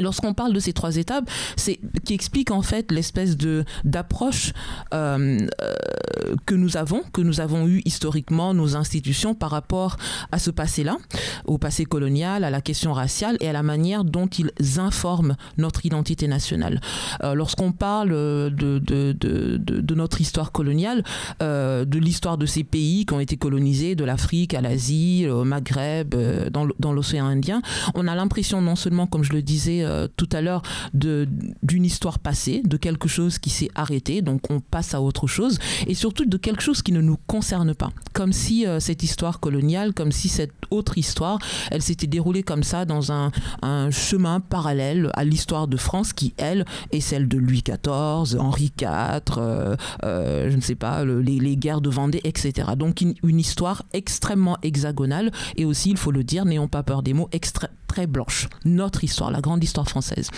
Lorsqu'on 0.00 0.32
parle 0.32 0.54
de 0.54 0.60
ces 0.60 0.72
trois 0.72 0.96
étapes, 0.96 1.28
c'est 1.56 1.78
qui 2.04 2.14
explique 2.14 2.50
en 2.50 2.62
fait 2.62 2.90
l'espèce 2.90 3.36
de 3.36 3.64
d'approche 3.84 4.52
euh, 4.94 5.46
euh, 5.62 6.34
que 6.46 6.54
nous 6.54 6.78
avons, 6.78 7.02
que 7.12 7.20
nous 7.20 7.40
avons 7.40 7.66
eu 7.66 7.82
historiquement 7.84 8.54
nos 8.54 8.74
institutions 8.74 9.34
par 9.34 9.50
rapport 9.50 9.98
à 10.30 10.38
ce 10.38 10.50
passé-là, 10.50 10.96
au 11.44 11.58
passé 11.58 11.84
colonial, 11.84 12.44
à 12.44 12.50
la 12.50 12.62
question 12.62 12.94
raciale 12.94 13.36
et 13.40 13.48
à 13.48 13.52
la 13.52 13.62
manière 13.62 14.04
dont 14.04 14.28
ils 14.28 14.50
informent 14.78 15.36
notre 15.58 15.84
identité 15.84 16.26
nationale. 16.26 16.80
Euh, 17.22 17.34
Lorsqu'on 17.34 17.72
parle 17.72 18.10
de, 18.10 18.78
de, 18.78 19.12
de, 19.12 19.56
de, 19.58 19.94
notre 19.94 20.20
histoire 20.20 20.52
coloniale, 20.52 21.02
de 21.40 21.98
l'histoire 21.98 22.38
de 22.38 22.46
ces 22.46 22.62
pays 22.64 23.04
qui 23.04 23.14
ont 23.14 23.20
été 23.20 23.36
colonisés, 23.36 23.94
de 23.94 24.04
l'Afrique 24.04 24.54
à 24.54 24.60
l'Asie, 24.60 25.26
au 25.28 25.44
Maghreb, 25.44 26.14
dans 26.50 26.92
l'océan 26.92 27.26
Indien, 27.26 27.62
on 27.94 28.06
a 28.06 28.14
l'impression 28.14 28.62
non 28.62 28.76
seulement, 28.76 29.06
comme 29.06 29.24
je 29.24 29.32
le 29.32 29.42
disais 29.42 29.81
euh, 29.82 30.08
tout 30.16 30.28
à 30.32 30.40
l'heure 30.40 30.62
d'une 30.94 31.84
histoire 31.84 32.18
passée, 32.18 32.62
de 32.64 32.76
quelque 32.76 33.08
chose 33.08 33.38
qui 33.38 33.50
s'est 33.50 33.70
arrêté, 33.74 34.22
donc 34.22 34.50
on 34.50 34.60
passe 34.60 34.94
à 34.94 35.00
autre 35.00 35.26
chose, 35.26 35.58
et 35.86 35.94
surtout 35.94 36.24
de 36.24 36.36
quelque 36.36 36.62
chose 36.62 36.82
qui 36.82 36.92
ne 36.92 37.00
nous 37.00 37.18
concerne 37.26 37.74
pas. 37.74 37.90
Comme 38.12 38.32
si 38.32 38.66
euh, 38.66 38.80
cette 38.80 39.02
histoire 39.02 39.40
coloniale, 39.40 39.92
comme 39.92 40.12
si 40.12 40.28
cette 40.28 40.52
autre 40.70 40.98
histoire, 40.98 41.38
elle 41.70 41.82
s'était 41.82 42.06
déroulée 42.06 42.42
comme 42.42 42.62
ça 42.62 42.84
dans 42.84 43.12
un, 43.12 43.30
un 43.62 43.90
chemin 43.90 44.40
parallèle 44.40 45.10
à 45.14 45.24
l'histoire 45.24 45.68
de 45.68 45.76
France 45.76 46.12
qui, 46.12 46.34
elle, 46.36 46.64
est 46.90 47.00
celle 47.00 47.28
de 47.28 47.38
Louis 47.38 47.62
XIV, 47.62 48.38
Henri 48.40 48.72
IV, 48.80 48.88
euh, 49.38 50.50
je 50.50 50.56
ne 50.56 50.60
sais 50.60 50.74
pas, 50.74 51.04
le, 51.04 51.20
les, 51.20 51.38
les, 51.38 51.56
guerres 51.56 51.80
de 51.80 51.90
Vendée, 51.90 52.20
etc. 52.24 52.70
Donc 52.76 53.00
une, 53.00 53.14
une, 53.22 53.38
histoire 53.38 53.82
extrêmement 53.92 54.56
hexagonale 54.62 55.30
et 55.56 55.64
aussi, 55.64 55.90
il 55.90 55.96
faut 55.96 56.10
le 56.10 56.24
dire, 56.24 56.44
n'ayons 56.44 56.68
pas 56.68 56.82
peur 56.82 57.02
des 57.02 57.12
mots, 57.12 57.28
extra 57.32 57.68
très 57.92 58.06
blanche. 58.06 58.48
Notre 58.64 59.04
histoire, 59.04 59.30
la 59.30 59.42
grande 59.42 59.62
histoire 59.62 59.86
française. 59.86 60.30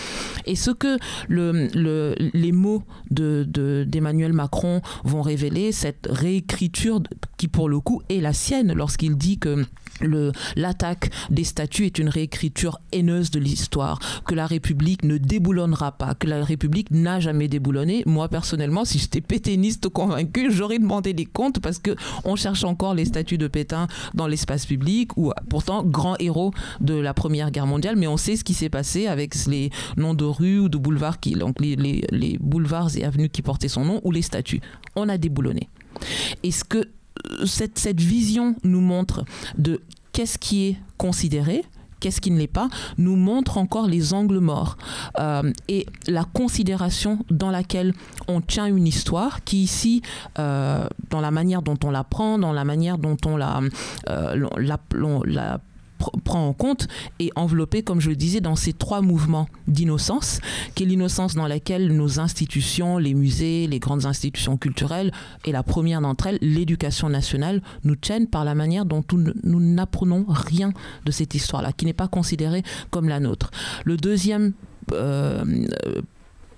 Et 0.45 0.57
ce 0.57 0.73
que 0.73 0.99
le, 1.29 1.69
le, 1.73 2.17
les 2.19 2.51
mots 2.51 2.83
d'Emmanuel 3.13 4.33
de, 4.33 4.37
Macron 4.37 4.81
vont 5.05 5.23
révéler, 5.23 5.71
cette 5.71 6.09
réécriture 6.11 7.01
qui 7.37 7.47
pour 7.47 7.69
le 7.69 7.79
coup 7.79 8.03
est 8.09 8.21
la 8.21 8.33
sienne 8.33 8.73
lorsqu'il 8.73 9.17
dit 9.17 9.39
que 9.39 9.65
l'attaque 10.57 11.11
des 11.31 11.45
statuts 11.45 11.87
est 11.87 11.99
une 11.99 12.09
réécriture 12.09 12.81
haineuse 12.93 13.31
de 13.31 13.39
l'histoire, 13.39 13.99
que 14.27 14.35
la 14.35 14.47
République 14.47 15.05
ne 15.05 15.19
déboulonnera 15.19 15.93
pas, 15.93 16.15
que 16.15 16.27
la 16.27 16.45
République 16.45 16.91
n'a 16.91 17.21
jamais 17.21 17.49
déboulonné. 17.49 18.03
Moi, 18.07 18.29
personnellement, 18.29 18.85
si 18.85 18.99
j'étais 18.99 19.21
pétainiste 19.21 19.89
convaincu, 19.89 20.51
j'aurais 20.51 20.79
demandé 20.79 21.13
des 21.13 21.27
comptes 21.27 21.61
parce 21.61 21.79
que 21.79 21.95
on 22.25 22.37
cherche 22.37 22.65
encore 22.65 22.95
les 22.95 23.05
statuts 23.05 23.39
de 23.39 23.49
Pétain 23.49 23.87
dans 24.15 24.27
l'espace 24.27 24.67
public, 24.67 25.17
ou 25.17 25.33
pourtant 25.49 25.85
grand 25.85 26.17
héros 26.19 26.53
de 26.81 26.95
la 26.95 27.15
Première 27.15 27.51
Guerre 27.51 27.67
mondiale, 27.67 27.97
mais 27.97 28.07
on 28.07 28.17
sait 28.17 28.37
ce 28.37 28.45
qui 28.45 28.55
s'est 28.55 28.69
passé 28.69 29.07
avec 29.07 29.35
les 29.47 29.71
noms 29.97 30.15
de 30.15 30.25
rues 30.25 30.61
ou 30.61 30.69
de 30.69 30.79
boulevards, 30.79 31.21
qui, 31.21 31.33
donc 31.35 31.61
les, 31.61 31.77
les, 31.77 32.05
les 32.11 32.39
boulevards 32.39 32.97
et 32.97 33.05
avenues 33.05 33.29
qui 33.29 33.43
portaient 33.43 33.69
son 33.69 33.85
nom, 33.85 34.01
ou 34.05 34.11
les 34.11 34.23
statuts. 34.23 34.61
On 34.97 35.09
a 35.09 35.19
déboulonné. 35.19 35.69
Et 36.43 36.51
ce 36.51 36.65
que 36.65 36.89
cette, 37.45 38.01
vision 38.01 38.55
nous 38.65 38.81
montre 38.81 39.25
de 39.59 39.81
qu'est-ce 40.13 40.39
qui 40.39 40.69
est 40.69 40.77
considéré, 40.99 41.65
qu'est-ce 42.01 42.21
qui 42.21 42.31
ne 42.31 42.39
l'est 42.39 42.47
pas, 42.47 42.69
nous 42.99 43.17
montre 43.17 43.59
encore 43.59 43.87
les 43.87 44.13
angles 44.13 44.39
morts. 44.39 44.77
Euh, 45.19 45.53
et 45.69 45.87
la 46.07 46.25
considération 46.25 47.19
dans 47.31 47.51
laquelle 47.51 47.95
on 48.29 48.41
tient 48.41 48.67
une 48.67 48.87
histoire 48.87 49.43
qui 49.45 49.63
ici, 49.63 50.03
euh, 50.39 50.87
dans 51.11 51.21
la 51.21 51.31
manière 51.31 51.63
dont 51.63 51.79
on 51.85 51.91
la 51.91 52.05
prend, 52.05 52.39
dans 52.39 52.53
la 52.53 52.65
manière 52.65 52.99
dont 52.99 53.17
on 53.25 53.37
la, 53.37 53.61
euh, 54.11 54.49
prend 56.25 56.49
en 56.49 56.53
compte 56.53 56.89
et 57.19 57.31
enveloppé, 57.37 57.83
comme 57.83 58.01
je 58.01 58.11
le 58.11 58.17
disais, 58.17 58.41
dans 58.41 58.57
ces 58.57 58.73
trois 58.73 59.01
mouvements 59.01 59.49
d'innocence, 59.67 60.41
qui 60.75 60.83
est 60.83 60.87
l'innocence 60.87 61.35
dans 61.35 61.47
laquelle 61.47 61.95
nos 61.95 62.21
institutions, 62.21 62.99
les 62.99 63.15
musées, 63.15 63.67
les 63.67 63.79
grandes 63.79 64.07
institutions 64.07 64.57
culturelles, 64.57 65.13
et 65.45 65.53
la 65.53 65.63
première 65.63 66.01
d'entre 66.01 66.27
elles, 66.27 66.39
l'éducation 66.41 67.09
nationale, 67.09 67.63
nous 67.85 67.97
tiennent 67.97 68.27
par 68.27 68.45
la 68.45 68.55
manière 68.55 68.85
dont 68.85 69.05
nous 69.13 69.61
n'apprenons 69.61 70.27
rien 70.29 70.73
de 71.05 71.11
cette 71.11 71.35
histoire-là, 71.35 71.73
qui 71.73 71.85
n'est 71.85 71.93
pas 71.93 72.09
considérée 72.09 72.63
comme 72.91 73.09
la 73.09 73.21
nôtre. 73.21 73.51
Le 73.85 73.97
deuxième 73.97 74.53
euh, 74.93 75.45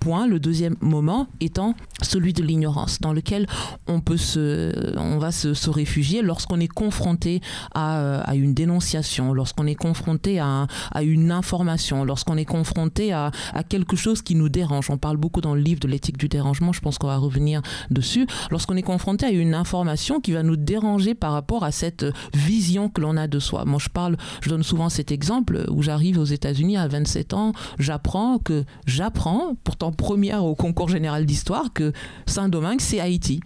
le 0.07 0.39
deuxième 0.39 0.75
moment 0.79 1.27
étant 1.41 1.75
celui 2.01 2.31
de 2.31 2.41
l'ignorance, 2.41 3.01
dans 3.01 3.11
lequel 3.11 3.45
on 3.87 3.99
peut 3.99 4.17
se, 4.17 4.97
on 4.97 5.17
va 5.17 5.31
se, 5.31 5.69
réfugier 5.69 6.21
lorsqu'on 6.21 6.61
est 6.61 6.69
confronté 6.69 7.41
à, 7.75 8.21
à, 8.21 8.35
une 8.35 8.53
dénonciation, 8.53 9.33
lorsqu'on 9.33 9.67
est 9.67 9.75
confronté 9.75 10.39
à, 10.39 10.67
à 10.91 11.03
une 11.03 11.31
information, 11.31 12.05
lorsqu'on 12.05 12.37
est 12.37 12.45
confronté 12.45 13.11
à, 13.11 13.31
à, 13.53 13.63
quelque 13.63 13.97
chose 13.97 14.21
qui 14.21 14.35
nous 14.35 14.47
dérange. 14.47 14.89
On 14.89 14.97
parle 14.97 15.17
beaucoup 15.17 15.41
dans 15.41 15.55
le 15.55 15.61
livre 15.61 15.81
de 15.81 15.87
l'éthique 15.89 16.17
du 16.17 16.29
dérangement, 16.29 16.71
je 16.71 16.79
pense 16.79 16.97
qu'on 16.97 17.07
va 17.07 17.17
revenir 17.17 17.61
dessus. 17.91 18.27
Lorsqu'on 18.49 18.77
est 18.77 18.81
confronté 18.81 19.25
à 19.25 19.31
une 19.31 19.53
information 19.53 20.21
qui 20.21 20.31
va 20.31 20.41
nous 20.41 20.55
déranger 20.55 21.15
par 21.15 21.33
rapport 21.33 21.65
à 21.65 21.71
cette 21.71 22.05
vision 22.33 22.87
que 22.87 23.01
l'on 23.01 23.17
a 23.17 23.27
de 23.27 23.39
soi. 23.39 23.65
Moi, 23.65 23.79
je 23.81 23.89
parle, 23.89 24.15
je 24.41 24.49
donne 24.49 24.63
souvent 24.63 24.87
cet 24.87 25.11
exemple 25.11 25.65
où 25.69 25.81
j'arrive 25.81 26.17
aux 26.17 26.25
États-Unis 26.25 26.77
à 26.77 26.87
27 26.87 27.33
ans, 27.33 27.51
j'apprends 27.77 28.37
que 28.37 28.63
j'apprends, 28.85 29.55
pourtant 29.65 29.91
première 29.97 30.45
au 30.45 30.55
concours 30.55 30.89
général 30.89 31.25
d'histoire 31.25 31.73
que 31.73 31.91
Saint-Domingue, 32.25 32.79
c'est 32.79 32.99
Haïti 32.99 33.41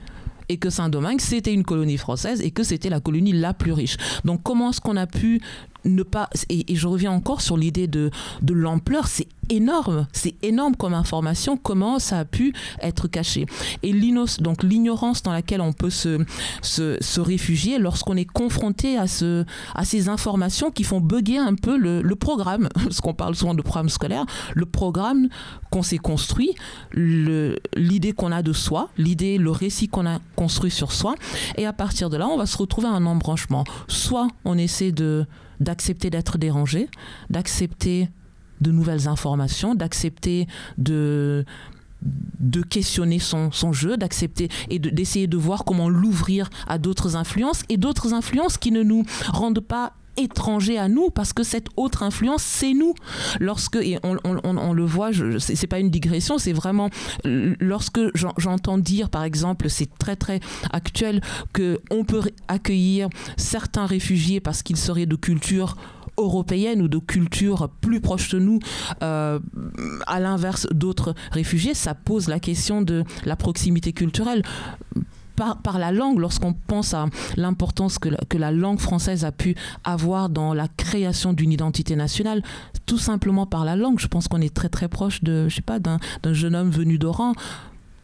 et 0.49 0.57
que 0.57 0.69
Saint-Domingue, 0.69 1.21
c'était 1.21 1.53
une 1.53 1.63
colonie 1.63 1.97
française 1.97 2.41
et 2.41 2.51
que 2.51 2.63
c'était 2.63 2.89
la 2.89 2.99
colonie 2.99 3.31
la 3.31 3.53
plus 3.53 3.71
riche. 3.71 3.95
Donc 4.25 4.43
comment 4.43 4.71
est-ce 4.71 4.81
qu'on 4.81 4.97
a 4.97 5.07
pu 5.07 5.41
ne 5.85 6.03
pas 6.03 6.29
et, 6.49 6.75
je 6.75 6.87
reviens 6.87 7.11
encore 7.11 7.41
sur 7.41 7.57
l'idée 7.57 7.87
de, 7.87 8.11
de 8.41 8.53
l'ampleur 8.53 9.07
c'est 9.07 9.27
énorme 9.49 10.07
c'est 10.13 10.35
énorme 10.43 10.75
comme 10.75 10.93
information 10.93 11.57
comment 11.57 11.99
ça 11.99 12.19
a 12.19 12.25
pu 12.25 12.53
être 12.81 13.07
caché. 13.07 13.45
Et 13.83 13.93
donc 14.39 14.63
l'ignorance 14.63 15.23
dans 15.23 15.31
laquelle 15.31 15.61
on 15.61 15.73
peut 15.73 15.89
se, 15.89 16.23
se, 16.61 16.97
se 16.99 17.21
réfugier 17.21 17.79
lorsqu'on 17.79 18.17
est 18.17 18.25
confronté 18.25 18.97
à, 18.97 19.07
ce, 19.07 19.45
à 19.75 19.85
ces 19.85 20.09
informations 20.09 20.71
qui 20.71 20.83
font 20.83 20.99
bugger 20.99 21.37
un 21.37 21.55
peu 21.55 21.77
le, 21.77 22.01
le 22.01 22.15
programme 22.15 22.69
parce 22.73 23.01
qu'on 23.01 23.13
parle 23.13 23.35
souvent 23.35 23.53
de 23.53 23.61
programme 23.61 23.89
scolaire 23.89 24.25
le 24.53 24.65
programme 24.65 25.29
qu'on 25.69 25.83
s'est 25.83 25.97
construit 25.97 26.55
l'idée 26.93 28.13
qu'on 28.13 28.31
a 28.31 28.41
de 28.41 28.53
soi 28.53 28.89
l'idée 28.97 29.37
le 29.37 29.51
récit 29.51 29.87
qu'on 29.87 30.05
a 30.05 30.19
construit 30.35 30.71
sur 30.71 30.91
soi 30.91 31.15
et 31.57 31.65
à 31.65 31.73
partir 31.73 32.09
de 32.09 32.17
là 32.17 32.27
on 32.27 32.37
va 32.37 32.45
se 32.45 32.57
retrouver 32.57 32.87
à 32.87 32.91
un 32.91 33.05
embranchement. 33.05 33.63
Soit 33.87 34.27
on 34.45 34.57
essaie 34.57 34.91
de 34.91 35.25
d'accepter 35.61 36.09
d'être 36.09 36.37
dérangé, 36.37 36.89
d'accepter 37.29 38.09
de 38.59 38.71
nouvelles 38.71 39.07
informations, 39.07 39.75
d'accepter 39.75 40.47
de 40.77 41.45
de 42.39 42.63
questionner 42.63 43.19
son, 43.19 43.51
son 43.51 43.73
jeu, 43.73 43.95
d'accepter 43.95 44.49
et 44.71 44.79
d'essayer 44.79 45.27
de, 45.27 45.37
de, 45.37 45.41
voir 45.41 45.63
comment 45.65 45.87
l'ouvrir 45.87 46.49
à 46.67 46.79
d'autres 46.79 47.15
influences 47.15 47.61
et 47.69 47.77
d'autres 47.77 48.15
influences 48.15 48.57
qui 48.57 48.71
ne 48.71 48.81
nous 48.81 49.05
rendent 49.27 49.59
pas 49.59 49.93
étranger 50.17 50.77
à 50.77 50.87
nous 50.87 51.09
parce 51.09 51.33
que 51.33 51.43
cette 51.43 51.67
autre 51.77 52.03
influence 52.03 52.43
c'est 52.43 52.73
nous. 52.73 52.93
Lorsque 53.39 53.75
et 53.75 53.97
on, 54.03 54.17
on, 54.23 54.57
on 54.57 54.73
le 54.73 54.85
voit 54.85 55.11
c'est 55.39 55.67
pas 55.67 55.79
une 55.79 55.89
digression 55.89 56.37
c'est 56.37 56.53
vraiment 56.53 56.89
lorsque 57.23 57.99
j'entends 58.37 58.77
dire 58.77 59.09
par 59.09 59.23
exemple 59.23 59.69
c'est 59.69 59.89
très 59.97 60.15
très 60.15 60.39
actuel 60.71 61.21
que 61.53 61.79
on 61.89 62.03
peut 62.03 62.21
accueillir 62.47 63.09
certains 63.37 63.85
réfugiés 63.85 64.39
parce 64.39 64.63
qu'ils 64.63 64.77
seraient 64.77 65.05
de 65.05 65.15
culture 65.15 65.75
européennes 66.17 66.81
ou 66.81 66.87
de 66.87 66.97
cultures 66.99 67.69
plus 67.81 68.01
proches 68.01 68.29
de 68.29 68.39
nous, 68.39 68.59
à 68.99 70.19
l'inverse 70.19 70.67
d'autres 70.71 71.15
réfugiés, 71.31 71.73
ça 71.73 71.95
pose 71.95 72.27
la 72.27 72.39
question 72.39 72.81
de 72.81 73.03
la 73.25 73.35
proximité 73.35 73.93
culturelle 73.93 74.43
par, 75.63 75.79
la 75.79 75.91
langue, 75.91 76.19
lorsqu'on 76.19 76.53
pense 76.53 76.93
à 76.93 77.07
l'importance 77.35 77.97
que, 77.99 78.09
la 78.37 78.51
langue 78.51 78.79
française 78.79 79.25
a 79.25 79.31
pu 79.31 79.55
avoir 79.83 80.29
dans 80.29 80.53
la 80.53 80.67
création 80.67 81.33
d'une 81.33 81.51
identité 81.51 81.95
nationale, 81.95 82.41
tout 82.85 82.97
simplement 82.97 83.45
par 83.45 83.65
la 83.65 83.75
langue. 83.75 83.99
Je 83.99 84.07
pense 84.07 84.27
qu'on 84.27 84.41
est 84.41 84.53
très 84.53 84.69
très 84.69 84.87
proche 84.87 85.23
de, 85.23 85.47
je 85.49 85.55
sais 85.55 85.61
pas, 85.61 85.79
d'un 85.79 85.99
jeune 86.33 86.55
homme 86.55 86.69
venu 86.69 86.97
d'Oran 86.97 87.33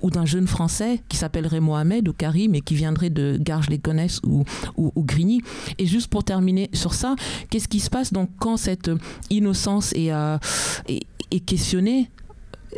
ou 0.01 0.11
d'un 0.11 0.25
jeune 0.25 0.47
Français 0.47 1.01
qui 1.09 1.17
s'appellerait 1.17 1.59
Mohamed 1.59 2.07
ou 2.07 2.13
Karim 2.13 2.53
et 2.53 2.61
qui 2.61 2.75
viendrait 2.75 3.09
de 3.09 3.37
Garges-les-Gonesse 3.39 4.21
ou, 4.23 4.43
Grigny. 4.97 5.41
Et 5.79 5.85
juste 5.85 6.07
pour 6.07 6.23
terminer 6.23 6.69
sur 6.73 6.93
ça, 6.93 7.15
qu'est-ce 7.49 7.67
qui 7.67 7.79
se 7.79 7.89
passe 7.89 8.13
donc 8.13 8.29
quand 8.39 8.57
cette 8.57 8.91
innocence 9.29 9.93
est, 9.93 10.11
euh, 10.11 10.37
est, 10.87 11.03
est 11.31 11.39
questionnée 11.39 12.09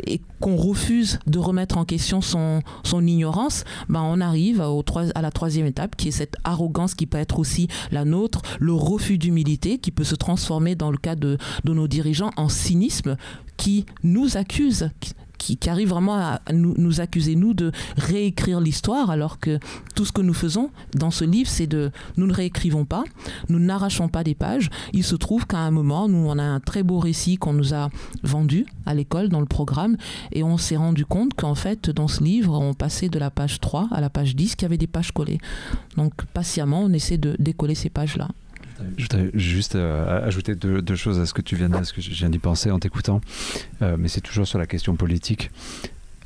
et 0.06 0.22
qu'on 0.40 0.56
refuse 0.56 1.20
de 1.28 1.40
remettre 1.40 1.78
en 1.78 1.86
question 1.86 2.22
son, 2.22 2.62
ignorance, 3.06 3.64
ben 3.88 4.02
on 4.02 4.22
arrive 4.22 4.62
à 4.62 5.22
la 5.22 5.32
troisième 5.32 5.66
étape 5.66 5.96
qui 5.96 6.10
est 6.10 6.12
cette 6.12 6.36
arrogance 6.44 6.96
qui 6.96 7.06
peut 7.06 7.18
être 7.18 7.40
aussi 7.40 7.68
la 7.92 8.06
nôtre, 8.06 8.42
le 8.60 8.74
refus 8.74 9.18
d'humilité 9.18 9.78
qui 9.78 9.92
peut 9.92 10.04
se 10.04 10.16
transformer 10.16 10.76
dans 10.76 10.92
le 10.92 10.98
cas 10.98 11.16
de 11.16 11.38
nos 11.66 11.88
dirigeants 11.88 12.32
en 12.38 12.50
cynisme 12.50 13.18
qui 13.58 13.86
nous 14.04 14.38
accuse, 14.38 14.90
qui, 15.40 15.58
arrive 15.70 15.90
vraiment 15.90 16.16
à 16.16 16.42
nous, 16.54 17.02
accuser, 17.02 17.36
nous, 17.36 17.54
de 17.54 17.72
réécrire 17.98 18.60
l'histoire, 18.60 19.10
alors 19.10 19.40
que 19.40 19.58
tout 19.96 20.06
ce 20.06 20.12
que 20.12 20.22
nous 20.22 20.34
faisons 20.34 20.70
dans 20.94 21.10
ce 21.10 21.26
livre, 21.26 21.50
c'est 21.50 21.68
de... 21.68 21.92
Nous 22.18 22.28
ne 22.28 22.34
réécrivons 22.34 22.86
pas, 22.86 23.04
nous 23.48 23.60
n'arrachons 23.60 24.10
pas 24.10 24.24
des 24.24 24.36
pages. 24.36 24.70
Il 24.94 25.04
se 25.04 25.16
trouve 25.16 25.48
qu'à 25.48 25.60
un 25.60 25.72
moment, 25.72 26.08
nous, 26.08 26.28
on 26.28 26.38
a 26.38 26.44
un 26.44 26.60
très 26.60 26.84
beau 26.84 27.00
récit 27.00 27.38
qu'on 27.38 27.54
nous 27.54 27.74
a 27.74 27.90
vendu 28.24 28.66
à 28.86 28.94
l'école, 28.94 29.30
dans 29.30 29.40
le 29.40 29.46
programme, 29.46 29.98
et 30.32 30.44
on 30.44 30.58
s'est 30.58 30.78
rendu 30.78 31.06
compte 31.06 31.34
qu'en 31.34 31.56
fait, 31.56 31.90
dans 31.90 32.08
ce 32.08 32.24
livre, 32.24 32.60
on 32.60 32.74
passait 32.74 33.10
de 33.10 33.18
la 33.18 33.32
page 33.32 33.60
3 33.60 33.88
à 33.92 34.02
la 34.02 34.10
page 34.10 34.36
10, 34.36 34.56
qu'il 34.56 34.64
y 34.64 34.66
avait 34.66 34.78
des 34.78 34.88
pages 34.88 35.12
collées. 35.12 35.40
Donc, 35.96 36.14
patiemment, 36.34 36.82
on 36.84 36.94
essaie 36.94 37.18
de 37.18 37.36
décoller 37.40 37.76
ces 37.76 37.90
pages-là. 37.90 38.28
Je 38.98 39.04
voudrais 39.04 39.32
juste 39.34 39.76
euh, 39.76 40.26
ajouter 40.26 40.56
deux, 40.56 40.96
choses 40.96 41.20
à 41.20 41.26
ce 41.26 41.34
que 41.34 41.42
tu 41.42 41.56
viens 41.56 41.70
de, 41.70 41.84
ce 41.84 41.94
que 41.94 42.02
je 42.02 42.10
viens 42.12 42.30
d'y 42.30 42.40
penser 42.40 42.72
en 42.72 42.80
t'écoutant, 42.80 43.22
euh, 43.82 43.96
mais 43.98 44.08
c'est 44.08 44.22
toujours 44.22 44.48
sur 44.48 44.60
la 44.60 44.66
question 44.66 44.96
politique. 44.96 45.52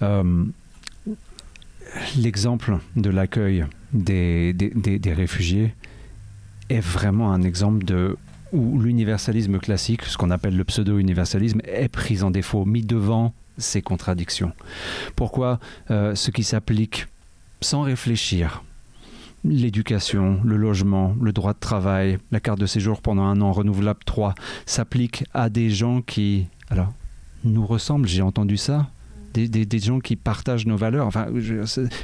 Euh, 0.01 0.45
l'exemple 2.17 2.77
de 2.95 3.09
l'accueil 3.09 3.65
des, 3.93 4.53
des, 4.53 5.13
réfugiés 5.13 5.73
est 6.69 6.79
vraiment 6.79 7.31
un 7.31 7.41
exemple 7.41 7.85
de 7.85 8.17
où 8.51 8.79
l'universalisme 8.79 9.57
classique, 9.57 10.03
ce 10.03 10.17
qu'on 10.17 10.29
appelle 10.29 10.55
le 10.55 10.63
pseudo-universalisme, 10.63 11.61
est 11.65 11.89
pris 11.89 12.21
en 12.21 12.29
défaut, 12.29 12.65
mis 12.65 12.83
devant 12.83 13.33
ces 13.57 13.81
contradictions. 13.81 14.51
Pourquoi? 15.15 15.59
Ce 15.89 16.29
qui 16.29 16.43
s'applique 16.43 17.07
sans 17.61 17.81
réfléchir, 17.81 18.63
l'éducation, 19.43 20.39
le 20.43 20.55
logement, 20.55 21.15
le 21.21 21.33
droit 21.33 21.53
de 21.53 21.59
travail, 21.59 22.17
la 22.31 22.39
carte 22.39 22.59
de 22.59 22.65
séjour 22.65 23.01
pendant 23.01 23.23
un 23.23 23.41
an 23.41 23.51
renouvelable 23.51 23.99
3 24.05 24.35
s'applique 24.65 25.25
à 25.33 25.49
des 25.49 25.69
gens 25.69 26.01
qui 26.01 26.47
alors, 26.69 26.93
nous 27.43 27.65
ressemblent, 27.65 28.07
j'ai 28.07 28.21
entendu 28.21 28.57
ça, 28.57 28.89
des, 29.33 29.79
gens 29.79 29.99
qui 29.99 30.15
partagent 30.15 30.65
nos 30.65 30.77
valeurs. 30.77 31.07
Enfin, 31.07 31.27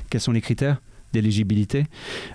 quels 0.09 0.21
sont 0.21 0.31
les 0.31 0.41
critères 0.41 0.81
d'éligibilité 1.13 1.85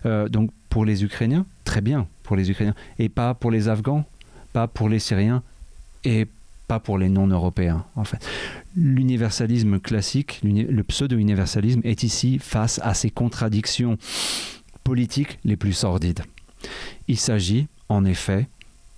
euh, 0.06 0.28
Donc 0.28 0.50
pour 0.68 0.84
les 0.84 1.04
Ukrainiens, 1.04 1.46
très 1.64 1.80
bien 1.80 2.06
pour 2.22 2.36
les 2.36 2.50
Ukrainiens, 2.50 2.74
et 2.98 3.08
pas 3.08 3.34
pour 3.34 3.50
les 3.50 3.68
Afghans, 3.68 4.04
pas 4.52 4.66
pour 4.66 4.88
les 4.88 4.98
Syriens, 4.98 5.42
et 6.04 6.26
pas 6.66 6.80
pour 6.80 6.96
les 6.96 7.08
non-européens, 7.08 7.84
en 7.96 8.04
fait. 8.04 8.26
L'universalisme 8.74 9.78
classique, 9.78 10.40
le 10.42 10.82
pseudo-universalisme 10.82 11.80
est 11.84 12.02
ici 12.02 12.38
face 12.38 12.80
à 12.82 12.94
ces 12.94 13.10
contradictions 13.10 13.98
politiques 14.84 15.38
les 15.44 15.56
plus 15.56 15.72
sordides. 15.72 16.22
Il 17.08 17.18
s'agit, 17.18 17.66
en 17.88 18.04
effet, 18.04 18.48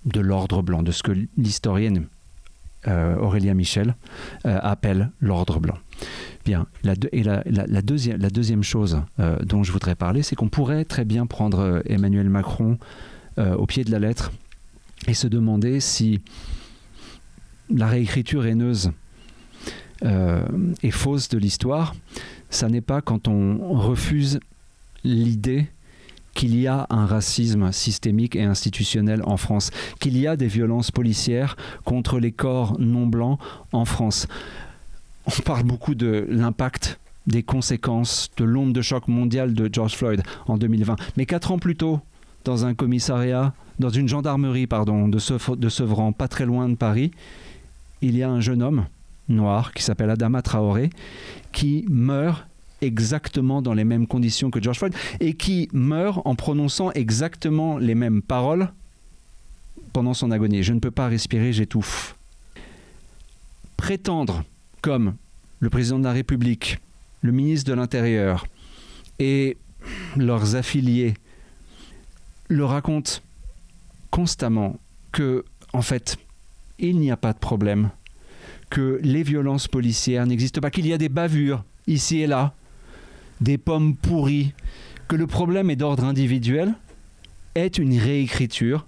de 0.05 0.19
l'ordre 0.19 0.61
blanc, 0.61 0.83
de 0.83 0.91
ce 0.91 1.03
que 1.03 1.11
l'historienne 1.37 2.07
euh, 2.87 3.17
Aurélia 3.17 3.53
Michel 3.53 3.95
euh, 4.45 4.59
appelle 4.61 5.11
l'ordre 5.19 5.59
blanc. 5.59 5.77
Bien, 6.45 6.67
la, 6.83 6.93
et 7.11 7.23
la, 7.23 7.81
deuxième, 7.81 8.63
chose 8.63 9.01
euh, 9.19 9.37
dont 9.43 9.63
je 9.63 9.71
voudrais 9.71 9.95
parler, 9.95 10.23
c'est 10.23 10.35
qu'on 10.35 10.47
pourrait 10.47 10.85
très 10.85 11.03
bien 11.03 11.25
prendre 11.25 11.81
Emmanuel 11.85 12.29
Macron 12.29 12.77
au 13.37 13.67
pied 13.67 13.83
de 13.83 13.91
la 13.91 13.99
lettre 13.99 14.31
et 15.07 15.13
se 15.13 15.27
demander 15.27 15.79
si 15.79 16.21
la 17.69 17.85
réécriture 17.85 18.47
haineuse 18.47 18.91
et 20.03 20.89
fausse 20.89 21.29
de 21.29 21.37
l'histoire, 21.37 21.95
ça 22.49 22.67
n'est 22.67 22.81
pas 22.81 23.01
quand 23.01 23.27
on 23.27 23.73
refuse 23.77 24.39
l'idée 25.03 25.67
qu'il 26.37 26.55
y 26.55 26.67
a 26.67 26.85
un 26.91 27.07
racisme 27.07 27.71
systémique 27.71 28.35
et 28.35 28.43
institutionnel 28.43 29.23
en 29.25 29.37
France, 29.37 29.71
qu'il 29.99 30.15
y 30.15 30.27
a 30.27 30.37
des 30.37 30.45
violences 30.47 30.91
policières 30.91 31.57
contre 31.83 32.19
les 32.19 32.31
corps 32.31 32.79
non 32.79 33.07
blancs 33.07 33.39
en 33.71 33.85
France. 33.85 34.27
On 35.25 35.41
parle 35.41 35.63
beaucoup 35.63 35.95
de 35.95 36.27
l'impact 36.29 36.99
des 37.25 37.41
conséquences 37.41 38.29
de 38.37 38.43
l'onde 38.43 38.71
de 38.71 38.83
choc 38.83 39.07
mondiale 39.07 39.55
de 39.55 39.67
George 39.71 39.95
Floyd 39.95 40.21
en 40.45 40.57
2020. 40.59 40.95
Mais 41.17 41.25
quatre 41.25 41.51
ans 41.51 41.57
plus 41.57 41.75
tôt, 41.75 42.01
dans 42.45 42.65
un 42.65 42.75
commissariat, 42.75 43.53
dans 43.79 43.89
une 43.89 44.07
gendarmerie 44.07 44.67
pardon, 44.67 45.07
de, 45.07 45.17
Sevran, 45.17 46.11
pas 46.11 46.27
très 46.27 46.45
loin 46.45 46.69
de 46.69 46.75
Paris, 46.75 47.11
il 48.03 48.15
y 48.15 48.21
a 48.21 48.29
un 48.29 48.41
jeune 48.41 48.61
homme 48.61 48.85
noir 49.27 49.73
qui 49.73 49.81
s'appelle 49.81 50.11
Adama 50.11 50.43
Traoré 50.43 50.91
qui 51.51 51.83
meurt 51.89 52.45
exactement 52.81 53.61
dans 53.61 53.73
les 53.73 53.83
mêmes 53.83 54.07
conditions 54.07 54.51
que 54.51 54.61
George 54.61 54.77
Floyd 54.77 54.93
et 55.19 55.33
qui 55.33 55.69
meurt 55.73 56.21
en 56.25 56.35
prononçant 56.35 56.91
exactement 56.91 57.77
les 57.77 57.95
mêmes 57.95 58.21
paroles 58.21 58.69
pendant 59.93 60.13
son 60.13 60.31
agonie. 60.31 60.63
Je 60.63 60.73
ne 60.73 60.79
peux 60.79 60.91
pas 60.91 61.07
respirer, 61.07 61.53
j'étouffe. 61.53 62.15
Prétendre 63.77 64.43
comme 64.81 65.15
le 65.59 65.69
président 65.69 65.99
de 65.99 66.03
la 66.03 66.11
République, 66.11 66.79
le 67.21 67.31
ministre 67.31 67.69
de 67.69 67.75
l'Intérieur 67.75 68.47
et 69.19 69.57
leurs 70.15 70.55
affiliés 70.55 71.15
le 72.47 72.63
racontent 72.65 73.21
constamment 74.11 74.79
que, 75.11 75.43
en 75.73 75.81
fait, 75.81 76.17
il 76.79 76.99
n'y 76.99 77.11
a 77.11 77.17
pas 77.17 77.33
de 77.33 77.39
problème, 77.39 77.89
que 78.69 78.99
les 79.01 79.23
violences 79.23 79.67
policières 79.67 80.25
n'existent 80.25 80.61
pas, 80.61 80.69
qu'il 80.69 80.87
y 80.87 80.93
a 80.93 80.97
des 80.97 81.09
bavures 81.09 81.63
ici 81.87 82.19
et 82.19 82.27
là, 82.27 82.53
des 83.41 83.57
pommes 83.57 83.95
pourries, 83.95 84.53
que 85.07 85.15
le 85.15 85.27
problème 85.27 85.69
est 85.69 85.75
d'ordre 85.75 86.03
individuel, 86.03 86.73
est 87.55 87.77
une 87.77 87.97
réécriture 87.97 88.85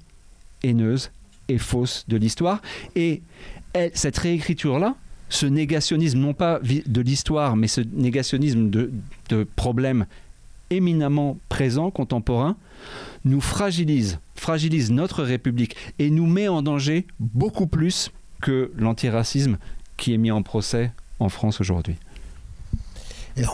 haineuse 0.64 1.12
et 1.48 1.58
fausse 1.58 2.06
de 2.08 2.18
l'histoire. 2.18 2.62
Et 2.96 3.22
cette 3.94 4.18
réécriture-là, 4.18 4.96
ce 5.30 5.46
négationnisme, 5.46 6.20
non 6.20 6.34
pas 6.34 6.60
de 6.60 7.02
l'histoire, 7.02 7.56
mais 7.56 7.68
ce 7.68 7.82
négationnisme 7.82 8.70
de, 8.70 8.92
problèmes 9.56 10.06
éminemment 10.70 11.38
présents, 11.50 11.92
contemporains, 11.92 12.56
nous 13.26 13.42
fragilise, 13.42 14.20
fragilise 14.36 14.92
notre 14.92 15.24
République 15.24 15.76
et 15.98 16.10
nous 16.10 16.28
met 16.28 16.48
en 16.48 16.62
danger 16.62 17.06
beaucoup 17.20 17.68
plus 17.68 18.12
que 18.42 18.72
l'antiracisme 18.78 19.58
qui 19.98 20.14
est 20.14 20.18
mis 20.18 20.32
en 20.32 20.44
procès 20.44 20.92
en 21.20 21.30
France 21.30 21.60
aujourd'hui 21.60 21.96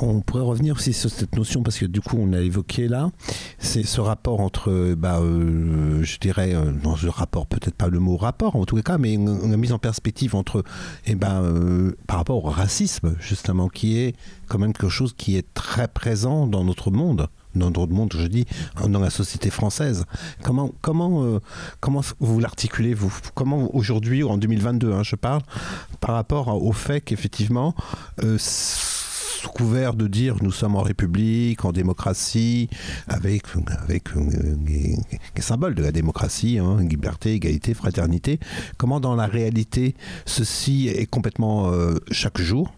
on 0.02 0.22
pourrait 0.22 0.44
revenir 0.44 0.76
aussi 0.76 0.94
sur 0.94 1.10
cette 1.10 1.36
notion, 1.36 1.64
parce 1.64 1.78
que 1.78 1.86
du 1.86 2.02
coup, 2.02 2.18
on 2.20 2.34
a 2.34 2.40
évoqué 2.40 2.88
là, 2.88 3.12
c'est 3.60 3.84
ce 3.84 4.02
rapport 4.02 4.40
entre, 4.40 4.94
bah, 4.96 5.20
euh, 5.20 6.04
je 6.04 6.18
dirais, 6.20 6.54
euh, 6.54 6.72
dans 6.72 6.96
ce 6.96 7.08
rapport, 7.08 7.46
peut-être 7.46 7.76
pas 7.76 7.88
le 7.88 8.00
mot 8.00 8.18
rapport 8.18 8.56
en 8.56 8.66
tout 8.66 8.82
cas, 8.82 8.98
mais 8.98 9.14
une, 9.14 9.56
mise 9.58 9.74
en 9.74 9.80
perspective 9.80 10.36
entre, 10.36 10.64
et 11.06 11.16
ben, 11.16 11.42
euh, 11.44 11.96
par 12.08 12.18
rapport 12.18 12.44
au 12.44 12.50
racisme, 12.50 13.16
justement, 13.20 13.70
qui 13.70 13.98
est 13.98 14.16
quand 14.48 14.60
même 14.60 14.74
quelque 14.74 14.90
chose 14.90 15.14
qui 15.16 15.38
est 15.38 15.54
très 15.54 15.88
présent 15.88 16.48
dans 16.48 16.64
notre 16.64 16.92
monde 16.92 17.28
dans 17.56 17.72
notre 17.72 17.94
monde, 17.94 18.14
je 18.14 18.28
dis, 18.28 18.46
dans 18.86 19.00
la 19.00 19.10
société 19.10 19.50
française. 19.50 20.04
Comment, 20.44 20.72
comment, 20.82 21.40
comment 21.80 22.02
vous 22.20 22.42
l'articulez, 22.42 22.94
vous 22.94 23.10
Comment 23.34 23.74
aujourd'hui, 23.74 24.26
en 24.26 24.38
2022, 24.38 24.92
hein, 24.92 25.04
je 25.04 25.16
parle, 25.16 25.42
par 26.02 26.16
rapport 26.16 26.62
au 26.62 26.74
fait 26.74 27.00
qu'effectivement, 27.00 27.74
couvert 29.50 29.94
de 29.94 30.08
dire 30.08 30.38
nous 30.42 30.52
sommes 30.52 30.76
en 30.76 30.82
République, 30.82 31.66
en 31.66 31.72
démocratie, 31.72 32.70
avec, 33.08 33.44
avec 33.84 34.10
les, 34.16 34.98
symboles 35.42 35.76
de 35.76 35.84
la 35.84 35.92
démocratie, 35.92 36.60
hein, 36.60 36.78
liberté, 36.82 37.34
égalité, 37.34 37.74
fraternité, 37.74 38.40
comment 38.78 39.00
dans 39.00 39.16
la 39.16 39.28
réalité 39.28 39.96
ceci 40.26 40.88
est 40.88 41.06
complètement 41.06 41.72
euh, 41.72 41.96
chaque 42.12 42.40
jour 42.40 42.74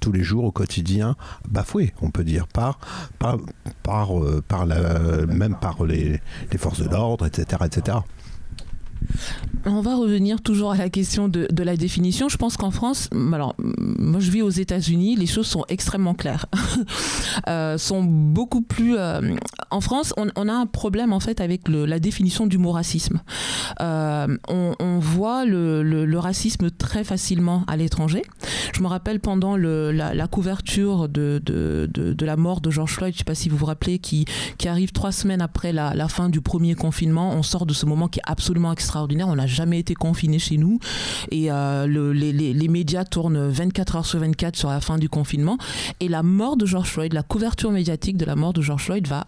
tous 0.00 0.12
les 0.12 0.22
jours 0.22 0.44
au 0.44 0.52
quotidien 0.52 1.16
bafoué, 1.48 1.94
on 2.02 2.10
peut 2.10 2.24
dire, 2.24 2.46
par, 2.46 2.78
par, 3.18 3.38
par, 3.82 4.22
euh, 4.22 4.42
la, 4.66 5.24
même 5.26 5.56
par 5.58 5.82
les, 5.84 6.20
les 6.52 6.58
forces 6.58 6.82
de 6.82 6.88
l'ordre, 6.90 7.24
etc., 7.24 7.62
etc. 7.64 7.98
On 9.66 9.80
va 9.80 9.96
revenir 9.96 10.42
toujours 10.42 10.72
à 10.72 10.76
la 10.76 10.90
question 10.90 11.28
de, 11.28 11.48
de 11.50 11.62
la 11.62 11.76
définition. 11.76 12.28
Je 12.28 12.36
pense 12.36 12.56
qu'en 12.58 12.70
France, 12.70 13.08
alors 13.12 13.54
moi 13.58 14.20
je 14.20 14.30
vis 14.30 14.42
aux 14.42 14.50
États-Unis, 14.50 15.16
les 15.16 15.26
choses 15.26 15.46
sont 15.46 15.64
extrêmement 15.68 16.12
claires, 16.14 16.46
euh, 17.48 17.78
sont 17.78 18.02
beaucoup 18.02 18.60
plus. 18.60 18.96
euh, 18.98 19.34
en 19.70 19.80
France, 19.80 20.12
on, 20.16 20.48
a 20.48 20.52
un 20.52 20.66
problème 20.66 21.12
en 21.12 21.20
fait 21.20 21.40
avec 21.40 21.68
la 21.68 21.98
définition 21.98 22.46
du 22.46 22.58
mot 22.58 22.72
racisme. 22.72 23.20
Euh, 23.80 24.36
on, 24.48 24.98
voit 24.98 25.44
le, 25.46 26.18
racisme 26.18 26.70
très 26.70 27.02
facilement 27.04 27.64
à 27.66 27.76
l'étranger. 27.76 28.22
Je 28.74 28.82
me 28.82 28.86
rappelle 28.86 29.20
pendant 29.20 29.56
la, 29.56 30.26
couverture 30.28 31.08
de, 31.08 31.40
de, 31.44 31.88
de- 31.92 32.12
de 32.12 32.26
la 32.26 32.36
mort 32.36 32.60
de 32.60 32.70
George 32.70 32.92
Floyd, 32.92 33.12
je 33.12 33.16
ne 33.16 33.18
sais 33.20 33.24
pas 33.24 33.34
si 33.34 33.48
vous 33.48 33.56
vous 33.56 33.66
rappelez, 33.66 33.98
qui, 33.98 34.26
qui 34.58 34.68
arrive 34.68 34.92
trois 34.92 35.12
semaines 35.12 35.40
après 35.42 35.72
la, 35.72 35.94
la 35.94 36.08
fin 36.08 36.28
du 36.28 36.40
premier 36.40 36.74
confinement. 36.74 37.32
On 37.32 37.42
sort 37.42 37.66
de 37.66 37.74
ce 37.74 37.86
moment 37.86 38.08
qui 38.08 38.20
est 38.20 38.22
absolument 38.26 38.72
extraordinaire. 38.72 38.93
On 38.96 39.36
n'a 39.36 39.46
jamais 39.46 39.78
été 39.78 39.94
confiné 39.94 40.38
chez 40.38 40.56
nous. 40.56 40.78
Et 41.30 41.50
euh, 41.50 41.86
le- 41.86 42.12
les, 42.12 42.32
les- 42.32 42.52
les 42.54 42.68
médias 42.68 43.04
tournent 43.04 43.48
24 43.48 43.96
heures 43.96 44.06
sur 44.06 44.20
24 44.20 44.56
sur 44.56 44.70
la 44.70 44.80
fin 44.80 44.98
du 44.98 45.08
confinement. 45.08 45.58
Et 46.00 46.08
la 46.08 46.22
mort 46.22 46.56
de 46.56 46.66
George 46.66 46.88
Floyd, 46.90 47.12
la 47.12 47.22
couverture 47.22 47.70
médiatique 47.70 48.16
de 48.16 48.24
la 48.24 48.36
mort 48.36 48.52
de 48.52 48.62
George 48.62 48.84
Floyd 48.84 49.06
va 49.06 49.26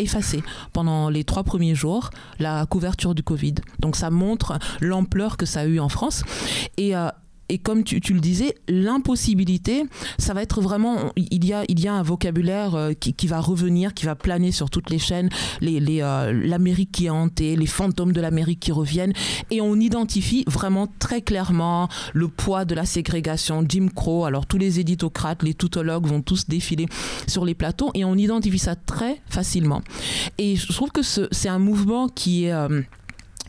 effacer 0.00 0.42
pendant 0.72 1.08
les 1.08 1.22
trois 1.22 1.44
premiers 1.44 1.74
jours 1.76 2.10
la 2.40 2.66
couverture 2.66 3.14
du 3.14 3.22
Covid. 3.22 3.54
Donc 3.78 3.94
ça 3.96 4.10
montre 4.10 4.58
l'ampleur 4.80 5.36
que 5.36 5.46
ça 5.46 5.60
a 5.60 5.64
eu 5.66 5.78
en 5.78 5.88
France. 5.88 6.24
Et, 6.76 6.96
euh, 6.96 7.08
et 7.48 7.58
comme 7.58 7.84
tu, 7.84 8.00
le 8.12 8.20
disais, 8.20 8.54
l'impossibilité, 8.68 9.84
ça 10.18 10.34
va 10.34 10.42
être 10.42 10.60
vraiment, 10.60 11.12
il 11.16 11.44
y 11.44 11.52
a, 11.52 11.64
il 11.68 11.80
y 11.80 11.88
a 11.88 11.92
un 11.94 12.02
vocabulaire 12.02 12.74
euh, 12.74 12.92
qui, 12.92 13.26
va 13.26 13.40
revenir, 13.40 13.92
qui 13.94 14.06
va 14.06 14.14
planer 14.14 14.52
sur 14.52 14.70
toutes 14.70 14.90
les 14.90 14.98
chaînes, 14.98 15.28
euh, 15.62 16.32
l'Amérique 16.32 16.92
qui 16.92 17.06
est 17.06 17.10
hantée, 17.10 17.56
les 17.56 17.66
fantômes 17.66 18.12
de 18.12 18.20
l'Amérique 18.20 18.60
qui 18.60 18.72
reviennent, 18.72 19.12
et 19.50 19.60
on 19.60 19.76
identifie 19.76 20.44
vraiment 20.46 20.88
très 20.98 21.22
clairement 21.22 21.88
le 22.12 22.28
poids 22.28 22.64
de 22.64 22.74
la 22.74 22.84
ségrégation, 22.86 23.64
Jim 23.68 23.88
Crow, 23.94 24.24
alors 24.24 24.46
tous 24.46 24.58
les 24.58 24.80
éditocrates, 24.80 25.42
les 25.42 25.54
tautologues 25.54 26.06
vont 26.06 26.22
tous 26.22 26.46
défiler 26.46 26.86
sur 27.26 27.44
les 27.44 27.54
plateaux, 27.54 27.90
et 27.94 28.04
on 28.04 28.14
identifie 28.16 28.58
ça 28.58 28.74
très 28.76 29.20
facilement. 29.28 29.82
Et 30.38 30.56
je 30.56 30.72
trouve 30.72 30.90
que 30.90 31.02
ce- 31.02 31.28
c'est 31.30 31.48
un 31.48 31.58
mouvement 31.58 32.08
qui 32.08 32.44
est... 32.46 32.52
euh, 32.52 32.82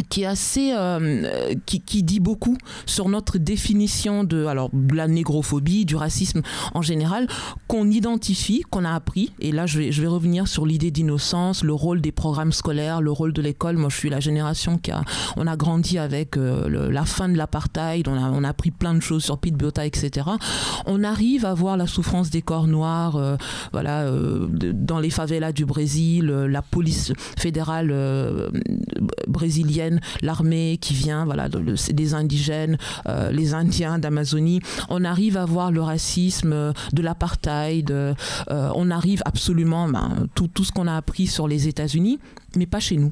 qui 0.09 0.23
est 0.23 0.25
assez 0.25 0.73
euh, 0.73 1.53
qui, 1.65 1.81
qui 1.81 2.03
dit 2.03 2.19
beaucoup 2.19 2.57
sur 2.85 3.09
notre 3.09 3.37
définition 3.37 4.23
de 4.23 4.45
alors 4.45 4.69
de 4.73 4.95
la 4.95 5.07
négrophobie 5.07 5.85
du 5.85 5.95
racisme 5.95 6.41
en 6.73 6.81
général 6.81 7.27
qu'on 7.67 7.89
identifie 7.89 8.61
qu'on 8.69 8.85
a 8.85 8.91
appris. 8.93 9.31
Et 9.39 9.51
là 9.51 9.65
je 9.65 9.79
vais, 9.79 9.91
je 9.91 10.01
vais 10.01 10.07
revenir 10.07 10.47
sur 10.47 10.65
l'idée 10.65 10.91
d'innocence 10.91 11.63
le 11.63 11.73
rôle 11.73 12.01
des 12.01 12.11
programmes 12.11 12.51
scolaires 12.51 13.01
le 13.01 13.11
rôle 13.11 13.33
de 13.33 13.41
l'école. 13.41 13.77
Moi 13.77 13.89
je 13.89 13.97
suis 13.97 14.09
la 14.09 14.19
génération 14.19 14.77
qui 14.77 14.91
a 14.91 15.03
on 15.37 15.47
a 15.47 15.55
grandi 15.55 15.97
avec 15.97 16.37
euh, 16.37 16.89
la 16.91 17.05
fin 17.05 17.29
de 17.29 17.37
l'apartheid. 17.37 18.07
On 18.07 18.15
a, 18.15 18.29
on 18.31 18.43
a 18.43 18.49
appris 18.49 18.71
plein 18.71 18.93
de 18.93 19.01
choses 19.01 19.23
sur 19.23 19.37
Pete 19.37 19.55
Biota 19.55 19.85
etc 19.85 20.27
on 20.85 21.03
arrive 21.03 21.45
à 21.45 21.53
voir 21.53 21.77
la 21.77 21.87
souffrance 21.87 22.29
des 22.29 22.41
corps 22.41 22.67
noirs 22.67 23.15
euh, 23.15 23.35
voilà 23.71 24.09
dans 24.73 24.99
les 24.99 25.09
favelas 25.09 25.51
du 25.51 25.65
Brésil 25.65 26.27
la 26.27 26.61
police 26.61 27.13
fédérale 27.37 27.89
euh, 27.91 28.49
l'armée 30.21 30.77
qui 30.79 30.93
vient, 30.93 31.25
voilà, 31.25 31.49
des 31.49 32.13
indigènes, 32.13 32.77
euh, 33.07 33.31
les 33.31 33.53
Indiens 33.53 33.99
d'Amazonie. 33.99 34.61
On 34.89 35.03
arrive 35.03 35.37
à 35.37 35.45
voir 35.45 35.71
le 35.71 35.81
racisme, 35.81 36.53
euh, 36.53 36.73
de 36.93 37.01
l'apartheid. 37.01 37.91
euh, 37.91 38.13
on 38.49 38.91
arrive 38.91 39.21
absolument 39.25 39.87
ben, 39.89 40.27
tout, 40.35 40.47
tout 40.47 40.63
ce 40.63 40.71
qu'on 40.71 40.87
a 40.87 40.95
appris 40.95 41.27
sur 41.27 41.47
les 41.47 41.67
États-Unis, 41.67 42.19
mais 42.55 42.65
pas 42.65 42.79
chez 42.79 42.97
nous. 42.97 43.11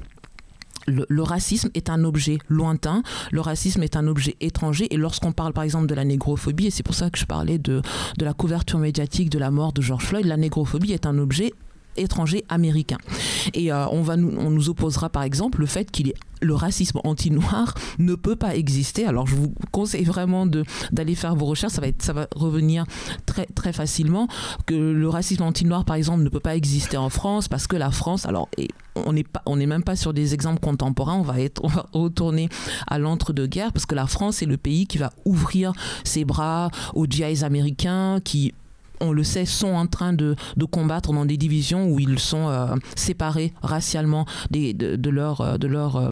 Le, 0.85 1.05
le 1.07 1.23
racisme 1.23 1.69
est 1.75 1.89
un 1.89 2.03
objet 2.03 2.39
lointain, 2.49 3.03
le 3.31 3.39
racisme 3.39 3.83
est 3.83 3.95
un 3.95 4.05
objet 4.07 4.35
étranger, 4.41 4.93
et 4.93 4.97
lorsqu'on 4.97 5.31
parle 5.31 5.53
par 5.53 5.63
exemple 5.63 5.87
de 5.87 5.95
la 5.95 6.03
négrophobie, 6.03 6.67
et 6.67 6.71
c'est 6.71 6.83
pour 6.83 6.95
ça 6.95 7.09
que 7.09 7.17
je 7.17 7.25
parlais 7.25 7.57
de, 7.57 7.81
de 8.17 8.25
la 8.25 8.33
couverture 8.33 8.79
médiatique 8.79 9.29
de 9.29 9.39
la 9.39 9.49
mort 9.49 9.71
de 9.71 9.81
George 9.81 10.05
Floyd, 10.05 10.25
la 10.25 10.35
négrophobie 10.35 10.91
est 10.91 11.05
un 11.05 11.17
objet 11.19 11.53
étranger 11.97 12.43
américain. 12.49 12.97
Et 13.53 13.71
euh, 13.71 13.87
on, 13.89 14.01
va 14.01 14.17
nous, 14.17 14.35
on 14.37 14.49
nous 14.49 14.69
opposera 14.69 15.09
par 15.09 15.23
exemple 15.23 15.59
le 15.59 15.65
fait 15.65 15.91
qu'il 15.91 16.09
est 16.09 16.15
le 16.43 16.55
racisme 16.55 16.99
anti-noir 17.03 17.73
ne 17.99 18.15
peut 18.15 18.35
pas 18.35 18.55
exister. 18.55 19.05
Alors 19.05 19.27
je 19.27 19.35
vous 19.35 19.53
conseille 19.71 20.03
vraiment 20.03 20.45
d'aller 20.45 21.15
faire 21.15 21.35
vos 21.35 21.45
recherches, 21.45 21.73
ça 21.73 21.81
va 21.81 21.87
être, 21.87 22.01
ça 22.01 22.13
va 22.13 22.27
revenir 22.35 22.85
très 23.25 23.45
très 23.45 23.73
facilement 23.73 24.27
que 24.65 24.75
le 24.75 25.09
racisme 25.09 25.43
anti-noir 25.43 25.85
par 25.85 25.95
exemple 25.95 26.23
ne 26.23 26.29
peut 26.29 26.39
pas 26.39 26.55
exister 26.55 26.97
en 26.97 27.09
France 27.09 27.47
parce 27.47 27.67
que 27.67 27.75
la 27.75 27.91
France 27.91 28.25
alors 28.25 28.49
on 28.95 29.55
n'est 29.55 29.65
même 29.65 29.83
pas 29.83 29.95
sur 29.95 30.13
des 30.13 30.33
exemples 30.33 30.59
contemporains, 30.59 31.15
on 31.15 31.23
va 31.23 31.39
être 31.39 31.63
on 31.63 31.67
va 31.67 31.85
retourner 31.93 32.49
à 32.87 32.99
l'entre-deux-guerres 32.99 33.71
parce 33.71 33.85
que 33.85 33.95
la 33.95 34.07
France 34.07 34.41
est 34.41 34.45
le 34.45 34.57
pays 34.57 34.85
qui 34.85 34.97
va 34.97 35.13
ouvrir 35.25 35.73
ses 36.03 36.25
bras 36.25 36.69
aux 36.93 37.05
GIs 37.05 37.43
américains 37.43 38.19
qui 38.23 38.53
on 39.03 39.11
le 39.11 39.23
sait, 39.23 39.45
sont 39.45 39.73
en 39.73 39.87
train 39.87 40.13
de, 40.13 40.35
combattre 40.71 41.13
dans 41.13 41.25
des 41.25 41.37
divisions 41.37 41.87
où 41.87 41.99
ils 41.99 42.19
sont 42.19 42.47
euh, 42.47 42.75
séparés 42.95 43.53
racialement 43.61 44.25
des, 44.49 44.73
de, 44.73 44.95
de 44.95 45.09
leur, 45.09 45.41
euh, 45.41 45.57
de 45.57 45.67
leur 45.67 46.11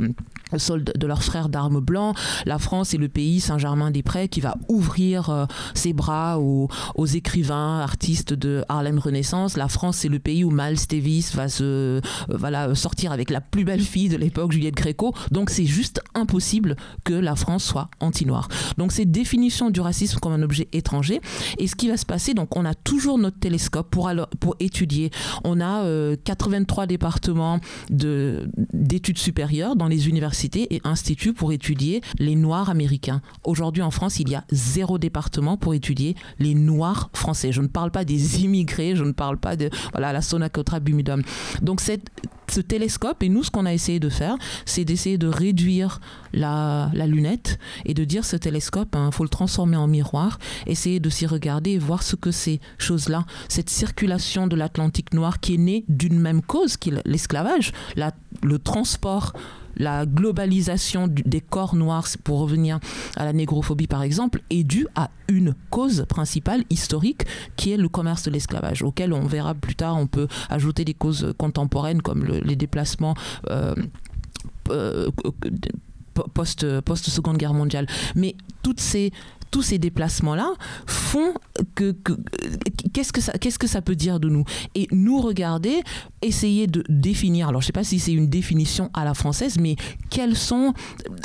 euh, 0.54 0.58
soldats- 0.58 0.94
de 0.98 1.08
leurs 1.08 1.24
frères 1.24 1.50
d'armes 1.50 1.80
blancs. 1.80 2.16
La 2.46 2.60
France 2.60 2.94
est 2.94 2.98
le 2.98 3.10
pays 3.10 3.40
Saint-Germain-des-Prés 3.40 4.28
qui 4.30 4.42
va 4.42 4.56
ouvrir 4.70 5.30
euh, 5.30 5.46
ses 5.74 5.94
bras 5.94 6.40
aux, 6.40 6.70
écrivains, 7.06 7.80
artistes 7.80 8.34
de 8.34 8.64
Harlem 8.70 9.00
Renaissance. 9.00 9.58
La 9.58 9.68
France, 9.68 9.98
c'est 9.98 10.10
le 10.10 10.20
pays 10.20 10.44
où 10.44 10.52
Miles 10.52 10.78
Davis 10.90 11.36
va 11.36 11.50
se 11.50 11.64
euh, 11.64 12.02
voilà, 12.30 12.74
sortir 12.76 13.12
avec 13.12 13.30
la 13.30 13.42
plus 13.42 13.64
belle 13.64 13.82
fille 13.82 14.10
de 14.10 14.18
l'époque, 14.18 14.52
Juliette 14.52 14.76
Gréco. 14.76 15.14
Donc 15.32 15.50
c'est 15.50 15.66
juste 15.66 16.02
impossible 16.16 16.76
que 17.04 17.14
la 17.14 17.36
France 17.36 17.64
soit 17.64 17.90
anti-noire. 18.00 18.48
Donc 18.78 18.92
c'est 18.92 19.06
définition 19.06 19.70
du 19.70 19.82
racisme 19.82 20.20
comme 20.20 20.34
un 20.34 20.42
objet 20.42 20.68
étranger. 20.74 21.22
Et 21.58 21.68
ce 21.68 21.76
qui 21.76 21.88
va 21.90 21.98
se 21.98 22.06
passer, 22.06 22.34
donc 22.34 22.56
on 22.56 22.66
a 22.66 22.74
toujours 22.74 23.18
notre 23.18 23.40
télescope 23.40 23.90
pour, 23.90 24.10
pour 24.40 24.56
étudier. 24.60 25.12
On 25.44 25.60
a 25.60 25.84
euh, 25.84 26.16
83 26.24 26.88
départements 26.88 27.60
de- 27.90 28.50
d'études 28.74 29.18
supérieures 29.18 29.76
dans 29.76 29.88
les 29.88 30.08
universités 30.10 30.41
et 30.46 30.82
instituts 30.84 31.34
pour 31.34 31.52
étudier 31.52 32.02
les 32.18 32.36
Noirs 32.36 32.70
américains. 32.70 33.22
Aujourd'hui 33.44 33.84
en 33.84 33.92
France, 33.92 34.20
il 34.20 34.30
y 34.30 34.36
a 34.36 34.44
zéro 34.52 34.98
département 34.98 35.56
pour 35.58 35.74
étudier 35.74 36.16
les 36.40 36.56
Noirs 36.56 37.10
français. 37.14 37.52
Je 37.52 37.62
ne 37.62 37.68
parle 37.68 37.92
pas 37.92 38.06
des 38.06 38.44
immigrés, 38.44 38.96
je 38.96 39.04
ne 39.04 39.12
parle 39.12 39.38
pas 39.38 39.56
de 39.56 39.70
voilà, 39.92 40.14
la 40.14 40.22
Sonacotra 40.22 40.80
Bumidum. 40.80 41.22
Donc 41.62 41.80
ce 41.82 42.60
télescope, 42.62 43.24
et 43.24 43.30
nous 43.30 43.44
ce 43.44 43.52
qu'on 43.52 43.66
a 43.66 43.74
essayé 43.74 44.00
de 44.00 44.10
faire, 44.10 44.36
c'est 44.66 44.84
d'essayer 44.84 45.18
de 45.18 45.28
réduire 45.28 46.02
la, 46.34 46.90
la 46.94 47.08
lunette 47.08 47.60
et 47.86 47.94
de 47.94 48.04
dire 48.04 48.26
ce 48.26 48.36
télescope, 48.36 48.96
il 48.98 49.14
faut 49.14 49.24
le 49.24 49.30
transformer 49.30 49.78
en 49.78 49.88
miroir, 49.88 50.38
essayer 50.68 51.00
de 51.00 51.10
s'y 51.10 51.26
regarder 51.28 51.72
et 51.72 51.78
voir 51.80 52.04
ce 52.04 52.16
que 52.16 52.32
ces 52.32 52.60
choses-là, 52.78 53.26
cette 53.48 53.70
circulation 53.70 54.48
de 54.48 54.56
l'Atlantique 54.56 55.14
noir 55.14 55.40
qui 55.40 55.54
est 55.54 55.58
née 55.58 55.86
d'une 55.88 56.20
même 56.20 56.42
cause, 56.42 56.76
qui 56.78 56.92
l'esclavage, 57.06 57.72
la- 57.96 58.12
le 58.44 58.60
transport 58.60 59.34
la 59.76 60.06
globalisation 60.06 61.08
des 61.08 61.42
corps 61.42 61.76
noirs, 61.76 62.08
pour 62.24 62.40
revenir 62.40 62.80
à 63.16 63.26
la 63.26 63.34
négrophobie 63.34 63.88
par 63.88 64.04
exemple, 64.04 64.42
est 64.50 64.64
due 64.64 64.88
à 64.96 65.10
une 65.28 65.56
cause 65.70 66.06
principale 66.10 66.64
historique 66.70 67.24
qui 67.56 67.72
est 67.72 67.78
le 67.78 67.90
commerce 67.90 68.24
de 68.24 68.32
l'esclavage, 68.32 68.84
auquel 68.84 69.14
on 69.14 69.26
verra 69.26 69.54
plus 69.54 69.76
tard, 69.76 69.98
on 69.98 70.08
peut 70.08 70.28
ajouter 70.50 70.84
des 70.86 70.94
causes 70.94 71.34
contemporaines 71.38 72.02
comme 72.02 72.24
le- 72.24 72.40
les 72.40 72.56
déplacements. 72.56 73.16
euh, 73.50 73.76
euh, 74.70 75.10
post, 76.34 76.80
post 76.82 77.10
Seconde 77.10 77.38
Guerre 77.38 77.54
mondiale. 77.54 77.88
Mais 78.16 78.36
toutes 78.64 78.80
ces 78.80 79.12
tous 79.52 79.62
ces 79.62 79.78
déplacements-là 79.78 80.54
font 80.88 81.34
que, 81.76 81.92
que- 81.92 82.18
qu'est-ce 82.94 83.12
que 83.14 83.22
ça 83.22 83.34
qu'est-ce 83.34 83.60
que 83.60 83.68
ça 83.68 83.82
peut 83.82 83.96
dire 83.96 84.20
de 84.20 84.30
nous? 84.30 84.46
Et 84.76 84.88
nous 84.92 85.20
regarder 85.22 85.82
essayer 86.22 86.68
de 86.68 86.84
définir 86.90 87.50
alors 87.50 87.62
je 87.62 87.68
sais 87.68 87.74
pas 87.74 87.84
si 87.84 88.00
c'est 88.00 88.14
une 88.14 88.30
définition 88.30 88.90
à 88.94 89.04
la 89.06 89.14
française 89.14 89.58
mais 89.60 89.76
quels 90.10 90.36
sont 90.38 90.74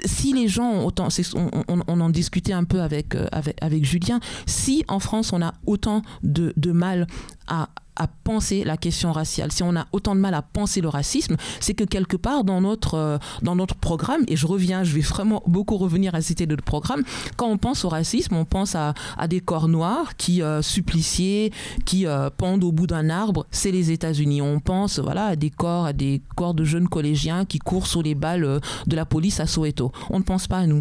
si 0.05 0.33
les 0.33 0.49
gens 0.49 0.71
ont 0.71 0.87
autant 0.87 1.09
on- 1.35 1.81
on 1.87 2.01
en 2.01 2.11
discutait 2.11 2.53
un 2.53 2.65
peu 2.65 2.81
avec, 2.83 3.15
euh, 3.15 3.27
avec 3.33 3.57
avec 3.63 3.85
Julien 3.85 4.21
si 4.47 4.85
en 4.89 4.99
France 4.99 5.33
on 5.33 5.41
a 5.43 5.55
autant 5.67 6.03
de, 6.23 6.53
de 6.57 6.73
mal 6.73 7.07
à 7.47 7.69
à 7.97 8.07
penser 8.07 8.65
la 8.65 8.77
question 8.77 9.13
raciale, 9.13 9.53
si 9.53 9.63
on 9.63 9.77
a 9.77 9.87
autant 9.93 10.15
de 10.15 10.21
mal 10.21 10.35
à 10.35 10.43
penser 10.43 10.81
le 10.81 10.89
racisme, 10.89 11.37
c'est 11.61 11.75
que 11.75 11.85
quelque 11.85 12.17
part 12.17 12.45
dans 12.45 12.61
notre, 12.61 12.95
euh, 12.95 13.19
dans 13.43 13.57
notre 13.57 13.75
programme, 13.75 14.23
et 14.29 14.37
je 14.37 14.47
reviens, 14.47 14.85
je 14.85 14.95
vais 14.95 15.01
vraiment 15.01 15.43
beaucoup 15.47 15.77
revenir 15.77 16.15
à 16.15 16.21
citer 16.21 16.47
notre 16.47 16.65
programme, 16.65 17.03
quand 17.37 17.49
on 17.49 17.59
pense 17.59 17.85
au 17.85 17.89
racisme, 17.89 18.35
on 18.35 18.45
pense 18.45 18.75
à, 18.75 18.95
à 19.17 19.29
des 19.29 19.41
corps 19.41 19.69
noirs 19.69 20.17
qui 20.17 20.43
euh, 20.43 20.63
suppliciés, 20.63 21.53
qui 21.85 22.07
euh, 22.07 22.31
pendent 22.37 22.65
au 22.65 22.73
bout 22.73 22.87
d'un 22.87 23.11
arbre, 23.11 23.47
c'est 23.51 23.71
les 23.71 23.91
États-Unis. 23.91 24.43
On 24.43 24.61
pense 24.61 24.99
voilà, 24.99 25.27
à 25.27 25.37
des 25.37 25.51
corps, 25.51 25.87
à 25.87 25.93
des 25.93 26.23
corps 26.37 26.55
de 26.55 26.65
jeunes 26.65 26.89
collégiens 26.89 27.45
qui 27.45 27.59
courent 27.59 27.87
sous 27.87 28.03
les 28.03 28.15
balles 28.15 28.45
euh, 28.45 28.61
de 28.87 28.97
la 28.97 29.05
police 29.05 29.41
à 29.41 29.47
Soweto. 29.47 29.93
On 30.11 30.19
ne 30.19 30.25
pense 30.25 30.47
pas 30.47 30.59
à 30.59 30.67
nous 30.67 30.81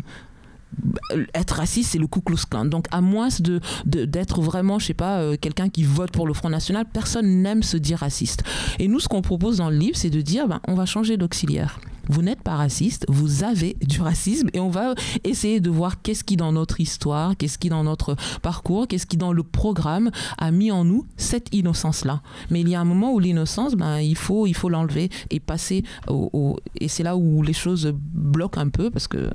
être 1.33 1.55
raciste, 1.55 1.91
c'est 1.91 1.97
le 1.97 2.07
Ku 2.07 2.21
Klux 2.21 2.45
Klan. 2.49 2.65
Donc, 2.65 2.87
à 2.91 3.01
moins 3.01 3.29
de, 3.39 3.59
d'être 3.85 4.41
vraiment, 4.41 4.79
je 4.79 4.87
sais 4.87 4.93
pas, 4.93 5.19
euh, 5.19 5.37
quelqu'un 5.39 5.69
qui 5.69 5.83
vote 5.83 6.11
pour 6.11 6.27
le 6.27 6.33
Front 6.33 6.49
National, 6.49 6.85
personne 6.91 7.41
n'aime 7.41 7.63
se 7.63 7.77
dire 7.77 7.99
raciste. 7.99 8.43
Et 8.79 8.87
nous, 8.87 8.99
ce 8.99 9.07
qu'on 9.07 9.21
propose 9.21 9.57
dans 9.57 9.69
le 9.69 9.77
livre, 9.77 9.97
c'est 9.97 10.09
de 10.09 10.21
dire, 10.21 10.47
ben, 10.47 10.59
on 10.67 10.75
va 10.75 10.85
changer 10.85 11.17
d'auxiliaire. 11.17 11.79
vous 12.07 12.21
n'êtes 12.21 12.41
pas 12.41 12.55
raciste, 12.55 13.05
vous 13.09 13.43
avez 13.43 13.77
du 13.81 14.01
racisme 14.01 14.49
et 14.53 14.59
on 14.59 14.69
va 14.69 14.93
essayer 15.23 15.59
de 15.59 15.69
voir 15.71 16.01
qu'est-ce 16.03 16.23
qui 16.23 16.37
dans 16.37 16.51
notre 16.51 16.79
histoire, 16.79 17.35
qu'est-ce 17.35 17.57
qui 17.57 17.69
dans 17.69 17.83
notre 17.83 18.15
parcours, 18.43 18.87
qu'est-ce 18.87 19.07
qui 19.07 19.17
dans 19.17 19.33
le 19.33 19.41
programme 19.41 20.11
a 20.37 20.51
mis 20.51 20.71
en 20.71 20.83
nous 20.85 21.05
cette 21.17 21.53
innocence-là. 21.53 22.21
Mais 22.51 22.61
il 22.61 22.69
y 22.69 22.75
a 22.75 22.81
un 22.81 22.85
moment 22.85 23.11
où 23.11 23.19
l'innocence, 23.19 23.73
ben, 23.73 23.99
il 23.99 24.15
faut 24.15 24.45
il 24.45 24.53
faut 24.53 24.69
l'enlever 24.69 25.09
et 25.31 25.39
passer 25.39 25.83
au, 26.07 26.57
et 26.79 26.87
c'est 26.87 27.03
là 27.03 27.17
où 27.17 27.41
les 27.41 27.53
choses 27.53 27.91
bloquent 28.13 28.61
un 28.61 28.69
peu 28.69 28.91
parce 28.91 29.07
que 29.07 29.31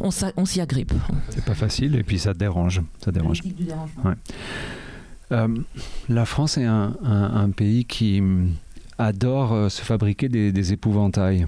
on, 0.00 0.10
s'y 0.46 0.60
agrippe. 0.60 0.92
C'est 1.30 1.44
pas 1.44 1.54
facile 1.54 1.96
et 1.96 2.02
puis 2.02 2.18
ça 2.18 2.34
dérange. 2.34 2.82
Ça 3.04 3.12
dérange. 3.12 3.42
Euh, 5.32 5.48
la 6.08 6.24
France 6.24 6.56
est 6.56 6.64
un, 6.64 7.50
pays 7.56 7.84
qui 7.84 8.20
hum, 8.20 8.52
adore 8.98 9.52
euh, 9.52 9.68
se 9.68 9.82
fabriquer 9.82 10.28
des, 10.28 10.72
épouvantails. 10.72 11.46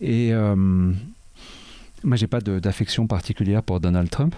Et 0.00 0.32
euh, 0.32 0.54
moi, 0.56 2.16
j'ai 2.16 2.26
pas 2.26 2.40
d'affection 2.40 3.06
particulière 3.06 3.62
pour 3.62 3.80
Donald 3.80 4.08
Trump, 4.10 4.34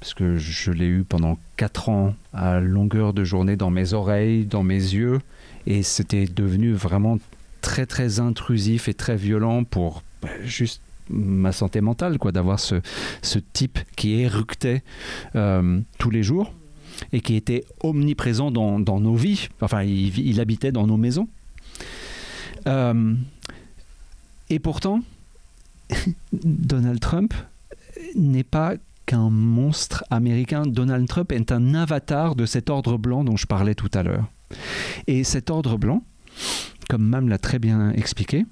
parce 0.00 0.14
que 0.14 0.36
je 0.36 0.70
l'ai 0.70 0.86
eu 0.86 1.04
pendant 1.04 1.38
quatre 1.56 1.88
ans 1.88 2.14
à 2.32 2.60
longueur 2.60 3.12
de 3.12 3.24
journée 3.24 3.56
dans 3.56 3.70
mes 3.70 3.92
oreilles, 3.92 4.44
dans 4.44 4.62
mes 4.62 4.74
yeux, 4.74 5.20
et 5.66 5.82
c'était 5.82 6.26
devenu 6.26 6.72
vraiment 6.72 7.18
très 7.60 7.86
très 7.86 8.20
intrusif 8.20 8.88
et 8.88 8.94
très 8.94 9.16
violent 9.16 9.64
pour 9.64 10.02
bah, 10.22 10.28
juste 10.44 10.80
ma 11.10 11.52
santé 11.52 11.80
mentale, 11.80 12.18
quoi, 12.18 12.32
d'avoir 12.32 12.60
ce, 12.60 12.76
ce, 13.22 13.38
type 13.38 13.78
qui 13.96 14.14
éructait 14.20 14.82
euh, 15.34 15.80
tous 15.98 16.10
les 16.10 16.22
jours 16.22 16.52
et 17.12 17.20
qui 17.20 17.36
était 17.36 17.64
omniprésent 17.82 18.50
dans, 18.50 18.80
dans 18.80 19.00
nos 19.00 19.14
vies. 19.14 19.48
Enfin, 19.60 19.82
il, 19.82 20.40
habitait 20.40 20.72
dans 20.72 20.86
nos 20.86 20.96
maisons. 20.96 21.28
Euh, 22.66 23.14
et 24.50 24.58
pourtant, 24.58 25.00
Donald 26.32 27.00
Trump 27.00 27.34
n'est 28.14 28.44
pas 28.44 28.74
qu'un 29.06 29.30
monstre 29.30 30.04
américain. 30.10 30.62
Donald 30.66 31.06
Trump 31.08 31.32
est 31.32 31.52
un 31.52 31.74
avatar 31.74 32.34
de 32.34 32.46
cet 32.46 32.70
ordre 32.70 32.98
blanc 32.98 33.24
dont 33.24 33.36
je 33.36 33.46
parlais 33.46 33.74
tout 33.74 33.90
à 33.94 34.02
l'heure. 34.02 34.26
Et 35.06 35.24
cet 35.24 35.50
ordre 35.50 35.76
blanc, 35.76 36.02
comme 36.88 37.02
Mam 37.02 37.28
l'a 37.28 37.38
très 37.38 37.58
bien 37.58 37.92
expliqué, 37.92 38.44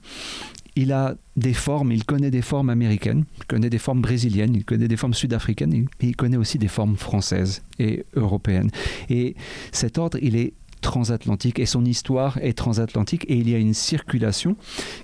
il 0.76 0.92
a 0.92 1.14
des 1.36 1.54
formes, 1.54 1.92
il 1.92 2.04
connaît 2.04 2.30
des 2.30 2.42
formes 2.42 2.70
américaines, 2.70 3.24
il 3.38 3.44
connaît 3.44 3.70
des 3.70 3.78
formes 3.78 4.00
brésiliennes, 4.00 4.54
il 4.54 4.64
connaît 4.64 4.88
des 4.88 4.96
formes 4.96 5.14
sud-africaines, 5.14 5.86
il 6.00 6.16
connaît 6.16 6.36
aussi 6.36 6.58
des 6.58 6.68
formes 6.68 6.96
françaises 6.96 7.62
et 7.78 8.04
européennes. 8.14 8.70
Et 9.08 9.36
cet 9.72 9.98
ordre, 9.98 10.18
il 10.20 10.36
est 10.36 10.52
transatlantique 10.80 11.58
et 11.58 11.66
son 11.66 11.84
histoire 11.84 12.38
est 12.38 12.52
transatlantique 12.52 13.24
et 13.28 13.36
il 13.36 13.48
y 13.48 13.54
a 13.54 13.58
une 13.58 13.72
circulation 13.72 14.56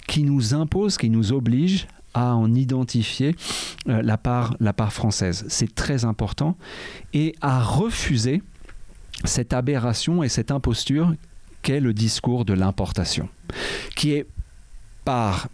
qui 0.06 0.24
nous 0.24 0.54
impose, 0.54 0.98
qui 0.98 1.08
nous 1.08 1.32
oblige 1.32 1.86
à 2.12 2.34
en 2.34 2.54
identifier 2.54 3.34
euh, 3.88 4.02
la, 4.02 4.18
part, 4.18 4.54
la 4.60 4.72
part 4.72 4.92
française. 4.92 5.44
C'est 5.48 5.74
très 5.74 6.04
important 6.04 6.56
et 7.14 7.34
à 7.40 7.62
refuser 7.62 8.42
cette 9.24 9.52
aberration 9.52 10.22
et 10.22 10.28
cette 10.28 10.50
imposture 10.50 11.14
qu'est 11.62 11.80
le 11.80 11.94
discours 11.94 12.44
de 12.44 12.52
l'importation, 12.52 13.28
qui 13.94 14.12
est 14.12 14.26
par 15.04 15.48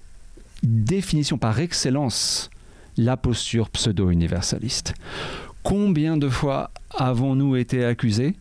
définition, 0.67 1.39
par 1.39 1.59
excellence, 1.61 2.51
la 2.97 3.17
posture 3.17 3.71
pseudo-universaliste. 3.71 4.95
Combien 5.63 6.17
de 6.17 6.29
fois 6.29 6.71
avons-nous 6.91 7.57
été 7.57 7.85
accusés 7.85 8.35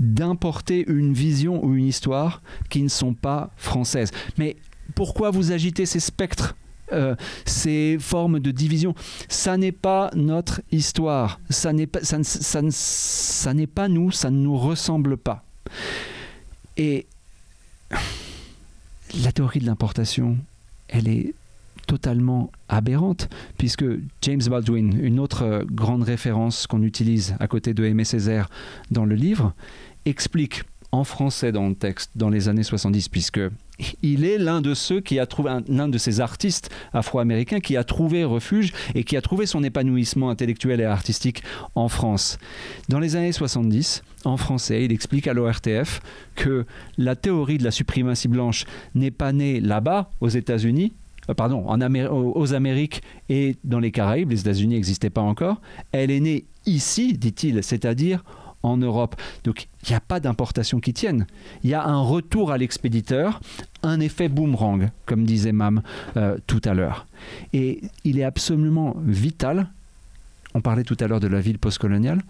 d'importer 0.00 0.84
une 0.88 1.12
vision 1.12 1.64
ou 1.64 1.74
une 1.74 1.86
histoire 1.86 2.42
qui 2.70 2.82
ne 2.82 2.88
sont 2.88 3.14
pas 3.14 3.50
françaises? 3.56 4.10
Mais 4.38 4.56
pourquoi 4.94 5.30
vous 5.30 5.52
agitez 5.52 5.86
ces 5.86 6.00
spectres 6.00 6.56
euh, 6.92 7.16
ces 7.46 7.96
formes 7.98 8.40
de 8.40 8.50
division? 8.50 8.94
Ça 9.28 9.56
n'est 9.56 9.72
pas 9.72 10.10
notre 10.14 10.60
histoire. 10.70 11.40
Ça 11.48 11.72
n'est 11.72 11.86
pas, 11.86 12.02
ça, 12.02 12.22
ça, 12.22 12.60
ça 12.70 13.54
n'est 13.54 13.66
pas 13.66 13.88
nous. 13.88 14.10
Ça 14.10 14.30
ne 14.30 14.38
nous 14.38 14.58
ressemble 14.58 15.16
pas. 15.16 15.44
Et 16.76 17.06
la 19.22 19.32
théorie 19.32 19.60
de 19.60 19.66
l'importation, 19.66 20.36
elle 20.88 21.08
est 21.08 21.34
totalement 21.86 22.50
aberrante, 22.68 23.28
puisque 23.58 23.84
James 24.22 24.42
Baldwin, 24.48 24.98
une 25.02 25.20
autre 25.20 25.64
grande 25.70 26.02
référence 26.02 26.66
qu'on 26.66 26.82
utilise 26.82 27.36
à 27.40 27.46
côté 27.46 27.74
de 27.74 27.84
Aimé 27.84 28.04
Césaire 28.04 28.48
dans 28.90 29.04
le 29.04 29.14
livre, 29.14 29.54
explique 30.04 30.62
en 30.94 31.02
français 31.02 31.50
dans 31.50 31.68
le 31.68 31.74
texte 31.74 32.12
dans 32.14 32.30
les 32.30 32.48
années 32.48 32.62
70, 32.62 33.08
puisque 33.08 33.40
il 34.02 34.24
est 34.24 34.38
l'un 34.38 34.60
de 34.60 34.74
ceux 34.74 35.00
qui 35.00 35.18
a 35.18 35.26
trouvé, 35.26 35.58
l'un 35.66 35.88
de 35.88 35.98
ces 35.98 36.20
artistes 36.20 36.70
afro-américains 36.92 37.58
qui 37.58 37.76
a 37.76 37.82
trouvé 37.82 38.22
refuge 38.22 38.72
et 38.94 39.02
qui 39.02 39.16
a 39.16 39.20
trouvé 39.20 39.46
son 39.46 39.64
épanouissement 39.64 40.30
intellectuel 40.30 40.80
et 40.80 40.84
artistique 40.84 41.42
en 41.74 41.88
France. 41.88 42.38
Dans 42.88 43.00
les 43.00 43.16
années 43.16 43.32
70, 43.32 44.04
en 44.24 44.36
français, 44.36 44.84
il 44.84 44.92
explique 44.92 45.26
à 45.26 45.32
l'ORTF 45.32 46.00
que 46.36 46.64
la 46.96 47.16
théorie 47.16 47.58
de 47.58 47.64
la 47.64 47.72
suprématie 47.72 48.28
blanche 48.28 48.64
n'est 48.94 49.10
pas 49.10 49.32
née 49.32 49.60
là-bas, 49.60 50.10
aux 50.20 50.28
États-Unis, 50.28 50.92
euh, 51.28 51.34
pardon, 51.34 51.66
aux 51.66 52.54
Amériques 52.54 53.02
et 53.28 53.56
dans 53.64 53.78
les 53.78 53.90
Caraïbes, 53.90 54.30
les 54.30 54.40
États-Unis 54.40 54.74
n'existaient 54.74 55.10
pas 55.10 55.20
encore, 55.20 55.60
elle 55.92 56.10
est 56.10 56.20
née 56.20 56.44
ici, 56.66 57.14
dit-il, 57.14 57.62
c'est-à-dire 57.62 58.22
en 58.64 58.76
Europe. 58.78 59.14
Donc 59.44 59.68
il 59.82 59.90
n'y 59.90 59.96
a 59.96 60.00
pas 60.00 60.20
d'importation 60.20 60.80
qui 60.80 60.92
tienne. 60.92 61.26
Il 61.62 61.70
y 61.70 61.74
a 61.74 61.84
un 61.84 62.00
retour 62.00 62.50
à 62.50 62.58
l'expéditeur, 62.58 63.40
un 63.82 64.00
effet 64.00 64.28
boomerang, 64.28 64.90
comme 65.06 65.24
disait 65.24 65.52
Mam 65.52 65.82
euh, 66.16 66.38
tout 66.46 66.62
à 66.64 66.74
l'heure. 66.74 67.06
Et 67.52 67.82
il 68.04 68.18
est 68.18 68.24
absolument 68.24 68.96
vital, 69.04 69.68
on 70.54 70.60
parlait 70.60 70.84
tout 70.84 70.96
à 71.00 71.06
l'heure 71.06 71.20
de 71.20 71.26
la 71.26 71.40
ville 71.40 71.58
postcoloniale, 71.58 72.22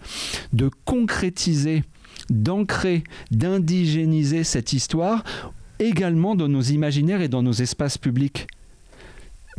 de 0.51 0.69
concrétiser, 0.83 1.83
d'ancrer, 2.29 3.03
d'indigéniser 3.31 4.43
cette 4.43 4.73
histoire 4.73 5.23
également 5.79 6.35
dans 6.35 6.47
nos 6.47 6.61
imaginaires 6.61 7.21
et 7.21 7.27
dans 7.27 7.43
nos 7.43 7.53
espaces 7.53 7.97
publics. 7.97 8.47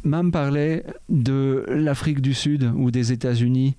Mam 0.07 0.31
parlait 0.31 0.85
de 1.09 1.65
l'Afrique 1.69 2.21
du 2.21 2.33
Sud 2.33 2.71
ou 2.77 2.93
des 2.93 3.11
États-Unis 3.11 3.75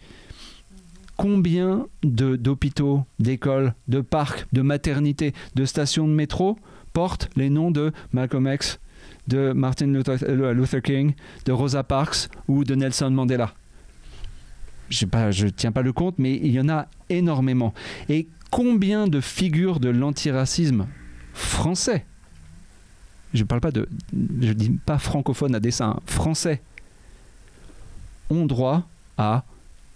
combien 1.16 1.88
d'hôpitaux, 2.04 3.06
d'écoles, 3.18 3.74
de 3.88 4.02
parcs, 4.02 4.46
de 4.52 4.62
maternités, 4.62 5.34
de 5.56 5.64
stations 5.64 6.06
de 6.06 6.14
métro 6.14 6.58
portent 6.92 7.30
les 7.38 7.50
noms 7.50 7.72
de 7.72 7.94
Malcolm 8.12 8.46
X, 8.54 8.80
de 9.30 9.54
Martin 9.54 9.94
euh, 9.96 10.54
Luther, 10.54 10.82
King, 10.82 11.14
de 11.46 11.54
Rosa 11.54 11.84
Parks 11.84 12.30
ou 12.50 12.66
de 12.66 12.76
Nelson 12.76 13.10
Mandela? 13.10 13.54
Je 14.90 15.06
ne 15.06 15.50
tiens 15.50 15.72
pas 15.72 15.82
le 15.82 15.94
compte, 15.94 16.16
mais 16.20 16.36
il 16.36 16.52
y 16.52 16.60
en 16.60 16.68
a 16.68 16.88
énormément. 17.10 17.74
Et 18.10 18.28
combien 18.52 19.08
de 19.08 19.22
figures 19.22 19.80
de 19.80 19.90
l'antiracisme 19.90 20.88
français 21.34 22.06
je 23.34 23.44
ne 23.44 23.48
parle 23.48 23.62
pas 23.62 23.72
de, 23.72 23.88
je 24.42 24.54
dis 24.54 24.70
pas 24.70 24.98
francophone 24.98 25.56
à 25.56 25.60
dessin, 25.60 26.00
français, 26.06 26.62
ont 28.30 28.46
droit 28.46 28.88
à 29.18 29.44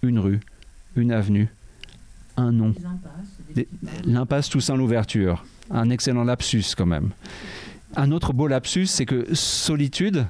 une 0.02 0.18
rue, 0.18 0.40
une 0.96 1.12
avenue, 1.12 1.48
un 2.36 2.52
nom. 2.52 2.74
L'impasse 4.04 4.48
Toussaint 4.48 4.76
l'ouverture. 4.76 5.44
Un 5.70 5.90
excellent 5.90 6.24
lapsus 6.24 6.74
quand 6.76 6.86
même. 6.86 7.10
Un 7.94 8.10
autre 8.10 8.32
beau 8.32 8.46
lapsus, 8.46 8.86
c'est 8.86 9.06
que 9.06 9.34
Solitude 9.34 10.26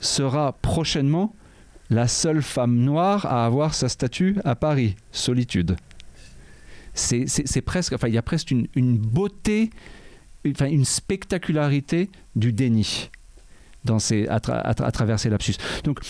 sera 0.00 0.52
prochainement 0.52 1.34
la 1.90 2.08
seule 2.08 2.42
femme 2.42 2.76
noire 2.76 3.26
à 3.26 3.44
avoir 3.44 3.74
sa 3.74 3.88
statue 3.88 4.36
à 4.44 4.54
Paris. 4.54 4.96
Solitude. 5.12 5.76
C'est 6.94 7.62
presque, 7.62 7.92
enfin, 7.92 8.08
il 8.08 8.14
y 8.14 8.18
a 8.18 8.22
presque 8.22 8.50
une, 8.50 8.66
une 8.74 8.96
beauté, 8.96 9.70
une 10.60 10.84
spectacularité 10.84 12.10
du 12.36 12.52
déni 12.52 13.10
dans 13.84 13.98
ces, 13.98 14.26
à, 14.28 14.36
à 14.36 14.92
travers 14.92 15.18
ces 15.18 15.30
lapsus. 15.30 15.54
Donc, 15.84 16.00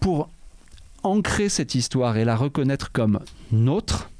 pour 0.00 0.30
ancrer 1.02 1.48
cette 1.48 1.74
histoire 1.74 2.16
et 2.16 2.24
la 2.24 2.36
reconnaître 2.36 2.92
comme 2.92 3.20
nôtre, 3.52 4.10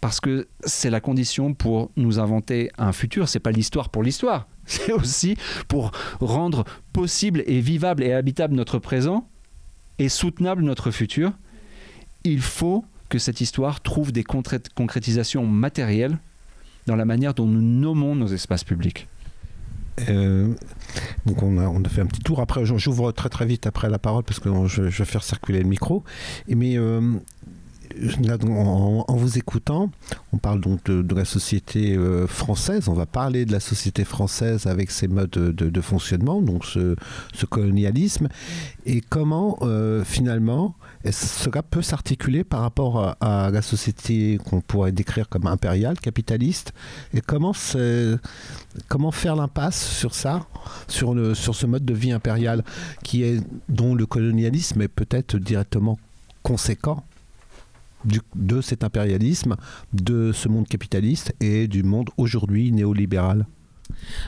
parce 0.00 0.20
que 0.20 0.48
c'est 0.64 0.90
la 0.90 1.00
condition 1.00 1.54
pour 1.54 1.90
nous 1.96 2.18
inventer 2.18 2.70
un 2.76 2.92
futur. 2.92 3.28
C'est 3.28 3.38
pas 3.38 3.52
l'histoire 3.52 3.88
pour 3.88 4.02
l'histoire, 4.02 4.48
c'est 4.66 4.92
aussi 4.92 5.36
pour 5.68 5.92
rendre 6.20 6.64
possible 6.92 7.44
et 7.46 7.60
vivable 7.60 8.02
et 8.02 8.12
habitable 8.12 8.54
notre 8.54 8.78
présent 8.78 9.28
et 9.98 10.08
soutenable 10.08 10.62
notre 10.62 10.90
futur. 10.90 11.32
Il 12.24 12.40
faut 12.40 12.84
que 13.08 13.18
cette 13.18 13.40
histoire 13.40 13.80
trouve 13.80 14.10
des 14.10 14.24
concrétisations 14.24 15.46
matérielles 15.46 16.18
dans 16.86 16.96
la 16.96 17.04
manière 17.04 17.34
dont 17.34 17.46
nous 17.46 17.62
nommons 17.62 18.14
nos 18.14 18.28
espaces 18.28 18.64
publics. 18.64 19.08
Euh, 20.08 20.54
donc 21.26 21.42
on 21.42 21.58
a, 21.58 21.68
on 21.68 21.82
fait 21.84 22.00
un 22.00 22.06
petit 22.06 22.22
tour. 22.22 22.40
Après, 22.40 22.64
j'ouvre 22.64 23.12
très 23.12 23.28
très 23.28 23.46
vite 23.46 23.66
après 23.66 23.90
la 23.90 23.98
parole 23.98 24.24
parce 24.24 24.40
que 24.40 24.48
je, 24.66 24.82
vais 24.82 25.04
faire 25.04 25.22
circuler 25.22 25.60
le 25.62 25.68
micro. 25.68 26.02
Mais 26.48 26.76
euh, 26.78 27.12
en, 28.48 29.16
vous 29.16 29.38
écoutant, 29.38 29.90
on 30.32 30.38
parle 30.38 30.60
donc 30.60 30.84
de, 30.84 31.14
la 31.14 31.24
société 31.24 31.96
euh, 31.96 32.26
française. 32.26 32.88
On 32.88 32.94
va 32.94 33.06
parler 33.06 33.44
de 33.44 33.52
la 33.52 33.60
société 33.60 34.04
française 34.04 34.66
avec 34.66 34.90
ses 34.90 35.08
modes 35.08 35.30
de, 35.30 35.80
fonctionnement, 35.80 36.40
donc 36.42 36.64
ce, 36.64 36.96
colonialisme, 37.46 38.28
et 38.86 39.00
comment 39.00 39.58
euh, 39.62 40.04
finalement 40.04 40.74
cela 41.10 41.62
peut 41.62 41.82
s'articuler 41.82 42.44
par 42.44 42.60
rapport 42.60 43.16
à, 43.20 43.50
la 43.50 43.62
société 43.62 44.38
qu'on 44.48 44.60
pourrait 44.60 44.92
décrire 44.92 45.28
comme 45.28 45.48
impériale, 45.48 45.98
capitaliste, 45.98 46.72
et 47.12 47.20
comment, 47.20 47.52
faire 47.52 49.36
l'impasse 49.36 49.84
sur 49.84 50.14
ça, 50.14 50.46
sur, 50.86 51.36
sur 51.36 51.56
ce 51.56 51.66
mode 51.66 51.84
de 51.84 51.94
vie 51.94 52.12
impérial 52.12 52.62
qui 53.02 53.24
est, 53.24 53.42
dont 53.68 53.96
le 53.96 54.06
colonialisme 54.06 54.80
est 54.82 54.88
peut-être 54.88 55.38
directement 55.38 55.98
conséquent 56.44 57.04
de 58.04 58.60
cet 58.60 58.84
impérialisme, 58.84 59.56
de 59.92 60.32
ce 60.32 60.48
monde 60.48 60.68
capitaliste 60.68 61.34
et 61.40 61.68
du 61.68 61.82
monde 61.82 62.10
aujourd'hui 62.16 62.72
néolibéral 62.72 63.46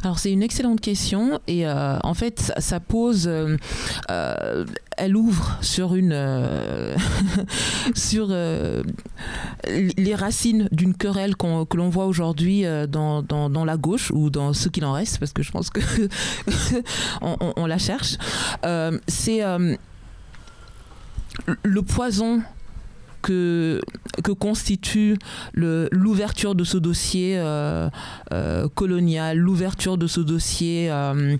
alors 0.02 0.18
c'est 0.18 0.32
une 0.32 0.42
excellente 0.42 0.80
question 0.80 1.40
et 1.46 1.66
euh, 1.66 1.98
en 2.02 2.14
fait 2.14 2.52
ça, 2.58 2.80
pose, 2.80 3.26
euh, 3.26 3.56
euh, 4.10 4.64
elle 4.96 5.16
ouvre 5.16 5.58
sur 5.60 5.94
une, 5.94 6.14
sur 7.94 8.28
les 8.28 10.14
racines 10.14 10.68
d'une 10.72 10.94
querelle 10.94 11.36
qu'on, 11.36 11.64
que 11.64 11.76
l'on 11.76 11.88
voit 11.88 12.06
aujourd'hui 12.06 12.64
dans, 12.88 13.22
dans, 13.22 13.64
la 13.64 13.76
gauche 13.76 14.10
ou 14.10 14.30
dans 14.30 14.52
ce 14.52 14.68
qu'il 14.68 14.84
en 14.84 14.92
reste 14.92 15.18
parce 15.18 15.32
que 15.32 15.42
je 15.42 15.50
pense 15.50 15.70
que 15.70 15.80
on, 17.22 17.36
on, 17.40 17.52
on, 17.56 17.66
la 17.66 17.78
cherche. 17.78 18.16
c'est 19.08 19.40
le 21.62 21.82
poison 21.82 22.42
que, 23.24 23.80
que 24.22 24.32
constitue 24.32 25.16
l'ouverture 25.54 26.54
de 26.54 26.62
ce 26.62 26.76
dossier 26.76 27.38
euh, 27.38 27.88
euh, 28.32 28.68
colonial, 28.68 29.38
l'ouverture 29.38 29.96
de 29.96 30.06
ce 30.06 30.20
dossier 30.20 30.90
euh, 30.90 31.36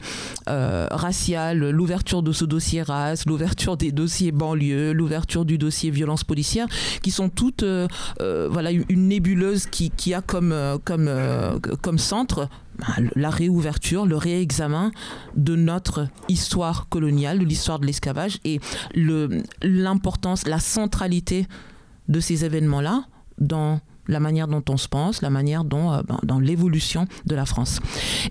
racial, 0.91 1.59
l'ouverture 1.71 2.23
de 2.23 2.33
ce 2.33 2.47
dossier 2.47 2.83
race, 2.83 3.27
l'ouverture 3.27 3.77
des 3.77 3.93
dossiers 3.93 4.33
banlieues, 4.33 4.93
l'ouverture 4.93 5.45
du 5.45 5.59
dossier 5.59 5.91
violence 5.91 6.25
policière, 6.25 6.67
qui 7.03 7.11
sont 7.11 7.29
toutes 7.29 7.65
voilà, 8.19 8.71
une 8.71 9.09
nébuleuse 9.09 9.67
qui, 9.67 9.91
qui 9.91 10.15
a 10.15 10.23
comme, 10.23 10.55
comme, 10.85 11.11
comme 11.83 11.99
centre 11.99 12.49
la 13.15 13.31
réouverture, 13.31 14.07
le 14.07 14.17
réexamen 14.17 14.91
de 15.37 15.55
notre 15.55 16.09
histoire 16.29 16.89
coloniale, 16.89 17.39
de 17.39 17.45
l'histoire 17.45 17.79
de 17.79 17.87
l'esclavage 17.87 18.39
et 18.45 18.61
l'importance, 19.63 20.47
la 20.49 20.59
centralité 20.59 21.47
de 22.09 22.21
ces 22.21 22.45
événements-là 22.45 23.05
dans 23.39 23.81
la 24.09 24.21
manière 24.21 24.49
dont 24.49 24.63
on 24.69 24.77
se 24.77 24.89
pense, 24.89 25.23
la 25.23 25.31
manière 25.31 25.65
dont 25.65 25.93
euh, 25.93 26.03
dans 26.23 26.39
l'évolution 26.39 27.07
de 27.27 27.35
la 27.35 27.47
France. 27.47 27.81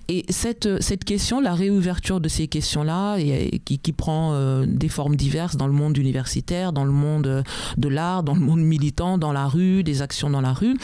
Et 0.08 0.24
cette, 0.28 0.80
cette 0.82 1.04
question, 1.04 1.40
la 1.40 1.54
réouverture 1.54 2.20
de 2.20 2.28
ces 2.28 2.48
questions-là, 2.48 3.18
qui, 3.64 3.78
qui 3.78 3.92
prend 3.92 4.32
euh, 4.32 4.66
des 4.66 4.88
formes 4.88 5.16
diverses 5.16 5.56
dans 5.56 5.66
le 5.66 5.72
monde 5.72 5.96
universitaire, 5.96 6.72
dans 6.72 6.84
le 6.84 6.92
monde 6.92 7.44
de 7.76 7.88
l'art, 7.88 8.22
dans 8.22 8.34
le 8.34 8.40
monde 8.40 8.60
militant, 8.60 9.18
dans 9.18 9.32
la 9.32 9.46
rue, 9.46 9.82
des 9.82 10.02
actions 10.02 10.30
dans 10.30 10.40
la 10.40 10.52
rue. 10.52 10.76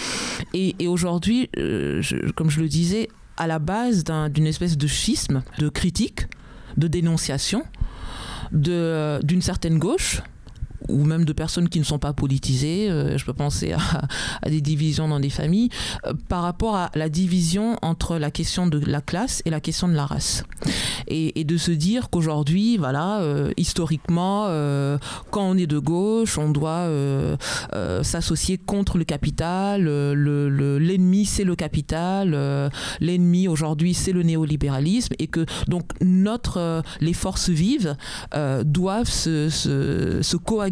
Et, 0.55 0.75
aujourd'hui, 0.87 1.49
euh, 1.57 2.03
comme 2.35 2.51
je 2.51 2.61
le 2.61 2.69
disais, 2.69 3.09
à 3.37 3.47
la 3.47 3.59
base 3.59 4.05
d'une 4.05 4.45
un, 4.45 4.49
espèce 4.49 4.77
de 4.77 4.87
schisme, 4.87 5.43
de 5.59 5.69
critique, 5.69 6.27
de 6.77 6.89
dénonciation 6.89 7.65
d'une 8.53 9.43
certaine 9.43 9.79
gauche 9.79 10.23
ou 10.89 11.05
même 11.05 11.25
de 11.25 11.33
personnes 11.33 11.69
qui 11.69 11.79
ne 11.79 11.85
sont 11.85 11.99
pas 11.99 12.13
politisées, 12.13 12.91
euh, 12.91 13.19
je 13.19 13.25
peux 13.25 13.33
penser 13.33 13.73
à, 13.73 14.51
des 14.51 14.61
divisions 14.61 15.09
dans 15.09 15.21
des 15.21 15.31
familles, 15.31 15.69
euh, 16.07 16.13
par 16.29 16.43
rapport 16.43 16.77
à 16.77 16.91
la 16.95 17.09
division 17.09 17.77
entre 17.83 18.17
la 18.17 18.31
question 18.31 18.67
de 18.67 18.81
la 18.87 19.01
classe 19.01 19.43
et 19.45 19.51
la 19.51 19.61
question 19.61 19.89
de 19.89 19.95
la 19.95 20.07
race. 20.07 20.45
Et, 21.07 21.45
de 21.45 21.57
se 21.57 21.73
dire 21.73 22.11
qu'aujourd'hui, 22.11 22.77
voilà, 22.77 23.21
euh, 23.21 23.51
historiquement, 23.57 24.45
quand 25.31 25.43
on 25.43 25.57
est 25.57 25.67
de 25.67 25.79
gauche, 25.79 26.39
on 26.39 26.51
doit 26.51 26.89
s'associer 28.03 28.59
contre 28.59 28.99
le 28.99 29.05
capital, 29.05 29.85
l'ennemi 29.85 31.23
le, 31.23 31.27
c'est 31.27 31.45
le 31.45 31.57
capital, 31.57 32.71
l'ennemi 33.01 33.49
aujourd'hui 33.49 33.95
c'est 33.95 34.13
le 34.13 34.23
néolibéralisme, 34.23 35.15
et 35.19 35.27
que 35.27 35.45
donc 35.67 35.91
notre, 36.01 36.83
les 37.01 37.15
forces 37.15 37.49
vives 37.49 37.97
doivent 38.65 39.11
se, 39.11 39.49
se, 39.49 40.23
se 40.23 40.37
coaguler 40.37 40.70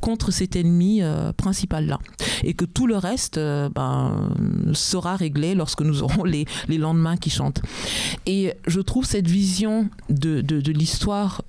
contre 0.00 0.30
cet 0.30 0.56
ennemi 0.56 1.02
euh, 1.02 1.32
principal 1.32 1.86
là 1.86 1.98
et 2.42 2.54
que 2.54 2.64
tout 2.64 2.86
le 2.86 2.96
reste 2.96 3.38
euh, 3.38 3.68
ben, 3.68 4.30
sera 4.72 5.16
réglé 5.16 5.54
lorsque 5.54 5.82
nous 5.82 6.02
aurons 6.02 6.24
les, 6.24 6.46
lendemains 6.68 7.16
qui 7.16 7.28
chantent. 7.30 7.60
Et 8.26 8.54
je 8.66 8.80
trouve 8.80 9.04
cette 9.04 9.28
vision 9.28 9.90
de, 10.08 10.42
l'histoire 10.72 11.42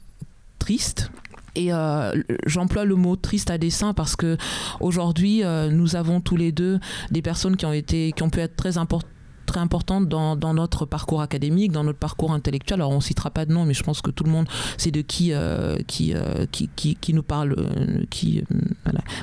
triste. 0.60 1.12
Et 1.56 1.74
euh, 1.74 2.14
j'emploie 2.46 2.86
le 2.86 2.96
mot 2.96 3.16
triste 3.16 3.50
à 3.50 3.58
dessein 3.58 3.94
parce 3.94 4.16
que 4.16 4.38
aujourd'hui 4.80 5.44
nous 5.70 5.96
avons 5.96 6.22
tous 6.22 6.38
les 6.38 6.52
deux 6.52 6.80
des 7.12 7.22
personnes 7.22 7.58
qui 7.58 7.66
ont 7.66 7.74
été 7.74 8.14
qui 8.14 8.24
ont 8.24 8.30
pu 8.30 8.40
être 8.40 8.56
très 8.56 8.78
importantes 8.78 9.10
très 9.52 9.60
importante 9.60 10.08
dans, 10.08 10.36
dans, 10.36 10.54
notre 10.54 10.86
parcours 10.86 11.22
académique, 11.22 11.72
dans 11.72 11.84
notre 11.84 12.00
parcours 12.00 12.32
intellectuel. 12.32 12.80
Alors 12.80 12.92
on 12.92 13.02
citera 13.02 13.30
pas 13.30 13.46
de 13.46 13.52
nom, 13.52 13.66
mais 13.66 13.74
je 13.74 13.84
pense 13.84 14.02
que 14.02 14.10
tout 14.10 14.24
le 14.24 14.32
monde 14.32 14.48
sait 14.78 14.92
de 14.92 15.02
qui, 15.02 15.34
euh, 15.34 15.78
qui, 15.88 16.14
euh, 16.14 16.46
qui, 16.52 16.70
qui, 16.76 16.96
qui, 16.96 17.14
nous 17.14 17.24
parle, 17.24 17.56
euh, 17.58 18.04
qui, 18.10 18.44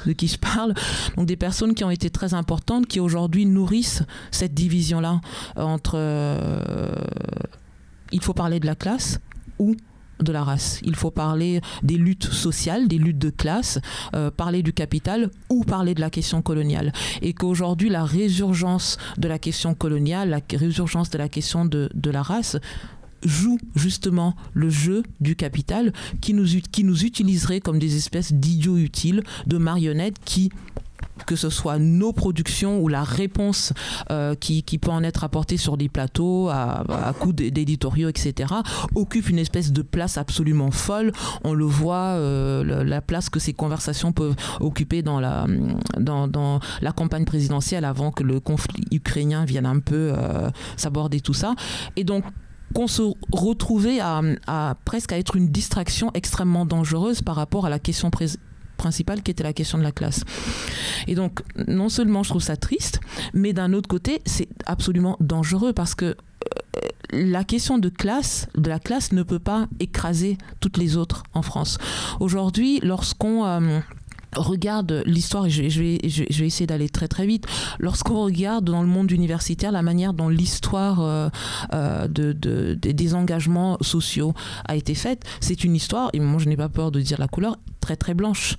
de 0.07 0.13
qui 0.13 0.29
je 0.29 0.39
parle. 0.39 0.75
Donc 1.17 1.27
des 1.27 1.37
personnes 1.37 1.75
qui 1.75 1.83
ont 1.85 1.91
été 1.91 2.11
très 2.11 2.35
importantes, 2.35 2.87
qui 2.87 3.01
aujourd'hui 3.01 3.47
nourrissent 3.47 4.03
cette 4.31 4.55
division-là 4.55 5.21
entre 5.57 5.93
euh, 5.97 6.93
il 8.13 8.23
faut 8.23 8.35
parler 8.35 8.61
de 8.61 8.67
la 8.67 8.75
classe 8.75 9.21
ou 9.59 9.77
de 10.21 10.33
la 10.33 10.45
race. 10.45 10.81
Il 10.85 10.97
faut 10.97 11.11
parler 11.11 11.61
des 11.83 11.97
luttes 11.97 12.27
sociales, 12.27 12.89
des 12.89 12.99
luttes 12.99 13.19
de 13.19 13.31
classe, 13.31 13.79
euh, 14.15 14.31
parler 14.31 14.63
du 14.63 14.73
capital 14.73 15.31
ou 15.49 15.65
parler 15.65 15.95
de 15.95 16.01
la 16.01 16.11
question 16.11 16.43
coloniale. 16.43 16.93
Et 17.23 17.33
qu'aujourd'hui, 17.33 17.89
la 17.89 18.05
résurgence 18.05 18.99
de 19.17 19.29
la 19.29 19.39
question 19.39 19.75
coloniale, 19.75 20.31
la 20.31 20.41
résurgence 20.59 21.11
de 21.11 21.19
la 21.19 21.29
question 21.29 21.65
de, 21.65 21.91
de 21.95 22.11
la 22.11 22.23
race, 22.23 22.57
joue 23.25 23.59
justement 23.75 24.37
le 24.55 24.71
jeu 24.71 25.03
du 25.21 25.37
capital 25.37 25.93
qui 26.21 26.35
nous, 26.35 26.47
qui 26.71 26.85
nous 26.85 27.05
utiliserait 27.05 27.61
comme 27.61 27.79
des 27.79 27.97
espèces 27.97 28.33
d'idiots 28.33 28.79
utiles, 28.79 29.23
de 29.47 29.59
marionnettes 29.59 30.19
qui 30.25 30.51
que 31.25 31.37
ce 31.37 31.51
soit 31.51 31.79
nos 31.79 32.13
productions 32.13 32.81
ou 32.81 32.89
la 32.89 33.05
réponse 33.05 33.73
euh, 34.11 34.35
qui, 34.35 34.63
peut 34.79 34.91
en 34.91 35.03
être 35.03 35.25
apportée 35.25 35.57
sur 35.57 35.77
des 35.77 35.89
plateaux 35.89 36.49
à, 36.49 36.85
à 37.09 37.13
coup 37.13 37.33
d'éditoriaux, 37.33 38.09
etc., 38.09 38.55
occupe 38.95 39.29
une 39.29 39.39
espèce 39.39 39.73
de 39.73 39.83
place 39.83 40.19
absolument 40.19 40.71
folle. 40.71 41.13
On 41.45 41.55
le 41.55 41.65
voit, 41.65 42.17
euh, 42.17 42.85
la 42.85 43.01
place 43.01 43.29
que 43.29 43.41
ces 43.41 43.53
conversations 43.53 44.13
peuvent 44.13 44.37
occuper 44.61 45.03
dans 45.03 45.21
la, 45.21 45.47
campagne 46.97 47.25
présidentielle 47.25 47.85
avant 47.85 48.11
que 48.11 48.23
le 48.23 48.41
conflit 48.41 48.85
ukrainien 48.91 49.45
vienne 49.45 49.67
un 49.67 49.79
peu 49.79 50.13
euh, 50.17 50.51
s'aborder 50.77 51.21
tout 51.21 51.35
ça. 51.35 51.55
Et 51.97 52.05
donc, 52.05 52.25
qu'on 52.75 52.87
se 52.87 53.03
retrouvait 53.33 54.01
à, 54.01 54.75
presque 54.85 55.13
à 55.13 55.19
être 55.19 55.37
une 55.37 55.49
distraction 55.49 56.11
extrêmement 56.15 56.67
dangereuse 56.67 57.23
par 57.23 57.37
rapport 57.37 57.67
à 57.67 57.71
la 57.71 57.79
question 57.79 58.11
principale 58.79 59.23
qui 59.23 59.31
était 59.31 59.43
la 59.43 59.53
question 59.53 59.77
de 59.77 59.83
la 59.83 59.93
classe. 59.93 60.25
Et 61.07 61.15
donc, 61.15 61.41
non 61.67 61.91
seulement 61.91 62.23
je 62.23 62.31
trouve 62.31 62.43
ça 62.43 62.57
triste, 62.57 63.01
mais 63.35 63.53
d'un 63.53 63.75
autre 63.75 63.89
côté, 63.89 64.23
c'est 64.25 64.49
absolument 64.65 65.17
dangereux 65.21 65.75
parce 65.75 65.95
que 65.95 66.07
euh, 66.07 66.15
la 67.13 67.45
question 67.45 67.79
de 67.79 67.89
classe, 67.89 68.49
de 68.57 68.69
la 68.69 68.79
classe 68.79 69.13
ne 69.13 69.23
peut 69.23 69.39
pas 69.39 69.67
écraser 69.81 70.39
toutes 70.61 70.77
les 70.77 70.97
autres 70.97 71.23
en 71.35 71.43
France. 71.43 71.79
Aujourd'hui, 72.21 72.81
lorsqu'on 72.83 73.47
euh, 73.47 73.81
regarde 74.37 75.03
l'histoire, 75.07 75.47
et 75.47 75.51
je, 75.51 75.81
vais, 75.81 75.99
je, 76.05 76.23
vais 76.23 76.47
essayer 76.47 76.67
d'aller 76.67 76.89
très 76.89 77.09
très 77.09 77.27
vite, 77.27 77.47
lorsqu'on 77.79 78.23
regarde 78.23 78.65
dans 78.65 78.83
le 78.83 78.89
monde 78.89 79.11
universitaire 79.11 79.73
la 79.73 79.83
manière 79.83 80.13
dont 80.13 80.29
l'histoire 80.29 81.01
euh, 81.01 82.09
de, 82.09 82.75
des 82.75 83.15
engagements 83.15 83.79
sociaux 83.81 84.35
a 84.67 84.77
été 84.77 84.95
faite, 84.95 85.25
c'est 85.41 85.65
une 85.65 85.75
histoire, 85.75 86.11
et 86.13 86.21
moi 86.21 86.39
je 86.39 86.49
n'ai 86.49 86.57
pas 86.57 86.69
peur 86.69 86.91
de 86.91 87.01
dire 87.01 87.19
la 87.19 87.29
couleur, 87.29 87.57
très 87.89 87.97
très 87.97 88.13
blanche. 88.13 88.57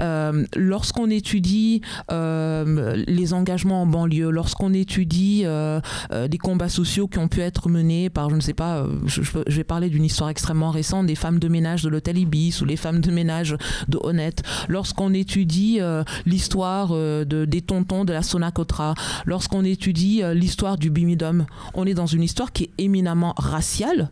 Euh, 0.00 0.44
lorsqu'on 0.56 1.08
étudie 1.08 1.82
euh, 2.10 3.04
les 3.06 3.32
engagements 3.32 3.82
en 3.82 3.86
banlieue, 3.86 4.30
lorsqu'on 4.30 4.72
étudie 4.72 5.42
euh, 5.44 5.80
des 6.28 6.38
combats 6.38 6.68
sociaux 6.68 7.06
qui 7.06 7.20
ont 7.20 7.28
pu 7.28 7.42
être 7.42 7.68
menés 7.68 8.10
par, 8.10 8.28
je 8.30 8.34
ne 8.34 8.40
sais 8.40 8.54
pas, 8.54 8.84
je, 9.06 9.20
vais 9.46 9.62
parler 9.62 9.88
d'une 9.88 10.04
histoire 10.04 10.30
extrêmement 10.30 10.72
récente, 10.72 11.06
des 11.06 11.14
femmes 11.14 11.38
de 11.38 11.46
ménage 11.46 11.84
de 11.84 11.90
l'hôtel 11.90 12.18
Ibis 12.18 12.60
ou 12.60 12.64
les 12.64 12.76
femmes 12.76 13.00
de 13.00 13.12
ménage 13.12 13.56
de 13.86 14.00
Honnête, 14.02 14.42
lorsqu'on 14.68 15.14
étudie 15.14 15.78
l'histoire 16.26 16.88
de, 16.88 17.44
des 17.44 17.60
tontons 17.60 18.04
de 18.04 18.12
la 18.12 18.22
Sonacotra, 18.22 18.94
lorsqu'on 19.26 19.64
étudie 19.64 20.22
l'histoire 20.34 20.76
du 20.76 20.90
Bimidum, 20.90 21.46
on 21.74 21.86
est 21.86 21.94
dans 21.94 22.06
une 22.06 22.22
histoire 22.22 22.50
qui 22.50 22.64
est 22.64 22.70
éminemment 22.78 23.34
raciale, 23.36 24.10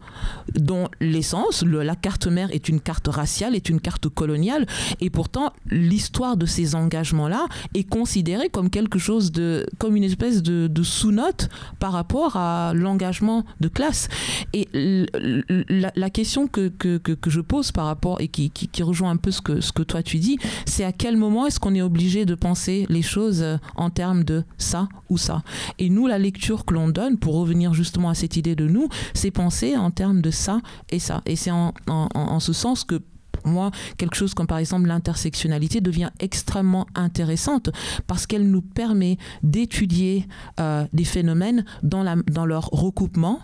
dont 0.54 0.88
l'essence, 1.00 1.64
la 1.64 1.96
carte 1.96 2.28
mère 2.28 2.50
est 2.52 2.68
une 2.68 2.80
carte 2.80 3.08
raciale, 3.08 3.56
est 3.56 3.68
une 3.68 3.80
carte 3.80 4.08
coloniale, 4.08 4.59
Et 5.00 5.10
pourtant, 5.10 5.52
l'histoire 5.70 6.36
de 6.36 6.46
ces 6.46 6.74
engagements-là 6.74 7.46
est 7.74 7.88
considérée 7.88 8.48
comme 8.48 8.70
quelque 8.70 8.98
chose 8.98 9.32
de, 9.32 9.66
comme 9.78 9.96
une 9.96 10.04
espèce 10.04 10.42
de, 10.42 10.82
sous-note 10.82 11.50
par 11.78 11.92
rapport 11.92 12.36
à 12.36 12.72
l'engagement 12.74 13.44
de 13.60 13.68
classe. 13.68 14.08
Et 14.54 14.68
la, 15.68 15.92
la 15.94 16.10
question 16.10 16.46
que, 16.46 16.68
que, 16.68 16.96
que, 16.96 17.30
je 17.30 17.40
pose 17.40 17.70
par 17.70 17.84
rapport 17.84 18.20
et 18.20 18.28
qui, 18.28 18.50
qui, 18.50 18.66
qui, 18.66 18.82
rejoint 18.82 19.10
un 19.10 19.16
peu 19.16 19.30
ce 19.30 19.42
que, 19.42 19.60
ce 19.60 19.72
que 19.72 19.82
toi 19.82 20.02
tu 20.02 20.18
dis, 20.18 20.38
c'est 20.64 20.84
à 20.84 20.92
quel 20.92 21.16
moment 21.16 21.46
est-ce 21.46 21.60
qu'on 21.60 21.74
est 21.74 21.82
obligé 21.82 22.24
de 22.24 22.34
penser 22.34 22.86
les 22.88 23.02
choses 23.02 23.44
en 23.76 23.90
termes 23.90 24.24
de 24.24 24.42
ça 24.58 24.88
ou 25.10 25.18
ça. 25.18 25.42
Et 25.78 25.90
nous, 25.90 26.06
la 26.06 26.18
lecture 26.18 26.64
que 26.64 26.74
l'on 26.74 26.88
donne, 26.88 27.18
pour 27.18 27.34
revenir 27.34 27.74
justement 27.74 28.08
à 28.08 28.14
cette 28.14 28.36
idée 28.36 28.54
de 28.54 28.66
nous, 28.66 28.88
c'est 29.14 29.30
penser 29.30 29.76
en 29.76 29.90
termes 29.90 30.22
de 30.22 30.30
ça 30.30 30.60
et 30.90 30.98
ça. 30.98 31.22
Et 31.26 31.36
c'est 31.36 31.50
en, 31.50 31.74
en, 31.88 32.08
en 32.14 32.40
ce 32.40 32.52
sens 32.52 32.84
que 32.84 33.00
moi, 33.44 33.70
quelque 33.96 34.16
chose 34.16 34.34
comme 34.34 34.46
par 34.46 34.58
exemple 34.58 34.86
l'intersectionnalité 34.86 35.80
devient 35.80 36.10
extrêmement 36.20 36.86
intéressante 36.94 37.70
parce 38.06 38.26
qu'elle 38.26 38.50
nous 38.50 38.62
permet 38.62 39.18
d'étudier 39.42 40.26
euh, 40.58 40.86
des 40.92 41.04
phénomènes 41.04 41.64
dans, 41.82 42.02
la, 42.02 42.16
dans 42.16 42.46
leur 42.46 42.66
recoupement, 42.66 43.40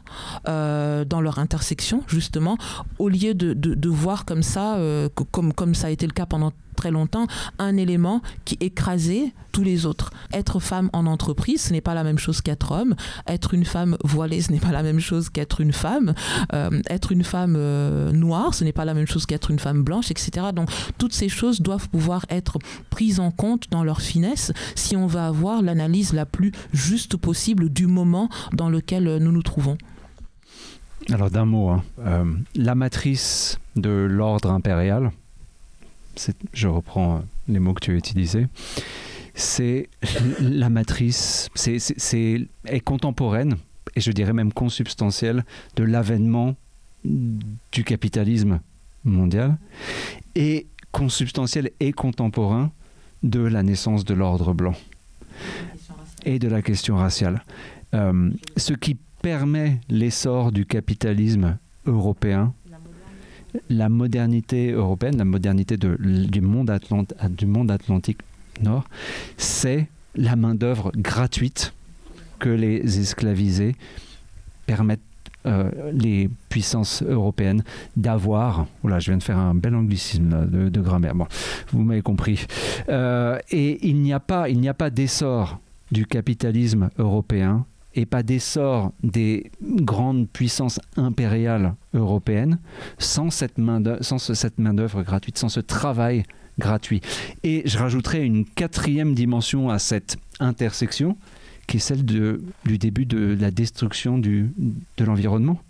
euh, 0.49 1.05
dans 1.05 1.21
leur 1.21 1.39
intersection, 1.39 2.03
justement, 2.07 2.57
au 2.99 3.09
lieu 3.09 3.35
de, 3.35 3.53
de, 3.55 3.89
voir 3.89 4.25
comme 4.25 4.43
ça, 4.43 4.77
euh, 4.77 5.09
comme, 5.31 5.53
comme 5.53 5.75
ça 5.75 5.89
a 5.89 5.91
été 5.91 6.07
le 6.07 6.13
cas 6.13 6.27
pendant 6.27 6.53
très 6.77 6.91
longtemps 6.91 7.27
un 7.59 7.77
élément 7.77 8.23
qui 8.45 8.57
écrasait 8.61 9.33
tous 9.53 9.65
les 9.65 9.87
autres. 9.87 10.11
Être 10.33 10.61
femme 10.61 10.91
en 10.93 11.07
entreprise, 11.07 11.63
ce 11.63 11.73
n'est 11.73 11.81
pas 11.81 11.95
la 11.95 12.05
même 12.05 12.19
chose 12.19 12.41
qu'être 12.43 12.73
homme. 12.73 12.95
Être 13.27 13.55
une 13.55 13.65
femme 13.65 13.97
voilée, 14.05 14.43
ce 14.43 14.53
n'est 14.53 14.61
pas 14.61 14.71
la 14.71 14.83
même 14.83 15.01
chose 15.01 15.31
qu'être 15.31 15.61
une 15.61 15.73
femme. 15.73 16.15
Euh, 16.53 16.83
être 16.91 17.11
une 17.11 17.25
femme 17.25 17.55
euh, 17.57 18.13
noire, 18.13 18.55
ce 18.55 18.65
n'est 18.65 18.73
pas 18.73 18.85
la 18.85 18.95
même 18.95 19.07
chose 19.07 19.27
qu'être 19.27 19.51
une 19.51 19.59
femme 19.59 19.83
blanche, 19.83 20.11
etc. 20.11 20.49
Donc 20.55 20.71
toutes 20.99 21.15
ces 21.15 21.29
choses 21.29 21.61
doivent 21.61 21.89
pouvoir 21.89 22.27
être 22.29 22.59
prises 22.91 23.19
en 23.19 23.31
compte 23.31 23.71
dans 23.71 23.83
leur 23.83 24.01
finesse 24.01 24.53
si 24.75 24.97
on 24.97 25.07
va 25.07 25.27
avoir 25.27 25.63
l'analyse 25.63 26.13
la 26.13 26.27
plus 26.27 26.53
juste 26.73 27.17
possible 27.17 27.71
du 27.71 27.87
moment 27.87 28.29
dans 28.53 28.69
lequel 28.69 29.19
nous 29.19 29.33
nous 29.33 29.43
trouvons. 29.43 29.79
Alors 31.13 31.31
d'un 31.31 31.45
mot, 31.45 31.71
hein. 31.71 31.83
euh, 32.01 32.25
la 32.57 32.75
matrice 32.75 33.61
de 33.77 33.91
l'ordre 33.91 34.51
impérial, 34.51 35.13
je 36.53 36.69
reprends 36.69 37.23
les 37.49 37.59
mots 37.59 37.75
que 37.75 37.81
tu 37.81 37.93
as 37.93 37.95
utilisés, 37.95 38.47
c'est 39.35 39.89
la 40.41 40.71
matrice, 40.71 41.49
c'est, 41.55 42.49
est 42.67 42.81
contemporaine, 42.81 43.57
et 43.95 44.01
je 44.01 44.11
dirais 44.11 44.33
même 44.33 44.53
consubstantielle, 44.53 45.45
de 45.77 45.85
l'avènement 45.85 46.57
du 47.05 47.85
capitalisme 47.85 48.61
mondial, 49.05 49.59
et 50.35 50.67
consubstantiel 50.91 51.71
et 51.79 51.93
contemporain 51.93 52.73
de 53.23 53.41
la 53.41 53.63
naissance 53.63 54.05
de 54.05 54.15
l'ordre 54.15 54.53
blanc 54.53 54.75
et 56.25 56.39
de 56.39 56.49
la 56.49 56.63
question 56.63 56.97
raciale. 56.97 57.43
Euh, 57.95 58.31
ce 58.57 58.73
qui 58.73 58.97
permet 59.23 59.81
l'essor 59.89 60.53
du 60.53 60.67
capitalisme 60.67 61.59
européen 61.87 62.53
la 63.69 63.89
modernité 63.89 64.73
européenne, 64.73 65.17
la 65.17 65.25
modernité 65.25 65.77
du, 65.77 66.41
monde 66.41 66.79
du 67.31 67.47
monde 67.47 67.71
atlantique 67.71 68.19
nord, 68.63 68.85
c'est 69.37 69.89
la 70.15 70.37
main-d'œuvre 70.37 70.93
gratuite 70.97 71.75
que 72.39 72.49
les 72.49 73.01
esclavisés 73.01 73.77
permettent 74.67 75.01
euh, 75.47 75.71
les 75.93 76.29
puissances 76.49 77.03
européennes 77.03 77.63
d'avoir. 77.97 78.67
Voilà, 78.83 78.99
je 78.99 79.11
viens 79.11 79.19
de 79.19 79.23
faire 79.23 79.39
un 79.39 79.55
bel 79.55 79.75
anglicisme 79.75 80.47
de, 80.49 80.81
grammaire. 80.81 81.15
Bon, 81.15 81.27
vous 81.71 81.83
m'avez 81.83 82.03
compris. 82.03 82.47
Euh, 82.89 83.39
et 83.51 83.87
il 83.87 84.01
n'y 84.01 84.13
a 84.13 84.21
pas, 84.21 84.49
il 84.49 84.59
n'y 84.59 84.69
a 84.69 84.75
pas 84.75 84.91
d'essor 84.91 85.61
du 85.93 86.05
capitalisme 86.05 86.91
européen 86.99 87.65
et 87.97 88.07
pas 88.07 88.23
d'essor 88.23 88.93
des 89.03 89.51
grandes 89.63 90.29
puissances 90.29 90.79
impériales 90.97 91.75
européennes 91.95 92.59
sans 92.99 93.31
cette 93.31 93.59
main-d'œuvre 93.59 95.03
gratuite, 95.03 95.39
sans 95.39 95.49
ce 95.49 95.61
travail 95.61 96.25
gratuit. 96.59 97.01
Et 97.43 97.63
je 97.65 97.79
rajouterai 97.79 98.23
une 98.25 98.45
quatrième 98.45 99.15
dimension 99.15 99.71
à 99.71 99.79
cette 99.79 100.17
intersection, 100.39 101.17
qui 101.67 101.79
est 101.79 101.81
celle 101.81 102.05
de, 102.05 102.43
du 102.65 102.79
début 102.79 103.07
de 103.07 103.37
la 103.41 103.51
destruction 103.51 104.19
du, 104.19 104.53
de 104.97 105.05
l'environnement. 105.05 105.61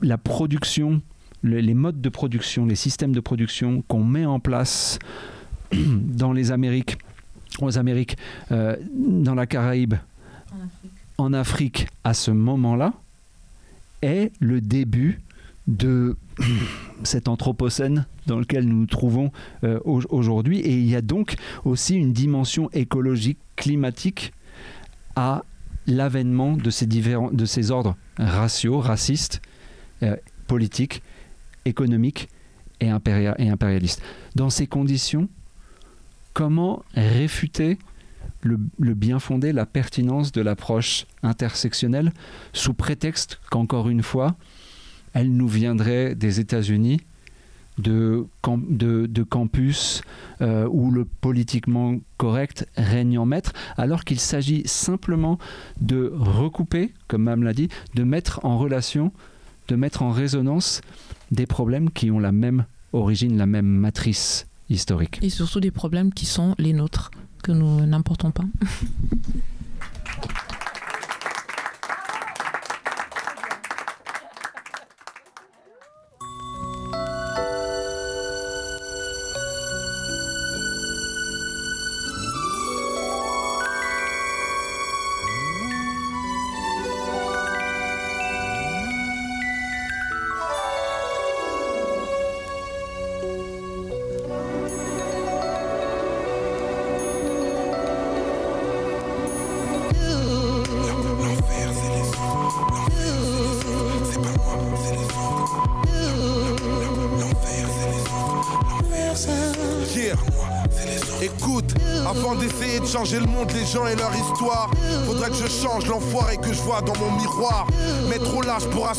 La 0.00 0.16
production, 0.16 1.02
les 1.42 1.74
modes 1.74 2.00
de 2.00 2.08
production, 2.08 2.66
les 2.66 2.76
systèmes 2.76 3.12
de 3.12 3.20
production 3.20 3.82
qu'on 3.86 4.04
met 4.04 4.24
en 4.24 4.40
place 4.40 4.98
dans 5.72 6.32
les 6.32 6.52
Amériques, 6.52 6.98
aux 7.60 7.78
Amériques, 7.78 8.16
euh, 8.52 8.76
dans 8.92 9.34
la 9.34 9.46
Caraïbe, 9.46 9.94
en 11.18 11.32
Afrique 11.32 11.86
à 12.02 12.14
ce 12.14 12.30
moment-là 12.30 12.92
est 14.02 14.32
le 14.40 14.60
début 14.60 15.20
de 15.66 16.16
cet 17.04 17.28
anthropocène 17.28 18.06
dans 18.26 18.38
lequel 18.38 18.66
nous 18.66 18.76
nous 18.76 18.86
trouvons 18.86 19.30
euh, 19.64 19.80
aujourd'hui. 19.84 20.60
Et 20.60 20.74
il 20.74 20.86
y 20.86 20.96
a 20.96 21.02
donc 21.02 21.36
aussi 21.64 21.96
une 21.96 22.12
dimension 22.12 22.70
écologique, 22.72 23.38
climatique 23.56 24.32
à 25.16 25.44
l'avènement 25.86 26.56
de 26.56 26.70
ces, 26.70 26.86
de 26.86 27.44
ces 27.44 27.70
ordres 27.70 27.96
raciaux, 28.18 28.80
racistes, 28.80 29.40
euh, 30.02 30.16
politiques, 30.46 31.02
économiques 31.64 32.28
et 32.80 32.90
impérialistes. 32.90 34.02
Dans 34.34 34.50
ces 34.50 34.66
conditions, 34.66 35.28
comment 36.32 36.82
réfuter 36.94 37.78
le, 38.44 38.94
bien 38.94 39.18
fondé, 39.18 39.52
la 39.52 39.66
pertinence 39.66 40.30
de 40.30 40.40
l'approche 40.40 41.06
intersectionnelle, 41.22 42.12
sous 42.52 42.74
prétexte 42.74 43.40
qu'encore 43.50 43.88
une 43.88 44.02
fois, 44.02 44.36
elle 45.14 45.32
nous 45.32 45.48
viendrait 45.48 46.14
des 46.14 46.40
États-Unis, 46.40 47.00
de, 47.78 48.26
de, 48.46 49.22
campus 49.24 50.02
euh, 50.40 50.68
où 50.70 50.92
le 50.92 51.04
politiquement 51.04 51.96
correct 52.18 52.68
règne 52.76 53.18
en 53.18 53.26
maître, 53.26 53.52
alors 53.76 54.04
qu'il 54.04 54.20
s'agit 54.20 54.62
simplement 54.64 55.38
de 55.80 56.12
recouper, 56.14 56.92
comme 57.08 57.24
Mme 57.24 57.42
l'a 57.42 57.52
dit, 57.52 57.68
de 57.94 58.04
mettre 58.04 58.44
en 58.44 58.58
relation, 58.58 59.12
de 59.66 59.74
mettre 59.74 60.02
en 60.02 60.10
résonance 60.10 60.82
des 61.32 61.46
problèmes 61.46 61.90
qui 61.90 62.12
ont 62.12 62.20
la 62.20 62.30
même 62.30 62.64
origine, 62.92 63.36
la 63.36 63.46
même 63.46 63.66
matrice 63.66 64.46
historique. 64.70 65.18
Et 65.22 65.30
surtout 65.30 65.58
des 65.58 65.72
problèmes 65.72 66.12
qui 66.12 66.26
sont 66.26 66.54
les 66.58 66.72
nôtres 66.72 67.10
que 67.44 67.52
nous 67.52 67.86
n'importons 67.86 68.32
pas. 68.32 68.44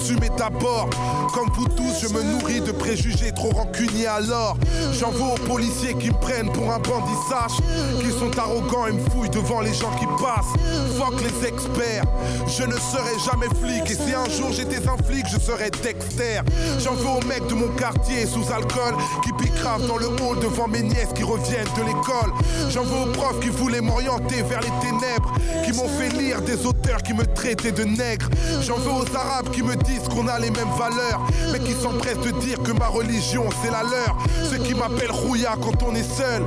assumer 0.05 0.29
d'abord. 0.37 0.89
Comme 1.33 1.49
vous 1.55 1.67
tous, 1.69 2.01
je 2.01 2.07
me 2.13 2.21
nourris 2.21 2.61
de 2.61 2.71
préjugés 2.71 3.31
trop 3.31 3.49
rancuniers 3.49 4.07
alors. 4.07 4.55
J'en 4.99 5.09
veux 5.09 5.33
aux 5.33 5.47
policiers 5.47 5.95
qui 5.95 6.11
prennent 6.11 6.51
pour 6.51 6.71
un 6.71 6.79
bandit 6.79 7.11
sage. 7.29 7.57
Qu'ils 7.99 8.11
sont 8.11 8.37
arrogants 8.37 8.87
et 8.87 8.91
me 8.91 9.09
fouillent 9.09 9.29
devant 9.29 9.61
les 9.61 9.73
gens 9.73 9.91
qui 9.99 10.05
passent. 10.21 10.53
Fuck 10.97 11.21
les 11.21 11.47
experts, 11.47 12.05
je 12.47 12.63
ne 12.63 12.73
serai 12.73 13.19
jamais 13.25 13.47
flic. 13.61 13.89
Et 13.89 13.95
si 13.95 14.13
un 14.13 14.29
jour 14.29 14.51
j'étais 14.51 14.87
un 14.87 14.97
flic, 15.03 15.25
je 15.31 15.39
serais 15.39 15.71
Dexter. 15.71 16.41
J'en 16.79 16.93
veux 16.93 17.09
aux 17.09 17.27
mecs 17.27 17.47
de 17.47 17.55
mon 17.55 17.69
quartier 17.69 18.25
sous 18.25 18.51
alcool 18.53 18.95
qui 19.23 19.31
piquent 19.33 19.55
dans 19.87 19.97
le 19.97 20.07
hall 20.07 20.39
devant 20.41 20.67
mes 20.67 20.83
nièces 20.83 21.13
qui 21.15 21.23
reviennent 21.23 21.67
de 21.77 21.81
l'école. 21.81 22.31
J'en 22.69 22.83
veux 22.83 23.09
aux 23.09 23.11
profs 23.13 23.39
qui 23.39 23.49
voulaient 23.49 23.81
m'orienter 23.81 24.43
vers 24.43 24.61
les 24.61 24.71
ténèbres, 24.81 25.33
qui 25.63 25.71
m'ont 25.73 25.87
fait 25.87 26.09
lire 26.09 26.41
des 26.41 26.65
auteurs 26.65 27.01
qui 27.03 27.13
me 27.13 27.25
traitaient 27.25 27.71
de 27.71 27.83
nègre. 27.83 28.29
J'en 28.61 28.77
veux 28.77 28.91
aux 28.91 29.15
arabes 29.15 29.49
qui 29.51 29.63
me 29.63 29.75
disent 29.75 30.07
qu'on 30.09 30.27
a 30.27 30.39
les 30.39 30.51
mêmes 30.51 30.73
valeurs, 30.77 31.21
mais 31.51 31.59
qui 31.59 31.73
s'empressent 31.73 32.19
de 32.19 32.31
dire 32.41 32.61
que 32.63 32.71
ma 32.71 32.87
religion 32.87 33.45
c'est 33.61 33.71
la 33.71 33.83
leur. 33.83 34.17
Ceux 34.49 34.57
qui 34.57 34.73
m'appellent 34.73 35.11
Rouya 35.11 35.55
quand 35.61 35.83
on 35.83 35.95
est 35.95 36.03
seul, 36.03 36.43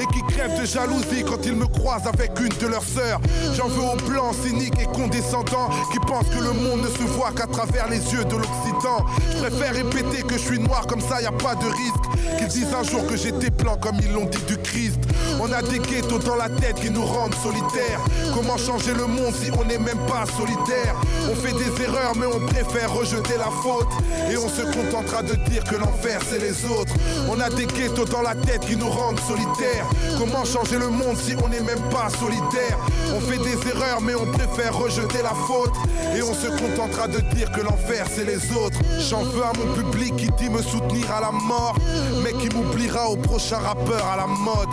et 0.00 0.06
qui 0.14 0.22
crèvent 0.34 0.60
de 0.60 0.66
jalousie 0.66 1.24
quand 1.26 1.44
ils 1.44 1.54
me 1.54 1.66
croisent 1.66 2.06
avec 2.06 2.38
une 2.40 2.56
de 2.60 2.66
leurs 2.66 2.84
sœurs. 2.84 3.20
J'en 3.56 3.68
veux 3.68 3.82
aux 3.82 4.08
blancs 4.08 4.34
cyniques 4.44 4.80
et 4.80 4.86
condescendants 4.86 5.70
qui 5.92 5.98
pensent 6.00 6.28
que 6.28 6.42
le 6.42 6.52
monde 6.52 6.82
ne 6.82 6.88
se 6.88 7.02
voit 7.02 7.32
qu'à 7.32 7.46
travers 7.46 7.88
les 7.88 8.00
yeux 8.12 8.24
de 8.24 8.36
l'Occident. 8.36 9.04
Je 9.32 9.46
préfère 9.46 9.74
répéter 9.74 10.22
que 10.22 10.34
je 10.34 10.44
suis 10.44 10.58
noir 10.58 10.86
comme 10.86 11.00
ça, 11.00 11.20
y 11.20 11.26
a 11.26 11.32
pas 11.32 11.54
de 11.54 11.66
risque. 11.66 12.38
Qu'ils 12.38 12.48
disent 12.48 12.74
un 12.74 12.82
jour 12.82 13.06
que 13.06 13.16
j'étais 13.16 13.50
blanc 13.50 13.76
comme 13.80 13.96
ils 14.00 14.12
l'ont 14.12 14.24
dit 14.24 14.42
du 14.46 14.56
Christ. 14.58 14.98
On 15.44 15.50
a 15.50 15.60
des 15.60 15.80
ghettos 15.80 16.20
dans 16.20 16.36
la 16.36 16.48
tête 16.48 16.76
qui 16.76 16.88
nous 16.88 17.04
rendent 17.04 17.34
solitaires. 17.34 17.98
Comment 18.32 18.56
changer 18.56 18.94
le 18.94 19.06
monde 19.06 19.34
si 19.34 19.50
on 19.50 19.64
n'est 19.64 19.76
même 19.76 19.98
pas 20.06 20.24
solitaire? 20.36 20.94
On 21.28 21.34
fait 21.34 21.52
des 21.52 21.82
erreurs 21.82 22.12
mais 22.14 22.26
on 22.26 22.46
préfère 22.46 22.92
rejeter 22.92 23.36
la 23.36 23.50
faute. 23.50 23.88
Et 24.30 24.36
on 24.36 24.48
se 24.48 24.62
contentera 24.62 25.24
de 25.24 25.34
dire 25.50 25.64
que 25.64 25.74
l'enfer 25.74 26.20
c'est 26.30 26.38
les 26.38 26.64
autres. 26.66 26.94
On 27.28 27.40
a 27.40 27.50
des 27.50 27.66
ghettos 27.66 28.04
dans 28.04 28.22
la 28.22 28.36
tête 28.36 28.60
qui 28.60 28.76
nous 28.76 28.88
rendent 28.88 29.18
solitaires. 29.18 29.84
Comment 30.16 30.44
changer 30.44 30.78
le 30.78 30.90
monde 30.90 31.16
si 31.16 31.34
on 31.42 31.48
n'est 31.48 31.60
même 31.60 31.82
pas 31.90 32.08
solitaire? 32.20 32.78
On 33.12 33.20
fait 33.20 33.38
des 33.38 33.58
erreurs 33.68 34.00
mais 34.00 34.14
on 34.14 34.26
préfère 34.26 34.78
rejeter 34.78 35.22
la 35.24 35.34
faute. 35.48 35.74
Et 36.16 36.22
on 36.22 36.34
se 36.34 36.46
contentera 36.46 37.08
de 37.08 37.18
dire 37.34 37.50
que 37.50 37.62
l'enfer 37.62 38.06
c'est 38.14 38.24
les 38.24 38.52
autres. 38.52 38.78
J'en 39.10 39.24
veux 39.24 39.42
à 39.42 39.52
mon 39.58 39.74
public 39.74 40.14
qui 40.14 40.28
dit 40.38 40.50
me 40.50 40.62
soutenir 40.62 41.10
à 41.10 41.20
la 41.20 41.32
mort, 41.32 41.74
mais 42.22 42.32
qui 42.32 42.48
m'oubliera 42.54 43.08
au 43.08 43.16
prochain 43.16 43.58
rappeur 43.58 44.06
à 44.06 44.16
la 44.16 44.28
mode. 44.28 44.68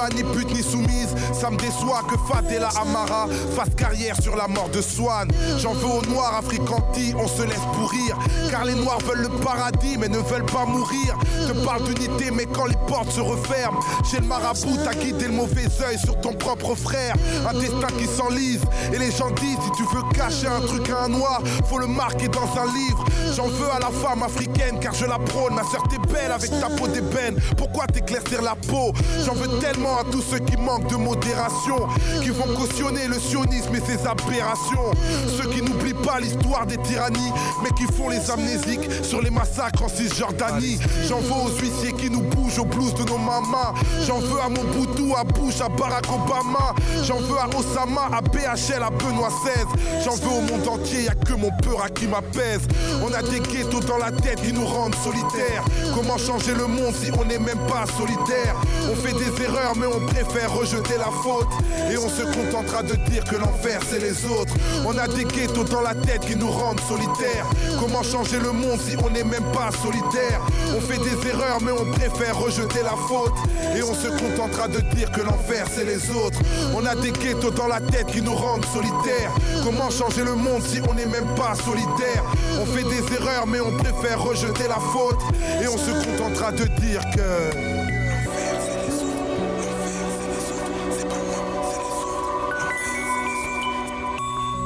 À 0.00 0.08
ni 0.10 0.22
pute 0.22 0.52
ni 0.54 0.62
soumise, 0.62 1.14
ça 1.32 1.50
me 1.50 1.56
déçoit 1.56 2.02
que 2.08 2.16
Fadela 2.32 2.68
Amara 2.80 3.26
fasse 3.54 3.74
carrière 3.76 4.16
sur 4.20 4.36
la 4.36 4.48
mort 4.48 4.68
de 4.68 4.80
Swan. 4.80 5.28
J'en 5.58 5.72
veux 5.74 5.86
aux 5.86 6.04
noirs 6.06 6.34
africantis, 6.38 7.14
on 7.18 7.28
se 7.28 7.42
laisse 7.42 7.66
pourrir, 7.74 8.16
car 8.50 8.64
les 8.64 8.74
noirs 8.74 8.98
veulent 9.00 9.22
le 9.22 9.28
paradis 9.44 9.96
mais 9.98 10.08
ne 10.08 10.18
veulent 10.18 10.46
pas 10.46 10.64
mourir. 10.66 11.16
Te 11.46 11.52
parle 11.64 11.84
d'unité 11.84 12.30
mais 12.30 12.46
quand 12.46 12.66
les 12.66 12.76
portes 12.88 13.10
se 13.10 13.20
referment, 13.20 13.80
chez 14.10 14.18
le 14.18 14.26
marabout 14.26 14.78
t'as 14.84 14.94
guidé 14.94 15.26
le 15.26 15.32
mauvais 15.34 15.68
œil 15.88 15.98
sur 15.98 16.20
ton 16.20 16.32
propre 16.32 16.74
frère. 16.74 17.14
Un 17.48 17.58
destin 17.58 17.88
qui 17.98 18.06
s'enlise, 18.06 18.62
et 18.92 18.98
les 18.98 19.10
gens 19.10 19.30
disent 19.30 19.58
si 19.64 19.70
tu 19.76 19.82
veux 19.94 20.02
cacher 20.14 20.48
un 20.48 20.60
truc 20.60 20.88
à 20.90 21.04
un 21.04 21.08
noir, 21.08 21.40
faut 21.68 21.78
le 21.78 21.86
marquer 21.86 22.28
dans 22.28 22.48
un 22.60 22.66
livre. 22.72 23.04
J'en 23.34 23.46
veux 23.46 23.70
à 23.70 23.78
la 23.78 23.90
femme 23.90 24.22
africaine 24.22 24.78
car 24.80 24.94
je 24.94 25.04
la 25.04 25.18
prône. 25.18 25.54
Ma 25.54 25.62
soeur 25.62 25.82
t'es 25.88 25.98
belle 26.12 26.32
avec 26.32 26.50
ta 26.50 26.68
peau 26.68 26.86
d'ébène. 26.88 27.38
Pourquoi 27.56 27.86
t'éclaircir 27.86 28.42
la 28.42 28.54
peau? 28.54 28.92
J'en 29.24 29.34
veux 29.34 29.58
tellement 29.58 29.85
à 29.94 30.04
tous 30.10 30.22
ceux 30.22 30.38
qui 30.38 30.56
manquent 30.56 30.88
de 30.88 30.96
modération, 30.96 31.86
qui 32.22 32.30
vont 32.30 32.54
cautionner 32.54 33.06
le 33.06 33.18
sionisme 33.18 33.74
et 33.74 33.80
ses 33.80 34.06
aberrations. 34.06 34.90
Ceux 35.36 35.48
qui 35.50 35.62
n'oublient 35.62 35.94
pas 35.94 36.20
l'histoire 36.20 36.66
des 36.66 36.76
tyrannies, 36.78 37.32
mais 37.62 37.70
qui 37.70 37.90
font 37.92 38.08
les 38.08 38.30
amnésiques 38.30 38.88
sur 39.02 39.20
les 39.20 39.30
massacres 39.30 39.82
en 39.82 39.88
Cisjordanie. 39.88 40.78
J'en 41.08 41.20
veux 41.20 41.46
aux 41.46 41.56
huissiers 41.60 41.92
qui 41.92 42.10
nous 42.10 42.22
bougent 42.22 42.58
au 42.58 42.64
blues 42.64 42.94
de 42.94 43.04
nos 43.04 43.18
mamas. 43.18 43.74
J'en 44.06 44.18
veux 44.18 44.40
à 44.40 44.48
Mobutu, 44.48 45.12
à 45.16 45.24
Bush, 45.24 45.60
à 45.60 45.68
Barack 45.68 46.06
Obama. 46.12 46.74
J'en 47.04 47.18
veux 47.18 47.38
à 47.38 47.48
Osama, 47.56 48.08
à 48.12 48.20
BHL, 48.20 48.82
à 48.82 48.90
Benoît 48.90 49.28
XVI. 49.28 50.04
J'en 50.04 50.14
veux 50.14 50.36
au 50.36 50.40
monde 50.40 50.68
entier, 50.68 51.04
y 51.04 51.08
a 51.08 51.14
que 51.14 51.34
mon 51.34 51.50
peur 51.62 51.82
à 51.84 51.88
qui 51.88 52.06
m'apaise. 52.06 52.62
On 53.02 53.12
a 53.12 53.22
des 53.22 53.40
ghettos 53.40 53.80
dans 53.80 53.98
la 53.98 54.10
tête 54.10 54.42
qui 54.42 54.52
nous 54.52 54.66
rendent 54.66 54.94
solitaires. 54.96 55.64
Comment 55.94 56.18
changer 56.18 56.54
le 56.54 56.66
monde 56.66 56.94
si 56.94 57.10
on 57.18 57.24
n'est 57.24 57.38
même 57.38 57.58
pas 57.68 57.84
solitaire? 57.96 58.54
On 58.90 58.96
fait 58.96 59.12
des 59.12 59.42
erreurs 59.44 59.75
mais 59.78 59.86
on 59.86 60.00
préfère 60.06 60.52
rejeter 60.52 60.96
la 60.98 61.10
faute. 61.22 61.48
Et 61.90 61.98
on 61.98 62.08
se 62.08 62.22
contentera 62.22 62.82
de 62.82 62.94
dire 63.10 63.24
que 63.24 63.36
l'enfer 63.36 63.80
c'est 63.88 64.00
les 64.00 64.24
autres. 64.26 64.54
On 64.86 64.96
a 64.96 65.06
des 65.08 65.24
ghettos 65.24 65.64
dans 65.64 65.82
la 65.82 65.94
tête 65.94 66.26
qui 66.26 66.36
nous 66.36 66.50
rendent 66.50 66.80
solitaires. 66.80 67.46
Comment 67.80 68.02
changer 68.02 68.38
le 68.38 68.52
monde 68.52 68.80
si 68.80 68.96
on 69.04 69.10
n'est 69.10 69.24
même 69.24 69.44
pas 69.52 69.70
solitaire? 69.82 70.40
On 70.76 70.80
fait 70.80 70.98
des 70.98 71.28
erreurs 71.28 71.60
mais 71.62 71.72
on 71.72 71.90
préfère 71.92 72.38
rejeter 72.38 72.82
la 72.82 72.96
faute. 73.08 73.34
Et 73.76 73.82
on 73.82 73.94
se 73.94 74.08
contentera 74.08 74.68
de 74.68 74.80
dire 74.94 75.10
que 75.10 75.20
l'enfer 75.20 75.66
c'est 75.74 75.84
les 75.84 76.10
autres. 76.10 76.38
On 76.74 76.84
a 76.86 76.94
des 76.94 77.12
ghettos 77.12 77.50
dans 77.50 77.68
la 77.68 77.80
tête 77.80 78.06
qui 78.06 78.22
nous 78.22 78.34
rendent 78.34 78.66
solitaires. 78.66 79.32
Comment 79.64 79.90
changer 79.90 80.24
le 80.24 80.34
monde 80.34 80.62
si 80.62 80.80
on 80.88 80.94
n'est 80.94 81.06
même 81.06 81.28
pas 81.36 81.54
solitaire? 81.54 82.22
On 82.60 82.66
fait 82.66 82.84
des 82.84 83.02
erreurs 83.14 83.46
mais 83.46 83.60
on 83.60 83.72
préfère 83.76 84.22
rejeter 84.22 84.68
la 84.68 84.80
faute. 84.92 85.20
Et 85.62 85.68
on 85.68 85.78
se 85.78 85.90
contentera 86.04 86.52
de 86.52 86.64
dire 86.64 87.02
que... 87.14 87.75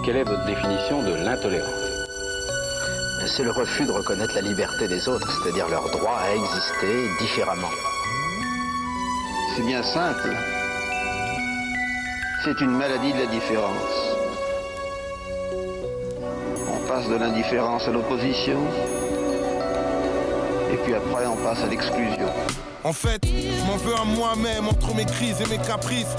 Quelle 0.03 0.17
est 0.17 0.25
votre 0.25 0.47
définition 0.47 1.03
de 1.03 1.13
l'intolérance 1.13 2.09
C'est 3.27 3.43
le 3.43 3.51
refus 3.51 3.85
de 3.85 3.93
reconnaître 3.93 4.35
la 4.35 4.41
liberté 4.41 4.89
des 4.89 5.07
autres, 5.09 5.31
c'est-à-dire 5.31 5.69
leur 5.69 5.91
droit 5.91 6.17
à 6.19 6.35
exister 6.35 7.07
différemment. 7.21 7.69
C'est 9.55 9.67
bien 9.67 9.83
simple. 9.83 10.35
C'est 12.45 12.59
une 12.63 12.71
maladie 12.71 13.13
de 13.13 13.19
la 13.19 13.27
différence. 13.27 14.17
On 16.73 16.89
passe 16.89 17.07
de 17.09 17.17
l'indifférence 17.17 17.87
à 17.87 17.91
l'opposition, 17.91 18.61
et 20.73 20.77
puis 20.77 20.95
après 20.95 21.27
on 21.27 21.37
passe 21.45 21.63
à 21.63 21.67
l'exclusion. 21.67 22.29
En 22.85 22.95
fait, 22.95 23.21
je 23.27 23.67
m'en 23.67 23.77
veux 23.77 23.95
à 23.95 24.05
moi-même 24.05 24.67
entre 24.67 24.95
mes 24.95 25.05
crises 25.05 25.43
et 25.43 25.49
mes 25.51 25.59
caprices. 25.59 26.17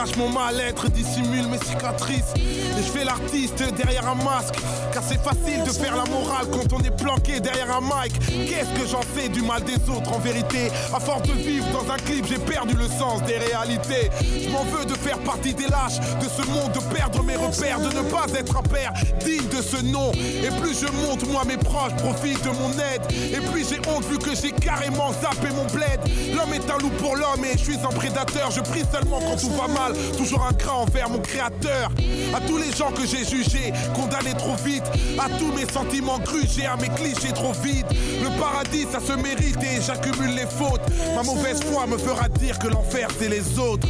Cache 0.00 0.16
mon 0.16 0.30
mal-être, 0.30 0.88
dissimule 0.88 1.46
mes 1.48 1.58
cicatrices. 1.58 2.32
Et 2.34 2.82
je 2.82 2.90
fais 2.90 3.04
l'artiste 3.04 3.62
derrière 3.76 4.08
un 4.08 4.14
masque. 4.14 4.54
Car 4.94 5.02
c'est 5.06 5.22
facile 5.22 5.62
de 5.62 5.70
faire 5.70 5.94
la 5.94 6.04
morale 6.06 6.46
quand 6.50 6.72
on 6.72 6.80
est 6.82 6.96
planqué 6.96 7.38
derrière 7.38 7.76
un 7.76 7.82
mic. 7.82 8.18
Qu'est-ce 8.48 8.80
que 8.80 8.88
j'en 8.88 9.02
sais 9.14 9.28
du 9.28 9.42
mal 9.42 9.62
des 9.62 9.76
autres 9.90 10.10
en 10.10 10.18
vérité? 10.18 10.70
À 10.94 11.00
force 11.00 11.28
de 11.28 11.34
vivre 11.34 11.66
dans 11.70 11.92
un 11.92 11.98
clip, 11.98 12.24
j'ai 12.26 12.38
perdu 12.38 12.76
le 12.76 12.88
sens 12.88 13.22
des 13.24 13.36
réalités. 13.36 14.08
Je 14.42 14.48
m'en 14.48 14.64
veux 14.64 14.86
de 14.86 14.94
faire 14.94 15.18
partie 15.18 15.52
des 15.52 15.66
lâches 15.66 16.00
de 16.00 16.28
ce 16.28 16.48
monde, 16.48 16.72
de 16.72 16.94
perdre 16.94 17.22
mes 17.22 17.36
repères, 17.36 17.80
de 17.80 17.94
ne 17.94 18.02
pas 18.10 18.24
être 18.34 18.56
un 18.56 18.62
père 18.62 18.94
digne 19.22 19.48
de 19.48 19.60
ce 19.60 19.82
nom. 19.84 20.12
Et 20.12 20.48
plus 20.62 20.80
je 20.80 20.90
monte, 21.06 21.26
moi 21.28 21.42
mes 21.44 21.58
proches 21.58 21.94
profitent 21.96 22.42
de 22.42 22.50
mon 22.50 22.72
aide. 22.72 23.02
Et 23.34 23.40
puis 23.52 23.66
j'ai 23.68 23.80
honte 23.90 24.06
vu 24.06 24.16
que 24.16 24.34
j'ai 24.34 24.52
carrément 24.52 25.12
zappé 25.12 25.52
mon 25.54 25.66
bled. 25.66 26.00
L'homme 26.34 26.54
est 26.54 26.70
un 26.70 26.78
loup 26.78 26.92
pour 26.98 27.16
l'homme 27.16 27.44
et 27.44 27.52
je 27.58 27.64
suis 27.64 27.78
un 27.84 27.92
prédateur. 27.92 28.50
Je 28.50 28.60
prie 28.62 28.84
seulement 28.90 29.20
quand 29.20 29.36
tout 29.36 29.50
va 29.50 29.68
mal, 29.68 29.89
toujours 30.16 30.46
un 30.46 30.52
cran 30.52 30.82
envers 30.82 31.08
mon 31.08 31.18
créateur. 31.18 31.90
À 32.34 32.40
tous 32.40 32.58
les 32.58 32.72
gens 32.72 32.90
que 32.90 33.06
j'ai 33.06 33.24
jugés, 33.24 33.72
condamnés 33.94 34.34
trop 34.34 34.56
vite. 34.64 34.84
À 35.18 35.28
tous 35.38 35.52
mes 35.52 35.66
sentiments 35.70 36.18
grugés, 36.18 36.66
à 36.66 36.76
mes 36.76 36.88
clichés 36.88 37.32
trop 37.32 37.52
vides. 37.52 37.86
Le 38.22 38.40
paradis, 38.40 38.86
ça 38.90 39.00
se 39.00 39.12
mérite 39.12 39.58
et 39.62 39.80
j'accumule 39.80 40.34
les 40.34 40.46
fautes. 40.46 40.82
Ma 41.14 41.22
mauvaise 41.22 41.62
foi 41.62 41.86
me 41.86 41.98
fera 41.98 42.28
dire 42.28 42.58
que 42.58 42.68
l'enfer, 42.68 43.08
c'est 43.18 43.28
les 43.28 43.58
autres. 43.58 43.86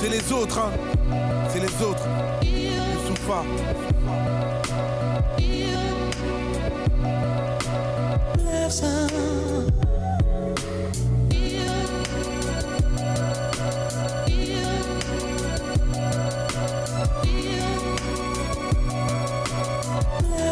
C'est 0.00 0.10
les 0.10 0.32
autres, 0.32 0.58
hein. 0.58 0.70
C'est 1.52 1.60
les 1.60 1.84
autres. 1.84 2.06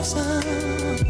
Youssoufa. 0.00 0.40
Et 0.40 1.09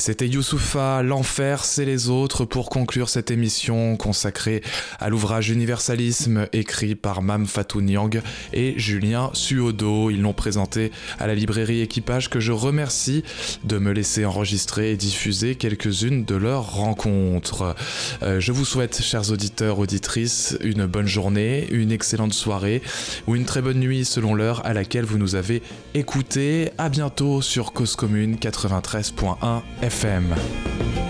c'était 0.00 0.26
Youssoufa, 0.26 1.02
L'Enfer, 1.02 1.62
c'est 1.62 1.84
les 1.84 2.08
autres, 2.08 2.46
pour 2.46 2.70
conclure 2.70 3.10
cette 3.10 3.30
émission 3.30 3.98
consacrée 3.98 4.62
à 4.98 5.10
l'ouvrage 5.10 5.50
Universalisme 5.50 6.48
écrit 6.54 6.94
par 6.94 7.20
Mam 7.20 7.46
Fatou 7.46 7.82
Niang 7.82 8.22
et 8.54 8.74
Julien 8.78 9.30
Suodo. 9.34 10.10
Ils 10.10 10.22
l'ont 10.22 10.32
présenté 10.32 10.90
à 11.18 11.26
la 11.26 11.34
librairie 11.34 11.82
Équipage 11.82 12.30
que 12.30 12.40
je 12.40 12.50
remercie 12.50 13.24
de 13.64 13.76
me 13.76 13.92
laisser 13.92 14.24
enregistrer 14.24 14.92
et 14.92 14.96
diffuser 14.96 15.54
quelques-unes 15.56 16.24
de 16.24 16.34
leurs 16.34 16.72
rencontres. 16.72 17.76
Euh, 18.22 18.40
je 18.40 18.52
vous 18.52 18.64
souhaite, 18.64 19.02
chers 19.02 19.30
auditeurs, 19.30 19.78
auditrices, 19.78 20.56
une 20.62 20.86
bonne 20.86 21.08
journée, 21.08 21.66
une 21.70 21.92
excellente 21.92 22.32
soirée 22.32 22.80
ou 23.26 23.36
une 23.36 23.44
très 23.44 23.60
bonne 23.60 23.80
nuit 23.80 24.06
selon 24.06 24.34
l'heure 24.34 24.64
à 24.64 24.72
laquelle 24.72 25.04
vous 25.04 25.18
nous 25.18 25.34
avez 25.34 25.62
écoutés. 25.92 26.70
À 26.78 26.88
bientôt 26.88 27.42
sur 27.42 27.74
Cause 27.74 27.96
Commune 27.96 28.36
93.1 28.36 29.60
FM. 29.90 31.09